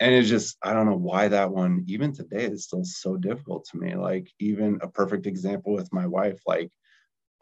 And 0.00 0.14
it's 0.14 0.28
just, 0.28 0.56
I 0.62 0.72
don't 0.72 0.86
know 0.86 0.96
why 0.96 1.26
that 1.28 1.50
one, 1.50 1.84
even 1.88 2.12
today, 2.12 2.44
is 2.44 2.64
still 2.64 2.84
so 2.84 3.16
difficult 3.16 3.66
to 3.70 3.78
me. 3.78 3.96
Like, 3.96 4.30
even 4.38 4.78
a 4.80 4.86
perfect 4.86 5.26
example 5.26 5.72
with 5.72 5.92
my 5.92 6.06
wife, 6.06 6.40
like, 6.46 6.70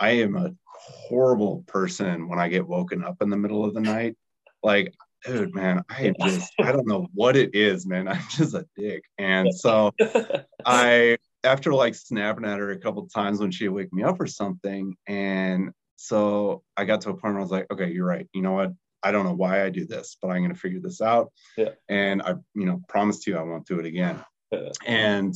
I 0.00 0.10
am 0.10 0.36
a 0.36 0.54
horrible 0.74 1.64
person 1.66 2.28
when 2.28 2.38
I 2.38 2.48
get 2.48 2.66
woken 2.66 3.04
up 3.04 3.20
in 3.20 3.28
the 3.28 3.36
middle 3.36 3.62
of 3.62 3.74
the 3.74 3.80
night. 3.80 4.16
Like, 4.62 4.94
dude, 5.24 5.54
man, 5.54 5.82
I 5.90 6.12
just, 6.20 6.52
I 6.60 6.72
don't 6.72 6.86
know 6.86 7.08
what 7.14 7.36
it 7.36 7.54
is, 7.54 7.86
man. 7.86 8.08
I'm 8.08 8.22
just 8.30 8.54
a 8.54 8.66
dick. 8.76 9.04
And 9.18 9.54
so 9.54 9.92
I, 10.66 11.18
after 11.44 11.72
like 11.72 11.94
snapping 11.94 12.44
at 12.44 12.58
her 12.58 12.70
a 12.70 12.78
couple 12.78 13.06
times 13.08 13.40
when 13.40 13.50
she 13.50 13.68
wake 13.68 13.92
me 13.92 14.02
up 14.02 14.20
or 14.20 14.26
something. 14.26 14.94
And 15.06 15.70
so 15.96 16.62
I 16.76 16.84
got 16.84 17.00
to 17.02 17.10
a 17.10 17.14
point 17.14 17.34
where 17.34 17.38
I 17.38 17.42
was 17.42 17.50
like, 17.50 17.70
okay, 17.70 17.90
you're 17.90 18.06
right. 18.06 18.28
You 18.34 18.42
know 18.42 18.52
what? 18.52 18.72
I 19.02 19.12
don't 19.12 19.24
know 19.24 19.34
why 19.34 19.64
I 19.64 19.70
do 19.70 19.86
this, 19.86 20.16
but 20.20 20.28
I'm 20.28 20.38
going 20.42 20.54
to 20.54 20.58
figure 20.58 20.80
this 20.80 21.00
out. 21.00 21.32
Yeah. 21.56 21.70
And 21.88 22.22
I, 22.22 22.34
you 22.54 22.66
know, 22.66 22.82
promised 22.88 23.26
you 23.26 23.36
I 23.36 23.42
won't 23.42 23.66
do 23.66 23.78
it 23.78 23.86
again. 23.86 24.24
Yeah. 24.50 24.70
And 24.84 25.34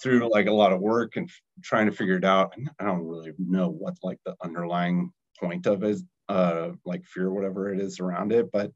through 0.00 0.30
like 0.30 0.46
a 0.46 0.52
lot 0.52 0.72
of 0.72 0.80
work 0.80 1.16
and 1.16 1.28
trying 1.62 1.86
to 1.86 1.92
figure 1.92 2.16
it 2.16 2.24
out, 2.24 2.54
I 2.78 2.84
don't 2.84 3.04
really 3.04 3.32
know 3.38 3.68
what 3.68 3.94
like 4.02 4.18
the 4.24 4.36
underlying 4.42 5.12
point 5.38 5.66
of 5.66 5.82
it, 5.82 5.98
uh 6.28 6.70
like 6.84 7.04
fear 7.04 7.30
whatever 7.30 7.72
it 7.72 7.80
is 7.80 8.00
around 8.00 8.32
it 8.32 8.50
but 8.50 8.70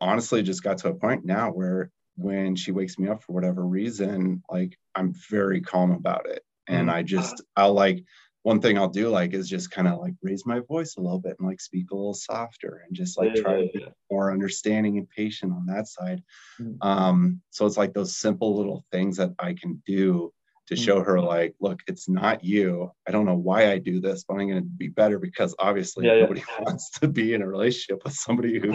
honestly 0.00 0.42
just 0.42 0.62
got 0.62 0.78
to 0.78 0.88
a 0.88 0.94
point 0.94 1.24
now 1.24 1.50
where 1.50 1.90
when 2.16 2.54
she 2.56 2.72
wakes 2.72 2.98
me 2.98 3.08
up 3.08 3.22
for 3.22 3.32
whatever 3.32 3.66
reason 3.66 4.42
like 4.50 4.76
i'm 4.94 5.12
very 5.28 5.60
calm 5.60 5.90
about 5.90 6.26
it 6.28 6.42
and 6.68 6.88
mm. 6.88 6.92
i 6.92 7.02
just 7.02 7.42
i'll 7.56 7.72
like 7.72 8.04
one 8.42 8.60
thing 8.60 8.78
i'll 8.78 8.88
do 8.88 9.08
like 9.08 9.34
is 9.34 9.48
just 9.48 9.70
kind 9.70 9.88
of 9.88 9.98
like 9.98 10.14
raise 10.22 10.46
my 10.46 10.60
voice 10.60 10.96
a 10.96 11.00
little 11.00 11.18
bit 11.18 11.36
and 11.38 11.48
like 11.48 11.60
speak 11.60 11.90
a 11.90 11.96
little 11.96 12.14
softer 12.14 12.82
and 12.86 12.96
just 12.96 13.18
like 13.18 13.34
yeah, 13.34 13.42
try 13.42 13.56
yeah, 13.56 13.66
to 13.66 13.72
be 13.72 13.80
yeah. 13.80 13.90
more 14.10 14.32
understanding 14.32 14.98
and 14.98 15.10
patient 15.10 15.52
on 15.52 15.66
that 15.66 15.88
side 15.88 16.22
mm. 16.60 16.76
um 16.80 17.40
so 17.50 17.66
it's 17.66 17.76
like 17.76 17.92
those 17.92 18.16
simple 18.16 18.56
little 18.56 18.84
things 18.92 19.16
that 19.16 19.32
i 19.40 19.52
can 19.52 19.82
do 19.84 20.32
to 20.68 20.74
mm. 20.74 20.84
show 20.84 21.02
her 21.02 21.20
like 21.20 21.54
look 21.60 21.80
it's 21.86 22.08
not 22.08 22.44
you. 22.44 22.90
I 23.06 23.10
don't 23.10 23.26
know 23.26 23.36
why 23.36 23.70
i 23.72 23.78
do 23.78 24.00
this 24.00 24.24
but 24.24 24.34
i'm 24.34 24.48
going 24.48 24.62
to 24.62 24.68
be 24.68 24.88
better 24.88 25.18
because 25.18 25.54
obviously 25.58 26.06
yeah, 26.06 26.20
nobody 26.20 26.42
yeah. 26.46 26.60
wants 26.64 26.90
to 27.00 27.08
be 27.08 27.34
in 27.34 27.42
a 27.42 27.48
relationship 27.48 28.02
with 28.04 28.14
somebody 28.14 28.58
who 28.58 28.74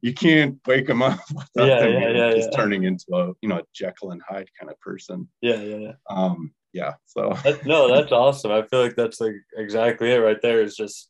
you 0.00 0.12
can't 0.12 0.58
wake 0.66 0.86
them 0.86 1.02
up 1.02 1.20
without 1.34 1.66
yeah, 1.66 1.80
them 1.80 2.16
yeah, 2.16 2.32
just 2.32 2.52
turning 2.52 2.84
into 2.84 3.06
a 3.14 3.32
you 3.40 3.48
know 3.48 3.58
a 3.58 3.62
jekyll 3.74 4.10
and 4.10 4.22
hyde 4.28 4.48
kind 4.58 4.70
of 4.70 4.78
person. 4.80 5.28
Yeah 5.40 5.60
yeah 5.60 5.76
yeah. 5.76 5.92
Um 6.08 6.52
yeah 6.72 6.94
so. 7.06 7.36
That, 7.44 7.66
no 7.66 7.94
that's 7.94 8.12
awesome. 8.12 8.50
I 8.50 8.62
feel 8.62 8.82
like 8.82 8.96
that's 8.96 9.20
like 9.20 9.34
exactly 9.56 10.10
it 10.12 10.16
right 10.18 10.40
there 10.40 10.62
is 10.62 10.76
just 10.76 11.08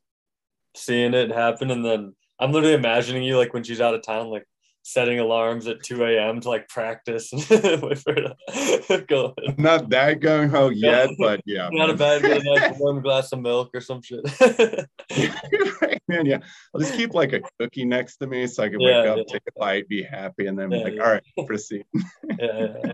seeing 0.74 1.14
it 1.14 1.30
happen 1.30 1.70
and 1.70 1.84
then 1.84 2.14
i'm 2.40 2.52
literally 2.52 2.74
imagining 2.74 3.22
you 3.22 3.36
like 3.36 3.52
when 3.52 3.62
she's 3.62 3.80
out 3.80 3.94
of 3.94 4.02
town 4.02 4.28
like 4.28 4.46
setting 4.82 5.18
alarms 5.20 5.66
at 5.66 5.82
2 5.82 6.04
a.m. 6.04 6.40
to 6.40 6.48
like 6.48 6.68
practice 6.68 7.32
and 7.32 7.82
wait 7.82 7.98
for 7.98 8.14
it 8.16 8.86
to 8.88 9.04
go. 9.08 9.34
Not 9.56 9.88
that 9.90 10.20
going 10.20 10.48
home 10.48 10.72
yet, 10.76 11.10
but 11.18 11.40
yeah. 11.46 11.68
Not 11.72 11.90
a 11.90 11.94
bad 11.94 12.22
good 12.22 12.42
night 12.44 12.76
warm 12.78 13.00
glass 13.00 13.32
of 13.32 13.40
milk 13.40 13.70
or 13.74 13.80
some 13.80 14.02
shit. 14.02 14.20
right. 15.80 16.00
man, 16.08 16.26
yeah. 16.26 16.38
I'll 16.74 16.80
just 16.80 16.94
keep 16.94 17.14
like 17.14 17.32
a 17.32 17.40
cookie 17.58 17.84
next 17.84 18.16
to 18.18 18.26
me 18.26 18.46
so 18.46 18.64
I 18.64 18.68
can 18.68 18.80
Yeah, 18.80 19.02
wake 19.02 19.10
up, 19.10 19.18
yeah. 19.18 19.32
take 19.32 19.42
a 19.48 19.58
bite, 19.58 19.88
be 19.88 20.02
happy, 20.02 20.46
and 20.46 20.58
then 20.58 20.70
be 20.70 20.78
Yeah, 20.78 20.84
like, 20.84 21.00
all 21.00 21.12
right, 21.12 21.46
proceed. 21.46 21.84
yeah. 22.38 22.92